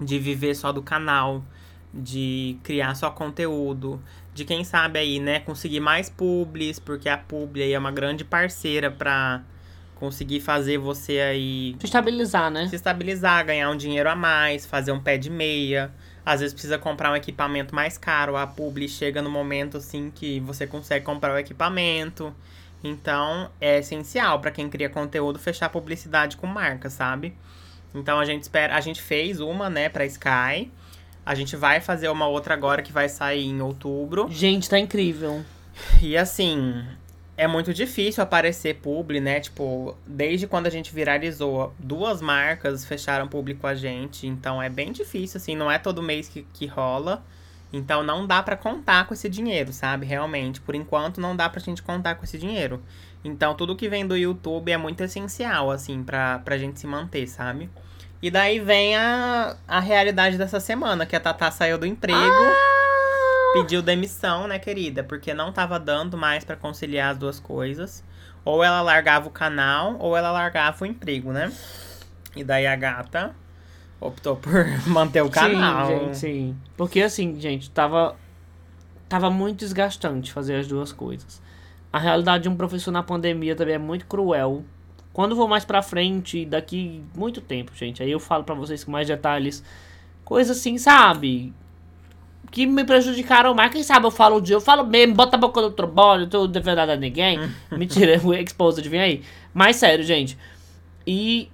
de 0.00 0.18
viver 0.18 0.54
só 0.54 0.72
do 0.72 0.82
canal, 0.82 1.44
de 1.92 2.58
criar 2.62 2.94
só 2.94 3.10
conteúdo, 3.10 4.02
de 4.32 4.42
quem 4.46 4.64
sabe 4.64 4.98
aí, 4.98 5.20
né? 5.20 5.40
Conseguir 5.40 5.80
mais 5.80 6.08
publis, 6.08 6.78
porque 6.78 7.10
a 7.10 7.18
publi 7.18 7.62
aí 7.62 7.74
é 7.74 7.78
uma 7.78 7.92
grande 7.92 8.24
parceira 8.24 8.90
pra 8.90 9.42
conseguir 9.96 10.40
fazer 10.40 10.78
você 10.78 11.18
aí 11.18 11.76
Se 11.80 11.86
estabilizar, 11.86 12.50
né? 12.50 12.68
se 12.68 12.76
estabilizar, 12.76 13.44
ganhar 13.44 13.70
um 13.70 13.76
dinheiro 13.76 14.08
a 14.08 14.14
mais, 14.14 14.64
fazer 14.64 14.92
um 14.92 15.00
pé 15.00 15.18
de 15.18 15.28
meia. 15.28 15.92
Às 16.24 16.40
vezes 16.40 16.52
precisa 16.52 16.78
comprar 16.78 17.12
um 17.12 17.16
equipamento 17.16 17.74
mais 17.74 17.96
caro. 17.96 18.36
A 18.36 18.46
publi 18.46 18.88
chega 18.88 19.22
no 19.22 19.30
momento 19.30 19.76
assim 19.76 20.10
que 20.14 20.40
você 20.40 20.66
consegue 20.66 21.04
comprar 21.04 21.34
o 21.34 21.38
equipamento. 21.38 22.34
Então 22.84 23.50
é 23.60 23.78
essencial 23.78 24.40
para 24.40 24.50
quem 24.50 24.68
cria 24.68 24.88
conteúdo 24.88 25.38
fechar 25.38 25.68
publicidade 25.68 26.36
com 26.36 26.46
marca, 26.46 26.90
sabe? 26.90 27.34
Então 27.94 28.18
a 28.18 28.24
gente 28.24 28.42
espera, 28.42 28.76
a 28.76 28.80
gente 28.80 29.00
fez 29.00 29.40
uma, 29.40 29.70
né, 29.70 29.88
para 29.88 30.04
Sky. 30.04 30.70
A 31.24 31.34
gente 31.34 31.56
vai 31.56 31.80
fazer 31.80 32.08
uma 32.08 32.26
outra 32.28 32.54
agora 32.54 32.82
que 32.82 32.92
vai 32.92 33.08
sair 33.08 33.46
em 33.46 33.60
outubro. 33.60 34.28
Gente, 34.30 34.68
tá 34.68 34.78
incrível. 34.78 35.44
E 36.00 36.16
assim, 36.16 36.84
é 37.36 37.46
muito 37.46 37.74
difícil 37.74 38.22
aparecer 38.22 38.76
publi, 38.76 39.20
né? 39.20 39.40
Tipo, 39.40 39.96
desde 40.06 40.46
quando 40.46 40.66
a 40.66 40.70
gente 40.70 40.94
viralizou, 40.94 41.74
duas 41.78 42.22
marcas 42.22 42.84
fecharam 42.84 43.28
publi 43.28 43.54
com 43.54 43.66
a 43.66 43.74
gente. 43.74 44.26
Então 44.26 44.62
é 44.62 44.70
bem 44.70 44.90
difícil, 44.90 45.38
assim, 45.38 45.54
não 45.54 45.70
é 45.70 45.78
todo 45.78 46.02
mês 46.02 46.28
que, 46.28 46.46
que 46.52 46.66
rola. 46.66 47.22
Então 47.72 48.02
não 48.02 48.26
dá 48.26 48.42
pra 48.42 48.56
contar 48.56 49.06
com 49.06 49.12
esse 49.12 49.28
dinheiro, 49.28 49.72
sabe? 49.72 50.06
Realmente. 50.06 50.62
Por 50.62 50.74
enquanto 50.74 51.20
não 51.20 51.36
dá 51.36 51.48
pra 51.48 51.60
gente 51.60 51.82
contar 51.82 52.14
com 52.14 52.24
esse 52.24 52.38
dinheiro. 52.38 52.82
Então 53.22 53.54
tudo 53.54 53.76
que 53.76 53.88
vem 53.88 54.06
do 54.06 54.16
YouTube 54.16 54.72
é 54.72 54.76
muito 54.78 55.02
essencial, 55.02 55.70
assim, 55.70 56.02
pra, 56.02 56.38
pra 56.38 56.56
gente 56.56 56.80
se 56.80 56.86
manter, 56.86 57.26
sabe? 57.26 57.68
E 58.22 58.30
daí 58.30 58.58
vem 58.58 58.96
a, 58.96 59.56
a 59.68 59.78
realidade 59.78 60.38
dessa 60.38 60.58
semana, 60.58 61.04
que 61.04 61.14
a 61.14 61.20
Tatá 61.20 61.50
saiu 61.50 61.76
do 61.76 61.84
emprego 61.84 62.16
pediu 63.62 63.82
demissão, 63.82 64.46
né, 64.46 64.58
querida? 64.58 65.02
Porque 65.02 65.32
não 65.34 65.52
tava 65.52 65.78
dando 65.78 66.16
mais 66.16 66.44
pra 66.44 66.56
conciliar 66.56 67.12
as 67.12 67.18
duas 67.18 67.40
coisas. 67.40 68.04
Ou 68.44 68.62
ela 68.62 68.80
largava 68.80 69.26
o 69.26 69.30
canal, 69.30 69.96
ou 69.98 70.16
ela 70.16 70.30
largava 70.30 70.84
o 70.84 70.86
emprego, 70.86 71.32
né? 71.32 71.52
E 72.34 72.44
daí 72.44 72.66
a 72.66 72.76
gata 72.76 73.34
optou 74.00 74.36
por 74.36 74.66
manter 74.86 75.22
o 75.22 75.30
canal. 75.30 75.86
Sim, 75.86 75.98
gente, 75.98 76.16
sim. 76.18 76.56
Porque 76.76 77.02
assim, 77.02 77.40
gente, 77.40 77.70
tava. 77.70 78.16
Tava 79.08 79.30
muito 79.30 79.60
desgastante 79.60 80.32
fazer 80.32 80.56
as 80.56 80.66
duas 80.66 80.92
coisas. 80.92 81.40
A 81.92 81.98
realidade 81.98 82.42
de 82.42 82.48
um 82.48 82.56
professor 82.56 82.90
na 82.90 83.02
pandemia 83.02 83.54
também 83.54 83.76
é 83.76 83.78
muito 83.78 84.04
cruel. 84.06 84.64
Quando 85.12 85.34
for 85.36 85.48
mais 85.48 85.64
pra 85.64 85.80
frente, 85.80 86.44
daqui 86.44 87.02
muito 87.16 87.40
tempo, 87.40 87.72
gente, 87.74 88.02
aí 88.02 88.10
eu 88.10 88.20
falo 88.20 88.44
pra 88.44 88.54
vocês 88.54 88.84
com 88.84 88.90
mais 88.90 89.06
detalhes. 89.06 89.62
Coisa 90.24 90.52
assim, 90.52 90.76
sabe? 90.76 91.54
Que 92.56 92.64
me 92.64 92.84
prejudicaram 92.84 93.52
mais. 93.52 93.70
Quem 93.70 93.82
sabe 93.82 94.06
eu 94.06 94.10
falo 94.10 94.38
um 94.38 94.40
dia, 94.40 94.56
eu 94.56 94.62
falo 94.62 94.82
mesmo, 94.82 95.14
bota 95.14 95.36
a 95.36 95.38
boca 95.38 95.60
no 95.60 95.66
outro 95.66 95.86
bolo, 95.86 96.22
eu 96.22 96.26
tô 96.26 96.46
defendendo 96.46 96.88
a 96.88 96.96
ninguém. 96.96 97.38
Mentira, 97.70 98.18
o 98.24 98.32
exposed 98.32 98.88
vem 98.88 98.98
aí. 98.98 99.22
Mas 99.52 99.76
sério, 99.76 100.02
gente. 100.02 100.38
E 101.06 101.50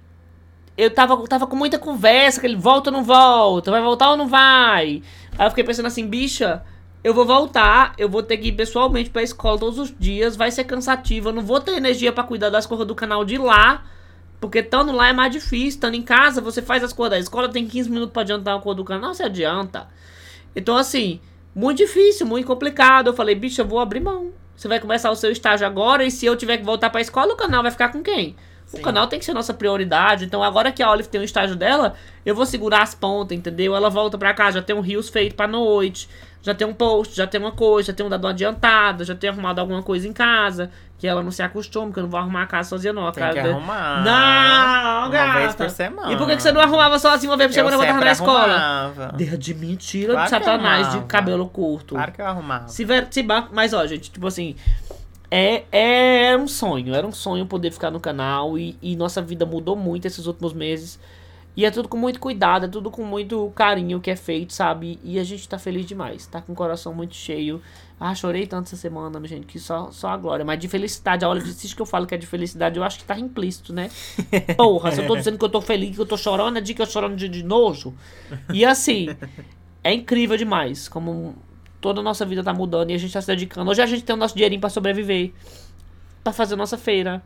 eu 0.77 0.89
tava, 0.89 1.21
tava 1.27 1.45
com 1.45 1.57
muita 1.57 1.77
conversa, 1.77 2.39
que 2.39 2.47
ele 2.47 2.55
volta 2.55 2.89
ou 2.89 2.95
não 2.95 3.03
volta, 3.03 3.69
vai 3.69 3.81
voltar 3.81 4.11
ou 4.11 4.15
não 4.15 4.29
vai. 4.29 5.03
Aí 5.37 5.45
eu 5.45 5.49
fiquei 5.49 5.65
pensando 5.65 5.87
assim, 5.87 6.07
bicha, 6.07 6.63
eu 7.03 7.13
vou 7.13 7.25
voltar, 7.25 7.93
eu 7.97 8.07
vou 8.07 8.23
ter 8.23 8.37
que 8.37 8.47
ir 8.47 8.53
pessoalmente 8.53 9.09
pra 9.09 9.21
escola 9.21 9.59
todos 9.59 9.77
os 9.77 9.93
dias, 9.99 10.37
vai 10.37 10.51
ser 10.51 10.63
cansativo, 10.63 11.27
eu 11.27 11.33
não 11.33 11.43
vou 11.43 11.59
ter 11.59 11.73
energia 11.73 12.13
pra 12.13 12.23
cuidar 12.23 12.49
das 12.49 12.65
coisas 12.65 12.87
do 12.87 12.95
canal 12.95 13.25
de 13.25 13.37
lá, 13.37 13.83
porque 14.39 14.59
estando 14.59 14.93
lá 14.93 15.09
é 15.09 15.13
mais 15.13 15.33
difícil, 15.33 15.67
estando 15.67 15.95
em 15.95 16.01
casa 16.01 16.39
você 16.39 16.61
faz 16.61 16.81
as 16.81 16.93
coisas 16.93 17.11
da 17.11 17.19
escola, 17.19 17.49
tem 17.49 17.67
15 17.67 17.89
minutos 17.89 18.13
pra 18.13 18.21
adiantar 18.21 18.55
uma 18.55 18.61
coisa 18.61 18.77
do 18.77 18.85
canal, 18.85 19.13
você 19.13 19.23
adianta. 19.23 19.89
Então 20.55 20.77
assim, 20.77 21.19
muito 21.55 21.77
difícil, 21.77 22.25
muito 22.25 22.47
complicado. 22.47 23.07
Eu 23.07 23.13
falei, 23.13 23.35
bicha, 23.35 23.61
eu 23.61 23.67
vou 23.67 23.79
abrir 23.79 23.99
mão. 23.99 24.31
Você 24.55 24.67
vai 24.67 24.79
começar 24.79 25.11
o 25.11 25.15
seu 25.15 25.31
estágio 25.31 25.65
agora 25.65 26.05
e 26.05 26.11
se 26.11 26.25
eu 26.25 26.35
tiver 26.35 26.57
que 26.57 26.63
voltar 26.63 26.89
pra 26.89 27.01
escola, 27.01 27.33
o 27.33 27.37
canal 27.37 27.61
vai 27.61 27.71
ficar 27.71 27.89
com 27.89 28.01
quem? 28.01 28.35
Sim. 28.65 28.79
O 28.79 28.81
canal 28.81 29.07
tem 29.07 29.19
que 29.19 29.25
ser 29.25 29.33
nossa 29.33 29.53
prioridade. 29.53 30.25
Então, 30.25 30.41
agora 30.41 30.71
que 30.71 30.81
a 30.81 30.89
Olive 30.89 31.09
tem 31.09 31.21
o 31.21 31.23
estágio 31.23 31.55
dela, 31.55 31.95
eu 32.25 32.33
vou 32.33 32.45
segurar 32.45 32.81
as 32.81 32.95
pontas, 32.95 33.37
entendeu? 33.37 33.75
Ela 33.75 33.89
volta 33.89 34.17
pra 34.17 34.33
cá, 34.33 34.49
já 34.51 34.61
tem 34.61 34.75
um 34.75 34.81
rios 34.81 35.09
feito 35.09 35.35
pra 35.35 35.47
noite, 35.47 36.09
já 36.43 36.53
tem 36.53 36.67
um 36.67 36.73
post, 36.73 37.15
já 37.15 37.25
tem 37.25 37.39
uma 37.39 37.53
coisa, 37.53 37.87
já 37.87 37.93
tem 37.93 38.05
um 38.05 38.09
dado 38.09 38.25
uma 38.25 38.31
adiantada, 38.31 39.05
já 39.05 39.15
tem 39.15 39.29
arrumado 39.29 39.59
alguma 39.61 39.81
coisa 39.81 40.05
em 40.05 40.11
casa, 40.11 40.69
que 40.97 41.07
ela 41.07 41.23
não 41.23 41.31
se 41.31 41.41
acostume, 41.41 41.93
que 41.93 41.99
eu 41.99 42.03
não 42.03 42.09
vou 42.09 42.19
arrumar 42.19 42.43
a 42.43 42.45
casa 42.45 42.67
sozinha, 42.67 42.91
não. 42.91 43.07
A 43.07 43.13
Tem 43.13 43.31
que 43.31 43.39
arrumar. 43.39 44.03
Não, 44.03 44.99
Uma 44.99 45.09
gata. 45.09 45.39
vez 45.39 45.55
por 45.55 45.69
semana. 45.69 46.11
E 46.11 46.17
por 46.17 46.27
que, 46.27 46.37
você 46.37 46.51
não 46.51 46.59
arrumava 46.59 46.99
sozinha 46.99 47.31
uma 47.31 47.37
vez 47.37 47.49
por 47.49 47.53
semana 47.55 47.77
eu 47.77 47.81
sempre 47.81 48.03
na 48.05 48.11
escola? 48.11 48.93
de 49.39 49.53
mentira 49.55 50.13
Claro 50.13 50.25
de 50.25 50.29
satanás 50.29 50.91
de 50.91 50.99
cabelo 51.05 51.47
curto. 51.47 51.95
Claro 51.95 52.11
que 52.11 52.21
eu 52.21 52.25
arrumava. 52.25 52.67
Se, 52.67 52.83
ver, 52.83 53.07
se 53.09 53.23
ba- 53.23 53.47
mas 53.53 53.73
ó, 53.73 53.87
gente, 53.87 54.11
tipo 54.11 54.27
assim, 54.27 54.57
é, 55.31 55.63
é 55.71 56.25
era 56.25 56.37
um 56.37 56.47
sonho, 56.47 56.93
era 56.93 57.07
um 57.07 57.13
sonho 57.13 57.45
poder 57.45 57.71
ficar 57.71 57.89
no 57.89 58.01
canal 58.01 58.57
e, 58.57 58.77
e 58.81 58.97
nossa 58.97 59.21
vida 59.21 59.45
mudou 59.45 59.77
muito 59.77 60.05
esses 60.05 60.27
últimos 60.27 60.51
meses. 60.51 60.99
E 61.55 61.65
é 61.65 61.71
tudo 61.71 61.87
com 61.87 61.97
muito 61.97 62.19
cuidado, 62.19 62.65
é 62.65 62.67
tudo 62.67 62.89
com 62.89 63.03
muito 63.03 63.51
carinho 63.55 63.99
que 63.99 64.09
é 64.09 64.15
feito, 64.15 64.53
sabe? 64.53 64.99
E 65.03 65.19
a 65.19 65.23
gente 65.23 65.47
tá 65.47 65.59
feliz 65.59 65.85
demais, 65.85 66.25
tá 66.25 66.41
com 66.41 66.53
o 66.53 66.55
coração 66.55 66.93
muito 66.93 67.13
cheio. 67.15 67.61
Ah, 67.99 68.13
chorei 68.15 68.47
tanto 68.47 68.65
essa 68.65 68.75
semana, 68.75 69.25
gente, 69.27 69.45
que 69.45 69.59
só, 69.59 69.91
só 69.91 70.09
a 70.09 70.17
glória. 70.17 70.43
Mas 70.43 70.59
de 70.59 70.67
felicidade, 70.67 71.23
a 71.23 71.29
hora 71.29 71.39
de 71.39 71.53
que 71.53 71.81
eu 71.81 71.85
falo 71.85 72.07
que 72.07 72.15
é 72.15 72.17
de 72.17 72.25
felicidade, 72.25 72.77
eu 72.77 72.83
acho 72.83 72.97
que 72.97 73.05
tá 73.05 73.17
implícito, 73.17 73.71
né? 73.71 73.89
Porra, 74.57 74.91
se 74.91 75.01
eu 75.01 75.07
tô 75.07 75.15
dizendo 75.15 75.37
que 75.37 75.45
eu 75.45 75.49
tô 75.49 75.61
feliz, 75.61 75.95
que 75.95 76.01
eu 76.01 76.05
tô 76.05 76.17
chorando, 76.17 76.57
é 76.57 76.61
de 76.61 76.73
que 76.73 76.81
eu 76.81 76.85
chorando 76.87 77.15
de, 77.15 77.29
de 77.29 77.43
nojo. 77.43 77.93
E 78.51 78.65
assim, 78.65 79.07
é 79.83 79.93
incrível 79.93 80.35
demais 80.35 80.89
como 80.89 81.35
toda 81.79 81.99
a 81.99 82.03
nossa 82.03 82.25
vida 82.25 82.41
tá 82.41 82.53
mudando 82.53 82.91
e 82.91 82.93
a 82.93 82.97
gente 82.97 83.13
tá 83.13 83.21
se 83.21 83.27
dedicando. 83.27 83.69
Hoje 83.69 83.81
a 83.81 83.85
gente 83.85 84.03
tem 84.03 84.15
o 84.15 84.17
nosso 84.17 84.33
dinheirinho 84.33 84.61
pra 84.61 84.69
sobreviver, 84.69 85.33
pra 86.23 86.31
fazer 86.31 86.55
nossa 86.55 86.77
feira, 86.77 87.21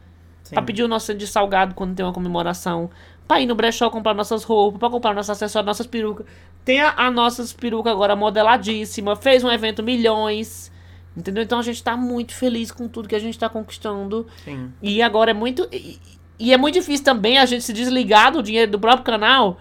pra 0.50 0.62
pedir 0.62 0.84
o 0.84 0.88
nosso 0.88 1.14
de 1.14 1.28
salgado 1.28 1.76
quando 1.76 1.96
tem 1.96 2.04
uma 2.06 2.14
comemoração, 2.14 2.90
pra 3.28 3.42
ir 3.42 3.46
no 3.46 3.56
brechó 3.56 3.90
comprar 3.90 4.14
nossas 4.14 4.44
roupas, 4.44 4.80
pra 4.80 4.90
comprar 4.90 5.14
nossos 5.14 5.30
acessórios, 5.30 5.66
nossas 5.66 5.88
perucas. 5.88 6.26
Tem 6.64 6.80
a, 6.80 6.94
a 6.96 7.12
nossas 7.12 7.52
perucas 7.52 7.92
agora 7.92 8.16
modeladíssima, 8.16 9.16
fez 9.16 9.44
um 9.44 9.52
evento 9.52 9.84
milhões, 9.84 10.72
entendeu? 11.16 11.44
Então 11.44 11.60
a 11.60 11.64
gente 11.64 11.84
tá 11.84 11.98
muito 11.98 12.34
feliz 12.34 12.72
com 12.72 12.88
tudo 12.88 13.10
que 13.10 13.16
a 13.16 13.20
gente 13.20 13.38
tá 13.38 13.50
conquistando. 13.50 14.26
Sim. 14.44 14.72
E 14.82 15.02
agora 15.02 15.32
é 15.32 15.34
muito. 15.34 15.68
E, 15.72 16.00
e 16.40 16.54
é 16.54 16.58
muito 16.58 16.76
difícil 16.76 17.04
também 17.04 17.38
a 17.38 17.46
gente 17.46 17.64
se 17.64 17.74
desligar 17.74 18.32
do 18.32 18.42
dinheiro 18.44 18.72
do 18.72 18.80
próprio 18.80 19.04
canal 19.04 19.58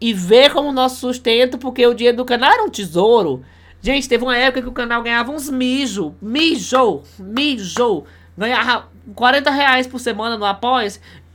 e 0.00 0.12
ver 0.12 0.52
como 0.52 0.72
nosso 0.72 0.96
sustento, 0.96 1.58
porque 1.58 1.86
o 1.86 1.94
dinheiro 1.94 2.16
do 2.16 2.24
canal 2.24 2.50
era 2.50 2.64
um 2.64 2.70
tesouro. 2.70 3.44
Gente, 3.80 4.08
teve 4.08 4.24
uma 4.24 4.36
época 4.36 4.62
que 4.62 4.68
o 4.68 4.72
canal 4.72 5.02
ganhava 5.02 5.30
uns 5.30 5.48
mijo, 5.50 6.14
mijo, 6.20 7.02
mijo. 7.18 8.04
Ganhava 8.36 8.88
40 9.14 9.50
reais 9.50 9.86
por 9.86 9.98
semana 9.98 10.38
no 10.38 10.44
apoia 10.44 10.92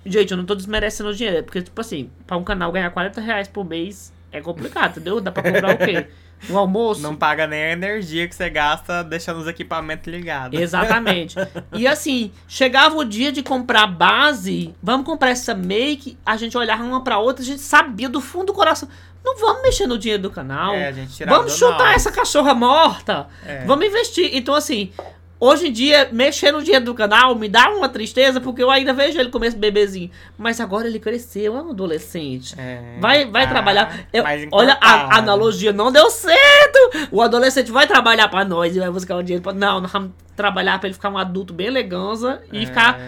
Gente, 0.10 0.32
eu 0.32 0.38
não 0.38 0.46
tô 0.46 0.56
desmerecendo 0.56 1.10
o 1.10 1.14
dinheiro, 1.14 1.44
porque, 1.44 1.62
tipo 1.62 1.80
assim, 1.80 2.10
pra 2.26 2.38
um 2.38 2.44
canal 2.44 2.72
ganhar 2.72 2.90
40 2.90 3.22
reais 3.22 3.48
por 3.48 3.66
mês 3.66 4.14
é 4.32 4.42
complicado, 4.42 4.92
entendeu? 4.92 5.20
Dá 5.20 5.32
pra 5.32 5.44
comprar 5.44 5.76
o 5.76 5.78
quê? 5.78 6.08
Um 6.50 6.58
almoço? 6.58 7.02
Não 7.02 7.16
paga 7.16 7.48
nem 7.48 7.64
a 7.64 7.72
energia 7.72 8.28
que 8.28 8.36
você 8.36 8.50
gasta 8.50 9.04
deixando 9.04 9.40
os 9.40 9.48
equipamentos 9.48 10.08
ligados. 10.08 10.60
Exatamente. 10.60 11.36
E 11.74 11.88
assim, 11.88 12.32
chegava 12.48 12.96
o 12.96 13.04
dia 13.04 13.32
de 13.32 13.42
comprar 13.42 13.88
base, 13.88 14.74
vamos 14.82 15.06
comprar 15.06 15.32
essa 15.32 15.56
make, 15.56 16.18
a 16.26 16.38
gente 16.38 16.56
olhava 16.56 16.84
uma 16.84 17.04
pra 17.04 17.18
outra, 17.18 17.42
a 17.42 17.46
gente 17.46 17.62
sabia 17.62 18.08
do 18.08 18.22
fundo 18.22 18.48
do 18.48 18.54
coração, 18.54 18.88
não 19.26 19.36
vamos 19.38 19.62
mexer 19.64 19.88
no 19.88 19.98
dinheiro 19.98 20.24
do 20.24 20.30
canal. 20.30 20.74
É, 20.74 20.88
a 20.88 20.92
gente 20.92 21.26
vamos 21.26 21.54
chutar 21.54 21.80
nosso. 21.80 21.96
essa 21.96 22.12
cachorra 22.12 22.54
morta. 22.54 23.28
É. 23.46 23.66
Vamos 23.66 23.86
investir. 23.86 24.30
Então, 24.34 24.54
assim, 24.54 24.92
hoje 25.40 25.68
em 25.68 25.72
dia, 25.72 26.10
mexer 26.12 26.52
no 26.52 26.64
dinheiro 26.64 26.86
do 26.86 26.94
canal 26.94 27.36
me 27.36 27.48
dá 27.48 27.70
uma 27.70 27.88
tristeza, 27.90 28.40
porque 28.42 28.62
eu 28.64 28.70
ainda 28.72 28.94
vejo 28.94 29.20
ele 29.20 29.30
como 29.30 29.46
esse 29.46 29.56
bebezinho. 29.58 30.10
Mas 30.38 30.60
agora 30.60 30.88
ele 30.88 31.00
cresceu, 31.00 31.56
é 31.58 31.62
um 31.62 31.70
adolescente. 31.72 32.56
É. 32.58 32.98
Vai, 33.00 33.26
vai 33.26 33.44
Ah, 33.44 33.48
trabalhar. 33.48 34.08
Eu- 34.12 34.24
olha, 34.52 34.78
a, 34.82 35.16
a 35.16 35.18
analogia 35.20 35.72
não 35.74 35.92
deu 35.92 36.10
certo. 36.10 37.08
O 37.12 37.22
adolescente 37.22 37.72
vai 37.72 37.86
trabalhar 37.88 38.28
pra 38.30 38.44
nós 38.46 38.76
e 38.76 38.80
vai 38.80 38.90
buscar 38.90 39.16
o 39.18 39.24
dinheiro. 39.24 39.44
Pra... 39.44 39.54
Não, 39.54 39.80
nós 39.82 39.92
vamos 39.92 40.12
trabalhar 40.36 40.80
pra 40.80 40.88
ele 40.88 40.94
ficar 40.94 41.10
um 41.10 41.18
adulto 41.18 41.54
bem 41.54 41.68
eleganza 41.68 42.42
e 42.52 42.64
É. 42.64 42.66
ficar 42.66 43.00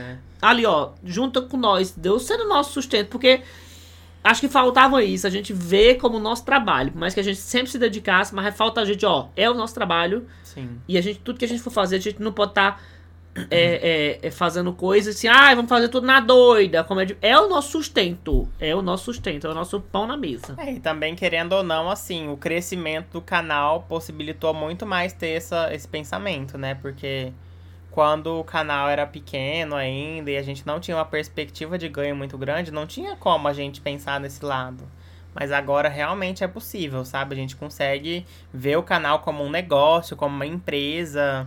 ali, 0.42 0.66
ó, 0.66 0.90
junto 1.04 1.42
com 1.44 1.58
nós. 1.58 1.92
Deus 1.96 2.24
sendo 2.24 2.48
nosso 2.48 2.72
sustento. 2.74 3.10
Porque 3.10 3.42
acho 4.24 4.42
que 4.42 4.48
faltava 4.50 5.04
isso. 5.04 5.26
A 5.26 5.30
gente 5.30 5.54
vê 5.54 5.96
como 5.96 6.20
nosso 6.20 6.44
trabalho. 6.46 6.92
Por 6.92 7.00
mais 7.00 7.14
que 7.14 7.20
a 7.20 7.24
gente 7.24 7.38
sempre 7.40 7.72
se 7.72 7.78
dedicasse, 7.80 8.34
mas 8.34 8.56
falta 8.56 8.82
a 8.82 8.86
gente, 8.86 9.06
ó, 9.06 9.28
é 9.36 9.50
o 9.50 9.54
nosso 9.54 9.74
trabalho. 9.74 10.26
Sim. 10.44 10.80
E 10.88 10.98
a 10.98 11.02
gente, 11.02 11.20
tudo 11.20 11.40
que 11.40 11.46
a 11.46 11.48
gente 11.48 11.62
for 11.62 11.72
fazer, 11.72 11.98
a 11.98 12.00
gente 12.00 12.22
não 12.22 12.32
pode 12.32 12.52
estar 12.52 12.82
é, 13.50 14.20
é, 14.22 14.28
é, 14.28 14.32
fazendo 14.32 14.74
coisas 14.74 15.16
assim, 15.16 15.28
ah, 15.28 15.54
vamos 15.56 15.70
fazer 15.70 15.88
tudo 15.88 16.06
na 16.06 16.20
doida. 16.20 16.84
Como 16.84 17.00
é, 17.00 17.06
de- 17.06 17.18
é 17.22 17.40
o 17.40 17.48
nosso 17.48 17.72
sustento. 17.72 18.50
É 18.60 18.76
o 18.76 18.82
nosso 18.82 19.06
sustento, 19.06 19.48
é 19.48 19.50
o 19.50 19.54
nosso 19.54 19.80
pão 19.80 20.06
na 20.08 20.18
mesa. 20.18 20.56
É, 20.58 20.74
e 20.74 20.80
também, 20.80 21.16
querendo 21.16 21.54
ou 21.54 21.64
não, 21.64 21.90
assim, 21.90 22.28
o 22.30 22.36
crescimento 22.36 23.14
do 23.14 23.22
canal 23.22 23.84
possibilitou 23.88 24.54
muito 24.54 24.86
mais 24.86 25.14
ter 25.14 25.30
essa, 25.30 25.74
esse 25.74 25.88
pensamento, 25.88 26.58
né? 26.58 26.76
Porque 26.76 27.32
quando 28.00 28.40
o 28.40 28.46
canal 28.46 28.88
era 28.88 29.06
pequeno 29.06 29.76
ainda 29.76 30.32
e 30.32 30.38
a 30.38 30.42
gente 30.42 30.66
não 30.66 30.80
tinha 30.80 30.96
uma 30.96 31.04
perspectiva 31.04 31.78
de 31.78 31.90
ganho 31.90 32.16
muito 32.16 32.38
grande, 32.38 32.72
não 32.72 32.88
tinha 32.88 33.18
como 33.18 33.46
a 33.46 33.52
gente 33.52 33.82
pensar 33.82 34.22
nesse 34.22 34.46
lado. 34.46 34.90
Mas 35.36 35.52
agora 35.52 35.90
realmente 35.90 36.42
é 36.42 36.48
possível, 36.48 37.04
sabe? 37.04 37.36
A 37.36 37.38
gente 37.38 37.58
consegue 37.58 38.26
ver 38.54 38.78
o 38.78 38.84
canal 38.84 39.20
como 39.20 39.44
um 39.44 39.50
negócio, 39.50 40.16
como 40.16 40.34
uma 40.34 40.46
empresa. 40.46 41.46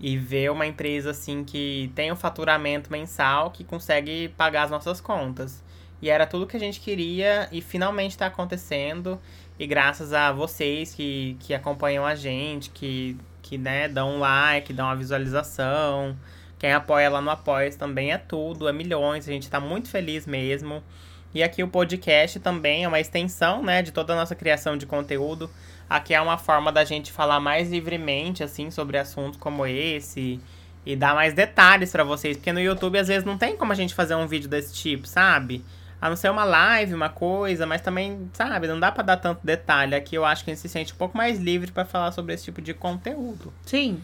E 0.00 0.16
ver 0.16 0.50
uma 0.50 0.66
empresa 0.66 1.10
assim 1.10 1.44
que 1.44 1.92
tem 1.94 2.10
um 2.10 2.16
faturamento 2.16 2.90
mensal 2.90 3.50
que 3.50 3.62
consegue 3.62 4.28
pagar 4.38 4.62
as 4.62 4.70
nossas 4.70 5.02
contas. 5.02 5.62
E 6.00 6.08
era 6.08 6.26
tudo 6.26 6.46
que 6.46 6.56
a 6.56 6.60
gente 6.60 6.80
queria 6.80 7.46
e 7.52 7.60
finalmente 7.60 8.12
está 8.12 8.24
acontecendo. 8.24 9.20
E 9.58 9.66
graças 9.66 10.14
a 10.14 10.32
vocês 10.32 10.94
que, 10.94 11.36
que 11.40 11.52
acompanham 11.52 12.06
a 12.06 12.14
gente, 12.14 12.70
que, 12.70 13.18
que 13.50 13.58
né, 13.58 13.88
dão 13.88 14.12
um 14.12 14.18
like, 14.20 14.72
dão 14.72 14.86
uma 14.86 14.94
visualização. 14.94 16.16
Quem 16.56 16.72
apoia 16.72 17.10
lá 17.10 17.20
no 17.20 17.30
Apoia 17.30 17.68
também 17.72 18.12
é 18.12 18.18
tudo, 18.18 18.68
é 18.68 18.72
milhões. 18.72 19.28
A 19.28 19.32
gente 19.32 19.42
está 19.42 19.58
muito 19.58 19.88
feliz 19.90 20.24
mesmo. 20.24 20.80
E 21.34 21.42
aqui 21.42 21.60
o 21.60 21.66
podcast 21.66 22.38
também 22.38 22.84
é 22.84 22.88
uma 22.88 23.00
extensão, 23.00 23.60
né, 23.60 23.82
de 23.82 23.90
toda 23.90 24.12
a 24.12 24.16
nossa 24.16 24.36
criação 24.36 24.76
de 24.76 24.86
conteúdo. 24.86 25.50
Aqui 25.88 26.14
é 26.14 26.20
uma 26.20 26.38
forma 26.38 26.70
da 26.70 26.84
gente 26.84 27.10
falar 27.10 27.40
mais 27.40 27.68
livremente, 27.68 28.44
assim, 28.44 28.70
sobre 28.70 28.96
assuntos 28.96 29.36
como 29.36 29.66
esse. 29.66 30.38
E 30.86 30.94
dar 30.94 31.16
mais 31.16 31.34
detalhes 31.34 31.90
pra 31.90 32.04
vocês. 32.04 32.36
Porque 32.36 32.52
no 32.52 32.60
YouTube, 32.60 32.98
às 32.98 33.08
vezes, 33.08 33.24
não 33.24 33.36
tem 33.36 33.56
como 33.56 33.72
a 33.72 33.74
gente 33.74 33.96
fazer 33.96 34.14
um 34.14 34.28
vídeo 34.28 34.48
desse 34.48 34.72
tipo, 34.72 35.08
sabe? 35.08 35.64
A 36.00 36.08
não 36.08 36.16
ser 36.16 36.30
uma 36.30 36.44
live, 36.44 36.94
uma 36.94 37.10
coisa, 37.10 37.66
mas 37.66 37.80
também, 37.82 38.30
sabe, 38.32 38.66
não 38.66 38.80
dá 38.80 38.90
pra 38.90 39.02
dar 39.02 39.16
tanto 39.18 39.40
detalhe. 39.44 39.94
Aqui 39.94 40.14
eu 40.14 40.24
acho 40.24 40.44
que 40.44 40.50
a 40.50 40.54
gente 40.54 40.62
se 40.62 40.68
sente 40.68 40.92
um 40.92 40.96
pouco 40.96 41.16
mais 41.16 41.38
livre 41.38 41.70
pra 41.70 41.84
falar 41.84 42.10
sobre 42.12 42.32
esse 42.34 42.44
tipo 42.44 42.62
de 42.62 42.72
conteúdo. 42.72 43.52
Sim. 43.66 44.00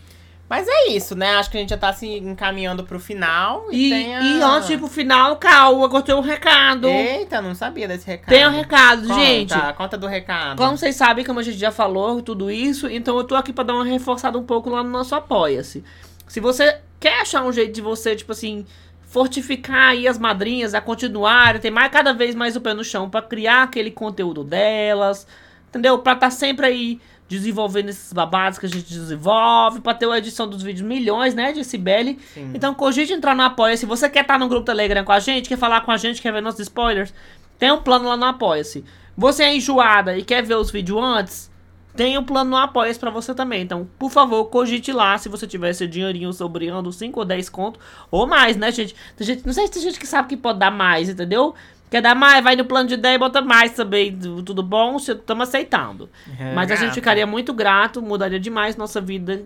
Mas 0.48 0.68
é 0.68 0.90
isso, 0.90 1.16
né? 1.16 1.34
Acho 1.36 1.50
que 1.50 1.56
a 1.56 1.60
gente 1.60 1.70
já 1.70 1.76
tá 1.76 1.92
se 1.92 2.06
encaminhando 2.06 2.84
pro 2.84 3.00
final. 3.00 3.66
E, 3.72 3.86
E, 3.86 3.90
tem 3.90 4.16
a... 4.16 4.20
e 4.22 4.42
antes 4.42 4.68
de 4.68 4.74
ir 4.74 4.78
pro 4.78 4.86
final, 4.86 5.36
calma, 5.36 5.90
eu 5.92 6.02
tenho 6.02 6.18
um 6.18 6.20
recado. 6.20 6.86
Eita, 6.86 7.42
não 7.42 7.52
sabia 7.54 7.88
desse 7.88 8.06
recado. 8.06 8.28
Tem 8.28 8.46
um 8.46 8.50
recado, 8.52 9.08
Conta, 9.08 9.14
gente. 9.24 9.54
Conta 9.76 9.98
do 9.98 10.06
recado. 10.06 10.56
Como 10.56 10.76
vocês 10.76 10.94
sabem, 10.94 11.24
como 11.24 11.40
a 11.40 11.42
gente 11.42 11.58
já 11.58 11.72
falou, 11.72 12.22
tudo 12.22 12.48
isso, 12.48 12.88
então 12.88 13.16
eu 13.16 13.24
tô 13.24 13.34
aqui 13.34 13.52
pra 13.52 13.64
dar 13.64 13.74
uma 13.74 13.84
reforçada 13.84 14.38
um 14.38 14.44
pouco 14.44 14.70
lá 14.70 14.84
no 14.84 14.90
nosso 14.90 15.16
Apoia-se. 15.16 15.82
Se 16.28 16.38
você 16.38 16.78
quer 17.00 17.22
achar 17.22 17.42
um 17.42 17.52
jeito 17.52 17.74
de 17.74 17.80
você, 17.80 18.14
tipo 18.14 18.30
assim, 18.30 18.64
fortificar 19.06 19.90
aí 19.90 20.06
as 20.06 20.18
madrinhas 20.18 20.74
a 20.74 20.80
continuarem, 20.80 21.60
ter 21.60 21.70
mais, 21.70 21.90
cada 21.90 22.12
vez 22.12 22.34
mais 22.34 22.56
o 22.56 22.60
pé 22.60 22.74
no 22.74 22.84
chão 22.84 23.08
pra 23.08 23.22
criar 23.22 23.62
aquele 23.62 23.90
conteúdo 23.90 24.44
delas, 24.44 25.26
entendeu? 25.68 25.98
Pra 25.98 26.14
tá 26.14 26.28
sempre 26.28 26.66
aí 26.66 27.00
desenvolvendo 27.28 27.88
esses 27.88 28.12
babados 28.12 28.58
que 28.58 28.66
a 28.66 28.68
gente 28.68 28.86
desenvolve, 28.88 29.80
pra 29.80 29.94
ter 29.94 30.08
a 30.08 30.18
edição 30.18 30.46
dos 30.46 30.62
vídeos 30.62 30.86
milhões, 30.86 31.34
né, 31.34 31.52
de 31.52 31.64
Cibele. 31.64 32.18
Sim. 32.34 32.52
Então 32.54 32.74
cogite 32.74 33.12
entrar 33.12 33.34
no 33.34 33.42
Apoia-se. 33.42 33.80
Se 33.80 33.86
você 33.86 34.08
quer 34.08 34.22
estar 34.22 34.38
no 34.38 34.48
grupo 34.48 34.66
Telegram 34.66 35.04
com 35.04 35.12
a 35.12 35.18
gente, 35.18 35.48
quer 35.48 35.58
falar 35.58 35.80
com 35.80 35.90
a 35.90 35.96
gente, 35.96 36.20
quer 36.20 36.32
ver 36.32 36.42
nossos 36.42 36.60
spoilers, 36.60 37.12
tem 37.58 37.72
um 37.72 37.82
plano 37.82 38.08
lá 38.08 38.16
no 38.16 38.26
Apoia-se. 38.26 38.84
Você 39.16 39.44
é 39.44 39.56
enjoada 39.56 40.16
e 40.16 40.22
quer 40.22 40.42
ver 40.42 40.56
os 40.56 40.70
vídeos 40.70 41.02
antes, 41.02 41.50
tem 41.96 42.16
um 42.18 42.24
plano 42.24 42.50
no 42.50 42.56
Apoia-se 42.56 42.98
pra 43.00 43.10
você 43.10 43.34
também. 43.34 43.62
Então, 43.62 43.88
por 43.98 44.10
favor, 44.10 44.44
cogite 44.46 44.92
lá 44.92 45.16
se 45.18 45.28
você 45.28 45.46
tiver 45.46 45.70
esse 45.70 45.86
dinheirinho 45.86 46.32
sobrando 46.32 46.92
5 46.92 47.18
ou 47.18 47.24
10 47.26 47.48
conto 47.48 47.80
ou 48.10 48.26
mais, 48.26 48.56
né, 48.56 48.70
gente? 48.70 48.94
Tem 49.16 49.26
gente? 49.26 49.46
Não 49.46 49.52
sei 49.52 49.66
se 49.66 49.72
tem 49.72 49.82
gente 49.82 49.98
que 49.98 50.06
sabe 50.06 50.28
que 50.28 50.36
pode 50.36 50.58
dar 50.58 50.70
mais, 50.70 51.08
entendeu? 51.08 51.54
Quer 51.90 52.02
dar 52.02 52.16
mais, 52.16 52.42
vai 52.42 52.56
no 52.56 52.64
plano 52.64 52.88
de 52.88 52.96
10 52.96 53.14
e 53.14 53.18
bota 53.18 53.40
mais 53.40 53.72
também. 53.72 54.16
Tu- 54.16 54.42
Tudo 54.42 54.62
bom? 54.62 54.96
Estamos 54.96 55.48
aceitando. 55.48 56.10
Mas 56.54 56.70
a 56.70 56.74
gente 56.76 56.94
ficaria 56.94 57.26
muito 57.26 57.52
grato, 57.54 58.02
mudaria 58.02 58.40
demais 58.40 58.76
nossa 58.76 59.00
vida. 59.00 59.42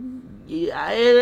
E, 0.49 0.69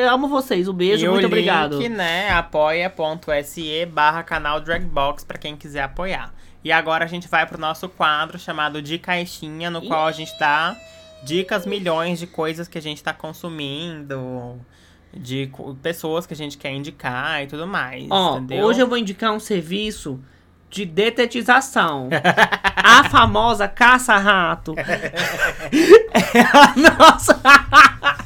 eu 0.01 0.09
amo 0.11 0.29
vocês. 0.29 0.69
Um 0.69 0.73
beijo, 0.73 1.05
e 1.05 1.09
muito 1.09 1.25
o 1.25 1.27
obrigado. 1.27 1.79
link, 1.79 1.89
né, 1.91 2.31
apoia.se 2.31 3.87
barra 3.87 4.23
canal 4.23 4.61
Dragbox 4.61 5.25
pra 5.25 5.37
quem 5.39 5.57
quiser 5.57 5.83
apoiar. 5.83 6.33
E 6.65 6.73
agora 6.73 7.05
a 7.05 7.09
gente 7.09 7.29
vai 7.29 7.47
pro 7.47 7.59
nosso 7.61 7.89
quadro 7.89 8.39
chamado 8.39 8.81
De 8.83 8.99
Caixinha, 8.99 9.71
no 9.71 9.83
qual 9.83 10.07
a 10.07 10.13
gente 10.13 10.33
dá 10.39 10.77
dicas 11.23 11.67
milhões 11.67 12.19
de 12.19 12.27
coisas 12.27 12.69
que 12.69 12.79
a 12.79 12.83
gente 12.83 13.03
tá 13.03 13.13
consumindo, 13.13 14.59
de 15.13 15.51
pessoas 15.83 16.27
que 16.27 16.35
a 16.35 16.37
gente 16.37 16.57
quer 16.57 16.73
indicar 16.73 17.43
e 17.43 17.47
tudo 17.47 17.67
mais, 17.67 18.07
Ó, 18.11 18.39
entendeu? 18.39 18.65
hoje 18.65 18.81
eu 18.81 18.87
vou 18.87 18.99
indicar 18.99 19.33
um 19.33 19.41
serviço 19.41 20.21
de 20.71 20.85
detetização. 20.85 22.09
a 22.77 23.05
famosa 23.09 23.67
caça-rato. 23.67 24.75
é 24.79 26.41
a 26.41 26.75
nossa. 26.77 27.41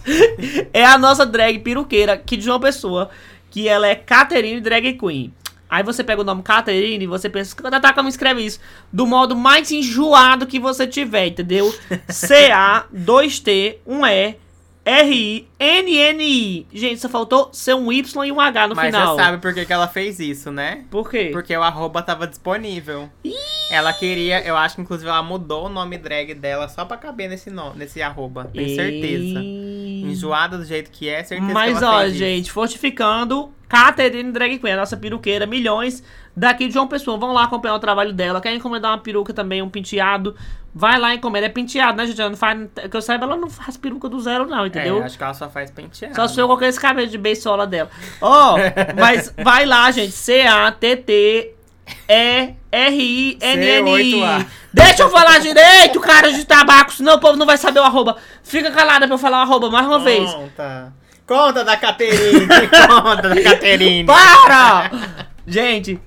é 0.72 0.84
a 0.84 0.98
nossa 0.98 1.24
drag 1.24 1.60
peruqueira 1.60 2.14
aqui 2.14 2.36
de 2.36 2.48
uma 2.48 2.60
pessoa 2.60 3.10
que 3.50 3.68
ela 3.68 3.86
é 3.86 3.94
Caterine 3.94 4.60
Drag 4.60 4.94
Queen. 4.94 5.32
Aí 5.72 5.82
você 5.82 6.04
pega 6.04 6.20
o 6.20 6.24
nome 6.24 6.42
Caterine 6.42 7.02
e 7.02 7.06
você 7.06 7.30
pensa, 7.30 7.56
tá, 7.80 7.94
como 7.94 8.06
escreve 8.06 8.44
isso? 8.44 8.60
Do 8.92 9.06
modo 9.06 9.34
mais 9.34 9.72
enjoado 9.72 10.46
que 10.46 10.58
você 10.58 10.86
tiver, 10.86 11.28
entendeu? 11.28 11.74
C-A-2-T, 12.10 13.78
1-E, 13.88 14.36
R-I-N-N-I. 14.84 16.66
Gente, 16.74 17.00
só 17.00 17.08
faltou 17.08 17.48
ser 17.54 17.74
um 17.74 17.90
Y 17.90 18.26
e 18.26 18.32
um 18.32 18.38
H 18.38 18.68
no 18.68 18.74
Mas 18.74 18.86
final. 18.94 19.16
você 19.16 19.22
sabe 19.22 19.38
por 19.38 19.54
que, 19.54 19.64
que 19.64 19.72
ela 19.72 19.88
fez 19.88 20.20
isso, 20.20 20.52
né? 20.52 20.84
Por 20.90 21.08
quê? 21.08 21.30
Porque 21.32 21.56
o 21.56 21.62
arroba 21.62 22.02
tava 22.02 22.26
disponível. 22.26 23.08
Ela 23.70 23.94
queria, 23.94 24.46
eu 24.46 24.54
acho 24.54 24.74
que 24.74 24.82
inclusive 24.82 25.08
ela 25.08 25.22
mudou 25.22 25.64
o 25.64 25.68
nome 25.70 25.96
drag 25.96 26.34
dela 26.34 26.68
só 26.68 26.84
pra 26.84 26.98
caber 26.98 27.30
nesse, 27.30 27.48
no, 27.48 27.72
nesse 27.72 28.02
arroba, 28.02 28.50
tenho 28.52 28.76
certeza. 28.76 29.40
enjoada 29.40 30.58
do 30.58 30.66
jeito 30.66 30.90
que 30.90 31.08
é, 31.08 31.24
certeza 31.24 31.50
Mas, 31.50 31.78
que 31.78 31.84
ela 31.84 31.96
ó, 31.96 32.00
fez 32.00 32.14
gente, 32.14 32.52
fortificando, 32.52 33.50
Catherine 33.72 34.30
Drag 34.32 34.58
Queen, 34.58 34.74
a 34.74 34.76
nossa 34.76 34.98
peruqueira, 34.98 35.46
milhões, 35.46 36.02
daqui 36.36 36.68
de 36.68 36.74
João 36.74 36.86
Pessoa. 36.86 37.16
Vão 37.16 37.32
lá 37.32 37.44
acompanhar 37.44 37.74
o 37.74 37.78
trabalho 37.78 38.12
dela. 38.12 38.38
Quer 38.38 38.54
encomendar 38.54 38.90
uma 38.90 38.98
peruca 38.98 39.32
também, 39.32 39.62
um 39.62 39.70
penteado, 39.70 40.36
vai 40.74 40.98
lá 40.98 41.14
encomenda. 41.14 41.46
É 41.46 41.48
penteado, 41.48 41.96
né, 41.96 42.06
gente? 42.06 42.20
Ela 42.20 42.28
não 42.28 42.36
faz, 42.36 42.68
que 42.90 42.94
eu 42.94 43.00
saiba, 43.00 43.24
ela 43.24 43.34
não 43.34 43.48
faz 43.48 43.78
peruca 43.78 44.10
do 44.10 44.20
zero, 44.20 44.44
não, 44.46 44.66
entendeu? 44.66 45.00
É, 45.00 45.06
acho 45.06 45.16
que 45.16 45.24
ela 45.24 45.32
só 45.32 45.48
faz 45.48 45.70
penteado. 45.70 46.14
Só 46.14 46.28
se 46.28 46.38
eu 46.38 46.46
colocar 46.46 46.66
esse 46.68 46.78
cabelo 46.78 47.08
de 47.08 47.16
beisola 47.16 47.66
dela. 47.66 47.88
Ó, 48.20 48.56
mas 49.00 49.32
vai 49.42 49.64
lá, 49.64 49.90
gente. 49.90 50.12
C-A-T-T-E-R-I-N-N-I. 50.12 51.56
C8A. 54.20 54.46
Deixa 54.70 55.02
eu 55.02 55.08
falar 55.08 55.38
direito, 55.38 55.98
cara 55.98 56.30
de 56.30 56.44
tabaco, 56.44 56.92
senão 56.92 57.14
o 57.14 57.20
povo 57.20 57.38
não 57.38 57.46
vai 57.46 57.56
saber 57.56 57.80
o 57.80 57.84
arroba. 57.84 58.18
Fica 58.42 58.70
calada 58.70 59.06
pra 59.06 59.14
eu 59.14 59.18
falar 59.18 59.38
o 59.38 59.42
arroba 59.42 59.70
mais 59.70 59.86
uma 59.86 59.98
vez. 59.98 60.30
Conta. 60.30 60.92
Conta 61.26 61.64
da 61.64 61.76
Caterine. 61.76 62.46
conta 63.02 63.28
da 63.28 63.42
Caterine. 63.42 64.04
Para! 64.06 64.90
Gente, 65.46 66.00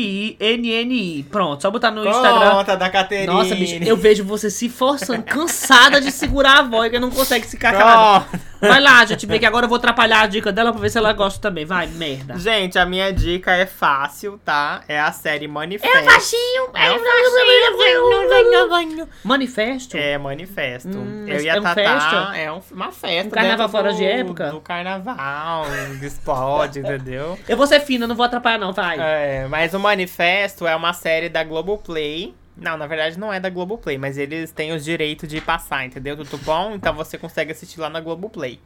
C-A-T-T-E-R-I-N-N-I. 0.00 1.24
Pronto, 1.30 1.60
só 1.62 1.70
botar 1.70 1.90
no 1.90 2.06
Instagram. 2.08 2.50
Conta 2.52 2.76
da 2.76 2.88
Caterine. 2.88 3.26
Nossa, 3.26 3.54
bicho, 3.54 3.82
eu 3.84 3.96
vejo 3.96 4.24
você 4.24 4.50
se 4.50 4.68
forçando, 4.68 5.22
cansada 5.22 6.00
de 6.00 6.10
segurar 6.10 6.58
a 6.58 6.62
voz, 6.62 6.90
que 6.90 6.98
não 6.98 7.10
consegue 7.10 7.46
ficar 7.46 7.72
calada. 7.72 8.26
Vai 8.60 8.80
lá, 8.80 9.04
gente, 9.06 9.24
vê 9.26 9.38
que 9.38 9.46
agora 9.46 9.64
eu 9.64 9.68
vou 9.68 9.76
atrapalhar 9.76 10.22
a 10.22 10.26
dica 10.26 10.52
dela 10.52 10.72
pra 10.72 10.80
ver 10.80 10.90
se 10.90 10.98
ela 10.98 11.12
gosta 11.12 11.40
também. 11.40 11.64
Vai, 11.64 11.86
merda. 11.86 12.36
Gente, 12.38 12.78
a 12.78 12.84
minha 12.86 13.12
dica 13.12 13.52
é 13.52 13.66
fácil, 13.66 14.38
tá? 14.44 14.82
É 14.86 15.00
a 15.00 15.10
série 15.12 15.48
Manifesto. 15.48 16.04
facinho, 16.04 16.68
É 16.74 16.92
um 16.92 16.98
facinho. 16.98 19.08
Manifesto? 19.24 19.96
É, 19.96 20.18
Manifesto. 20.18 20.88
Hum, 20.96 21.24
eu 21.26 21.34
mas 21.34 21.42
e 21.44 21.50
a 21.50 21.54
é 21.56 21.60
um 21.60 21.62
festa? 21.62 22.32
é 22.36 22.52
um- 22.52 22.60
uma 22.72 22.92
festa. 22.92 23.28
Um 23.28 23.30
carnaval 23.30 23.68
fora 23.68 23.92
do- 23.92 23.98
de 23.98 24.04
época? 24.04 24.50
Do 24.50 24.60
carnaval, 24.60 25.64
explode, 26.02 26.80
entendeu? 26.80 27.38
Eu 27.48 27.56
vou 27.56 27.66
ser 27.66 27.80
fina, 27.80 28.06
não 28.06 28.14
vou 28.20 28.26
atrapalhar, 28.26 28.58
não, 28.58 28.72
vai. 28.72 28.98
É, 29.00 29.46
mas 29.48 29.72
o 29.72 29.78
Manifesto 29.78 30.66
é 30.66 30.76
uma 30.76 30.92
série 30.92 31.28
da 31.28 31.42
Globoplay. 31.42 32.34
Não, 32.56 32.76
na 32.76 32.86
verdade 32.86 33.18
não 33.18 33.32
é 33.32 33.40
da 33.40 33.48
Globoplay, 33.48 33.96
mas 33.96 34.18
eles 34.18 34.52
têm 34.52 34.72
os 34.72 34.84
direitos 34.84 35.28
de 35.28 35.40
passar, 35.40 35.86
entendeu? 35.86 36.14
Do 36.14 36.24
Tupom, 36.24 36.74
então 36.74 36.92
você 36.94 37.16
consegue 37.16 37.52
assistir 37.52 37.80
lá 37.80 37.88
na 37.88 38.00
Globoplay. 38.00 38.60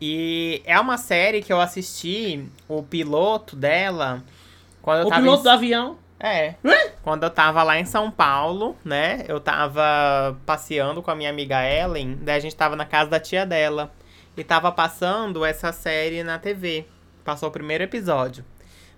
E 0.00 0.62
é 0.64 0.78
uma 0.78 0.96
série 0.96 1.42
que 1.42 1.52
eu 1.52 1.60
assisti 1.60 2.46
o 2.68 2.82
piloto 2.82 3.56
dela 3.56 4.22
quando 4.80 5.00
eu 5.00 5.06
o 5.06 5.08
tava 5.08 5.22
piloto 5.22 5.40
em... 5.40 5.42
do 5.42 5.50
avião. 5.50 5.98
É. 6.20 6.54
Quando 7.02 7.24
eu 7.24 7.30
tava 7.30 7.62
lá 7.62 7.78
em 7.78 7.84
São 7.84 8.10
Paulo, 8.10 8.76
né? 8.84 9.24
Eu 9.26 9.40
tava 9.40 10.36
passeando 10.46 11.02
com 11.02 11.10
a 11.10 11.14
minha 11.14 11.30
amiga 11.30 11.64
Ellen, 11.64 12.16
daí 12.22 12.36
a 12.36 12.40
gente 12.40 12.54
tava 12.54 12.76
na 12.76 12.84
casa 12.84 13.10
da 13.10 13.18
tia 13.18 13.44
dela. 13.44 13.92
E 14.36 14.44
tava 14.44 14.70
passando 14.70 15.44
essa 15.44 15.72
série 15.72 16.22
na 16.22 16.38
TV. 16.38 16.86
Passou 17.24 17.48
o 17.48 17.52
primeiro 17.52 17.82
episódio. 17.82 18.44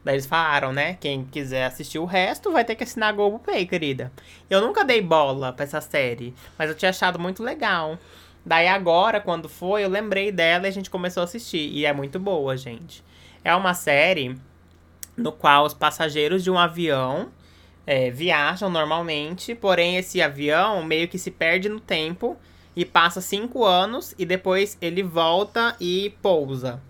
Daí 0.04 0.14
eles 0.14 0.26
falaram, 0.26 0.72
né? 0.72 0.94
Quem 0.94 1.24
quiser 1.24 1.64
assistir 1.64 1.98
o 1.98 2.06
resto 2.06 2.50
vai 2.50 2.64
ter 2.64 2.74
que 2.74 2.84
assinar 2.84 3.10
a 3.10 3.12
Globoplay, 3.12 3.66
querida. 3.66 4.10
Eu 4.48 4.60
nunca 4.60 4.84
dei 4.84 5.02
bola 5.02 5.52
pra 5.52 5.64
essa 5.64 5.80
série, 5.80 6.34
mas 6.58 6.70
eu 6.70 6.76
tinha 6.76 6.90
achado 6.90 7.18
muito 7.18 7.42
legal. 7.42 7.98
Daí 8.44 8.66
agora, 8.66 9.20
quando 9.20 9.48
foi, 9.48 9.84
eu 9.84 9.88
lembrei 9.88 10.32
dela 10.32 10.66
e 10.66 10.68
a 10.68 10.72
gente 10.72 10.88
começou 10.88 11.20
a 11.20 11.24
assistir. 11.24 11.70
E 11.70 11.84
é 11.84 11.92
muito 11.92 12.18
boa, 12.18 12.56
gente. 12.56 13.04
É 13.44 13.54
uma 13.54 13.74
série 13.74 14.36
no 15.16 15.32
qual 15.32 15.66
os 15.66 15.74
passageiros 15.74 16.42
de 16.42 16.50
um 16.50 16.58
avião 16.58 17.30
é, 17.86 18.10
viajam 18.10 18.70
normalmente, 18.70 19.54
porém 19.54 19.96
esse 19.96 20.22
avião 20.22 20.82
meio 20.82 21.08
que 21.08 21.18
se 21.18 21.30
perde 21.30 21.68
no 21.68 21.80
tempo 21.80 22.36
e 22.74 22.84
passa 22.84 23.20
cinco 23.20 23.64
anos 23.64 24.14
e 24.18 24.24
depois 24.24 24.78
ele 24.80 25.02
volta 25.02 25.76
e 25.78 26.14
pousa. 26.22 26.80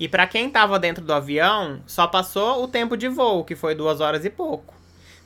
E 0.00 0.08
pra 0.08 0.26
quem 0.26 0.48
tava 0.50 0.78
dentro 0.78 1.04
do 1.04 1.12
avião, 1.12 1.80
só 1.86 2.06
passou 2.06 2.64
o 2.64 2.66
tempo 2.66 2.96
de 2.96 3.06
voo, 3.06 3.44
que 3.44 3.54
foi 3.54 3.74
duas 3.74 4.00
horas 4.00 4.24
e 4.24 4.30
pouco. 4.30 4.74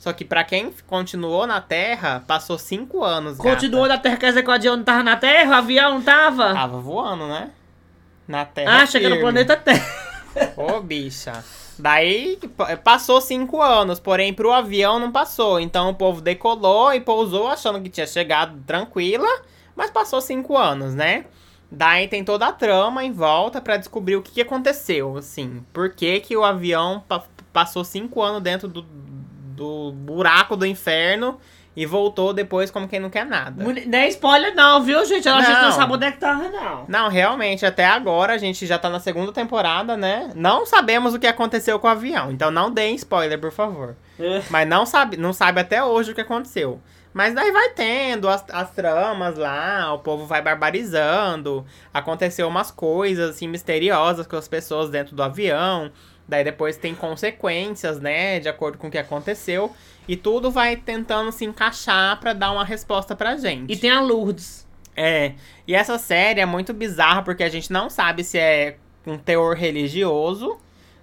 Só 0.00 0.12
que 0.12 0.24
pra 0.24 0.42
quem 0.44 0.70
continuou 0.86 1.46
na 1.46 1.60
Terra, 1.60 2.22
passou 2.26 2.58
cinco 2.58 3.02
anos. 3.04 3.38
gata. 3.38 3.48
Continuou 3.50 3.86
da 3.88 3.96
Terra, 3.96 4.16
quer 4.16 4.28
dizer 4.30 4.42
que 4.42 4.50
o 4.50 4.52
avião 4.52 4.76
não 4.76 4.84
tava 4.84 5.02
na 5.04 5.16
Terra? 5.16 5.50
O 5.52 5.54
avião 5.54 5.94
não 5.94 6.02
tava? 6.02 6.52
Tava 6.52 6.78
voando, 6.80 7.26
né? 7.28 7.50
Na 8.26 8.44
Terra. 8.44 8.82
Acha 8.82 8.98
que 8.98 9.06
era 9.06 9.14
o 9.14 9.20
planeta 9.20 9.56
Terra. 9.56 9.86
Ô, 10.58 10.80
bicha. 10.80 11.44
Daí 11.78 12.36
pa- 12.56 12.76
passou 12.76 13.20
cinco 13.20 13.62
anos, 13.62 13.98
porém 14.00 14.34
pro 14.34 14.52
avião 14.52 14.98
não 14.98 15.10
passou. 15.12 15.58
Então 15.60 15.88
o 15.90 15.94
povo 15.94 16.20
decolou 16.20 16.92
e 16.92 17.00
pousou 17.00 17.46
achando 17.48 17.80
que 17.80 17.88
tinha 17.88 18.06
chegado 18.06 18.58
tranquila, 18.66 19.28
mas 19.76 19.90
passou 19.90 20.20
cinco 20.20 20.56
anos, 20.56 20.94
né? 20.94 21.24
Daí 21.76 22.08
tem 22.08 22.24
toda 22.24 22.46
a 22.46 22.52
trama 22.52 23.04
em 23.04 23.12
volta 23.12 23.60
pra 23.60 23.76
descobrir 23.76 24.16
o 24.16 24.22
que, 24.22 24.32
que 24.32 24.40
aconteceu, 24.40 25.16
assim. 25.16 25.64
Por 25.72 25.90
que, 25.90 26.20
que 26.20 26.36
o 26.36 26.44
avião 26.44 27.02
pa- 27.08 27.24
passou 27.52 27.84
cinco 27.84 28.22
anos 28.22 28.42
dentro 28.42 28.68
do, 28.68 28.82
do 28.82 29.92
buraco 29.92 30.56
do 30.56 30.66
inferno 30.66 31.38
e 31.76 31.84
voltou 31.86 32.32
depois 32.32 32.70
como 32.70 32.86
quem 32.86 33.00
não 33.00 33.10
quer 33.10 33.26
nada. 33.26 33.64
Não 33.64 33.98
é 33.98 34.08
spoiler, 34.08 34.54
não, 34.54 34.80
viu, 34.82 35.04
gente? 35.04 35.26
Ela 35.26 35.38
achou 35.38 35.52
que 35.54 35.60
Não. 35.60 35.68
não 35.70 35.72
sabe 35.76 35.92
onde 35.92 36.06
é 36.06 36.12
que 36.12 36.18
tava, 36.18 36.48
não. 36.48 36.84
Não, 36.86 37.08
realmente, 37.08 37.66
até 37.66 37.84
agora 37.84 38.32
a 38.34 38.38
gente 38.38 38.64
já 38.64 38.78
tá 38.78 38.88
na 38.88 39.00
segunda 39.00 39.32
temporada, 39.32 39.96
né? 39.96 40.30
Não 40.36 40.64
sabemos 40.64 41.14
o 41.14 41.18
que 41.18 41.26
aconteceu 41.26 41.78
com 41.80 41.88
o 41.88 41.90
avião, 41.90 42.30
então 42.30 42.48
não 42.52 42.70
deem 42.70 42.94
spoiler, 42.94 43.40
por 43.40 43.50
favor. 43.50 43.96
Mas 44.50 44.68
não 44.68 44.86
sabe, 44.86 45.16
não 45.16 45.32
sabe 45.32 45.60
até 45.60 45.82
hoje 45.82 46.12
o 46.12 46.14
que 46.14 46.20
aconteceu. 46.20 46.80
Mas 47.14 47.32
daí 47.32 47.52
vai 47.52 47.70
tendo 47.70 48.28
as, 48.28 48.44
as 48.50 48.72
tramas 48.72 49.38
lá, 49.38 49.94
o 49.94 50.00
povo 50.00 50.26
vai 50.26 50.42
barbarizando. 50.42 51.64
Aconteceu 51.92 52.48
umas 52.48 52.72
coisas 52.72 53.30
assim 53.30 53.46
misteriosas 53.46 54.26
com 54.26 54.36
as 54.36 54.48
pessoas 54.48 54.90
dentro 54.90 55.14
do 55.14 55.22
avião. 55.22 55.92
Daí 56.26 56.42
depois 56.42 56.76
tem 56.76 56.92
consequências, 56.92 58.00
né, 58.00 58.40
de 58.40 58.48
acordo 58.48 58.78
com 58.78 58.88
o 58.88 58.90
que 58.90 58.98
aconteceu. 58.98 59.72
E 60.08 60.16
tudo 60.16 60.50
vai 60.50 60.76
tentando 60.76 61.30
se 61.30 61.44
encaixar 61.44 62.18
pra 62.18 62.32
dar 62.32 62.50
uma 62.50 62.64
resposta 62.64 63.14
pra 63.14 63.36
gente. 63.36 63.72
E 63.72 63.76
tem 63.76 63.90
a 63.90 64.00
Lourdes. 64.00 64.66
É, 64.96 65.34
e 65.66 65.74
essa 65.74 65.98
série 65.98 66.40
é 66.40 66.46
muito 66.46 66.72
bizarra 66.72 67.22
porque 67.22 67.44
a 67.44 67.48
gente 67.48 67.72
não 67.72 67.88
sabe 67.88 68.24
se 68.24 68.38
é 68.38 68.76
com 69.04 69.18
teor 69.18 69.56
religioso, 69.56 70.58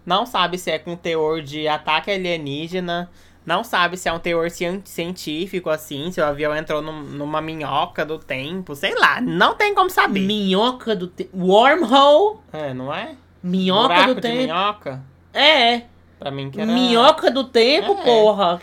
não 0.05 0.26
sabe 0.26 0.57
se 0.57 0.72
é 0.72 0.80
com 0.80 0.95
teor 0.95 1.41
de 1.41 1.68
ataque 1.68 2.09
alienígena, 2.09 3.09
não 3.46 3.64
sabe 3.64 3.98
se 3.98 4.08
é 4.08 4.14
um 4.14 4.20
teor 4.20 4.50
cien- 4.52 4.82
científico, 4.86 5.70
assim, 5.70 6.12
se 6.12 6.20
o 6.22 6.26
avião 6.26 6.56
entrou 6.56 6.82
num- 6.82 7.02
numa 7.04 7.42
minhoca 7.42 8.06
do 8.06 8.18
tempo, 8.20 8.76
sei 8.76 8.94
lá, 8.96 9.20
não 9.22 9.56
tem 9.56 9.74
como 9.74 9.89
saber. 9.89 10.20
Minhoca 10.22 10.96
do 10.96 11.08
tempo. 11.08 11.30
Wormhole. 11.38 12.38
É, 12.54 12.74
não 12.74 12.94
é? 12.94 13.16
Minhoca 13.44 13.88
Buraco 13.88 14.08
do 14.10 14.16
de 14.16 14.22
tempo. 14.22 14.38
minhoca? 14.44 15.04
É. 15.34 15.82
Pra 16.20 16.30
mim 16.30 16.52
que 16.52 16.62
era... 16.62 16.72
Minhoca 16.72 17.32
do 17.32 17.44
tempo, 17.46 17.94
É. 17.94 18.04
porra. 18.04 18.60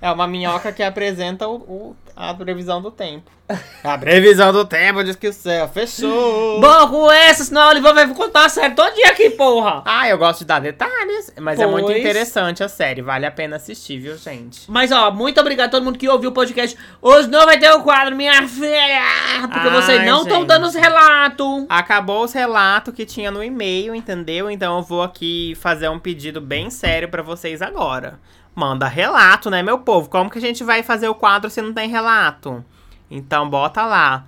É 0.00 0.10
uma 0.10 0.26
minhoca 0.26 0.72
que 0.72 0.82
apresenta 0.82 1.46
o, 1.46 1.56
o- 1.56 1.96
a 2.16 2.34
previsão 2.34 2.80
do 2.80 2.90
tempo. 2.90 3.30
A 3.84 3.98
previsão 3.98 4.52
do 4.52 4.64
tempo 4.64 5.02
diz 5.04 5.16
que 5.16 5.28
o 5.28 5.32
céu 5.32 5.68
fechou. 5.68 6.60
Bom, 6.60 6.88
com 6.88 7.10
essa, 7.10 7.44
senão 7.44 7.62
a 7.62 7.68
Oliva 7.68 7.92
vai 7.92 8.08
contar 8.14 8.46
a 8.46 8.48
série 8.48 8.74
todo 8.74 8.94
dia 8.94 9.08
aqui, 9.08 9.28
porra. 9.30 9.82
Ah, 9.84 10.08
eu 10.08 10.16
gosto 10.16 10.38
de 10.40 10.44
dar 10.46 10.60
detalhes, 10.60 11.32
mas 11.38 11.60
é 11.60 11.66
muito 11.66 11.86
Pois. 11.86 11.98
interessante 11.98 12.62
a 12.62 12.68
série, 12.68 13.02
vale 13.02 13.26
a 13.26 13.30
pena 13.30 13.56
assistir, 13.56 13.98
viu, 13.98 14.16
gente? 14.16 14.70
Mas, 14.70 14.90
ó, 14.92 15.10
muito 15.10 15.38
obrigado 15.40 15.66
a 15.66 15.70
todo 15.70 15.84
mundo 15.84 15.98
que 15.98 16.08
ouviu 16.08 16.30
o 16.30 16.32
podcast. 16.32 16.78
Hoje 17.02 17.28
não 17.28 17.44
vai 17.44 17.58
ter 17.58 17.70
o 17.72 17.82
quadro, 17.82 18.16
minha 18.16 18.46
filha. 18.48 19.02
Porque 19.42 19.68
Ai, 19.68 19.70
vocês 19.70 20.06
não 20.06 20.22
estão 20.22 20.44
dando 20.46 20.66
os 20.66 20.74
relatos. 20.74 21.66
Acabou 21.68 22.24
os 22.24 22.32
relatos 22.32 22.94
que 22.94 23.04
tinha 23.04 23.30
no 23.30 23.42
e-mail, 23.42 23.94
entendeu? 23.94 24.50
Então 24.50 24.78
eu 24.78 24.82
vou 24.82 25.02
aqui 25.02 25.54
fazer 25.60 25.88
um 25.88 25.98
pedido 25.98 26.40
bem 26.40 26.70
sério 26.70 27.08
pra 27.08 27.22
vocês 27.22 27.60
agora. 27.60 28.18
Manda 28.54 28.86
relato, 28.86 29.48
né, 29.48 29.62
meu 29.62 29.78
povo? 29.78 30.10
Como 30.10 30.30
que 30.30 30.38
a 30.38 30.40
gente 30.40 30.62
vai 30.62 30.82
fazer 30.82 31.08
o 31.08 31.14
quadro 31.14 31.48
se 31.48 31.62
não 31.62 31.72
tem 31.72 31.88
relato? 31.88 32.64
Então 33.10 33.48
bota 33.48 33.86
lá. 33.86 34.26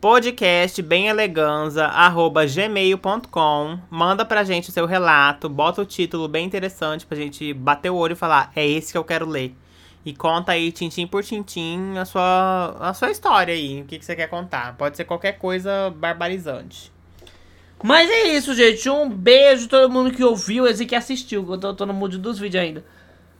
Podcast 0.00 0.82
bem 0.82 1.06
gmail.com. 2.54 3.78
Manda 3.88 4.24
pra 4.24 4.44
gente 4.44 4.68
o 4.68 4.72
seu 4.72 4.84
relato, 4.84 5.48
bota 5.48 5.80
o 5.80 5.86
título 5.86 6.28
bem 6.28 6.44
interessante 6.44 7.06
pra 7.06 7.16
gente 7.16 7.54
bater 7.54 7.90
o 7.90 7.96
olho 7.96 8.12
e 8.12 8.16
falar, 8.16 8.50
é 8.56 8.66
esse 8.66 8.92
que 8.92 8.98
eu 8.98 9.04
quero 9.04 9.26
ler. 9.26 9.54
E 10.04 10.12
conta 10.12 10.52
aí, 10.52 10.72
tintim 10.72 11.06
por 11.06 11.22
tintim, 11.22 11.96
a 11.96 12.04
sua, 12.04 12.76
a 12.80 12.92
sua 12.92 13.10
história 13.10 13.54
aí. 13.54 13.82
O 13.82 13.84
que, 13.84 13.98
que 13.98 14.04
você 14.04 14.16
quer 14.16 14.26
contar. 14.26 14.76
Pode 14.76 14.96
ser 14.96 15.04
qualquer 15.04 15.38
coisa 15.38 15.90
barbarizante. 15.96 16.92
Mas 17.82 18.10
é 18.10 18.28
isso, 18.28 18.54
gente. 18.54 18.90
Um 18.90 19.08
beijo 19.08 19.68
todo 19.68 19.90
mundo 19.90 20.10
que 20.10 20.24
ouviu 20.24 20.66
e 20.68 20.86
que 20.86 20.94
assistiu. 20.94 21.46
Eu 21.48 21.58
tô, 21.58 21.74
tô 21.74 21.86
no 21.86 21.94
mood 21.94 22.18
dos 22.18 22.38
vídeos 22.38 22.62
ainda. 22.62 22.84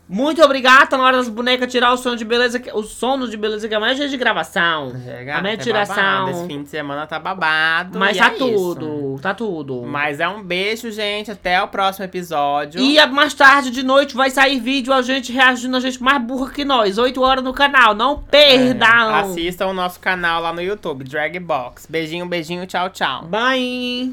Muito 0.09 0.43
obrigado. 0.43 0.89
Tá 0.91 0.99
na 0.99 1.05
hora 1.05 1.17
das 1.17 1.29
bonecas 1.29 1.73
tirar 1.73 1.91
o 1.93 1.97
som 1.97 2.15
de 2.15 2.25
beleza. 2.25 2.59
que- 2.61 2.71
O 2.73 2.83
sono 2.83 3.27
de 3.29 3.37
beleza 3.37 3.67
que 3.67 3.75
amanhã 3.75 3.93
é 3.93 3.95
dia 3.95 4.09
de 4.09 4.17
gravação. 4.19 4.93
Chega, 5.03 5.39
Amanhã 5.39 5.55
é 5.55 5.57
tá 5.57 5.63
tiração. 5.63 6.29
Esse 6.29 6.47
fim 6.47 6.63
de 6.63 6.69
semana 6.69 7.07
tá 7.07 7.19
babado. 7.19 7.99
Mas 7.99 8.19
tá 8.19 8.29
é 8.31 8.35
isso. 8.35 8.75
tudo. 8.75 9.19
Tá 9.23 9.33
tudo. 9.33 9.83
Mas 9.87 10.21
é 10.21 10.29
um 10.29 10.43
beijo, 10.43 10.91
gente. 10.91 11.31
Até 11.31 11.63
o 11.63 11.69
próximo 11.69 12.05
episódio. 12.05 12.81
E 12.81 12.99
a- 12.99 13.07
mais 13.07 13.33
tarde 13.33 13.71
de 13.71 13.83
noite 13.83 14.15
vai 14.15 14.29
sair 14.29 14.61
vídeo 14.61 14.93
a 14.93 15.01
gente 15.01 15.33
reagindo 15.33 15.77
a 15.77 15.81
gente 15.81 16.03
mais 16.03 16.21
burra 16.23 16.51
que 16.51 16.65
nós. 16.65 16.99
8 16.99 17.23
horas 17.23 17.43
no 17.43 17.55
canal. 17.55 17.95
Não 17.95 18.19
perdam. 18.19 19.11
É, 19.17 19.21
assistam 19.21 19.69
o 19.69 19.73
nosso 19.73 19.99
canal 19.99 20.43
lá 20.43 20.53
no 20.53 20.61
YouTube, 20.61 21.05
Dragbox. 21.05 21.87
Beijinho, 21.89 22.27
beijinho, 22.27 22.67
tchau, 22.67 22.91
tchau. 22.91 23.25
Bye. 23.27 24.13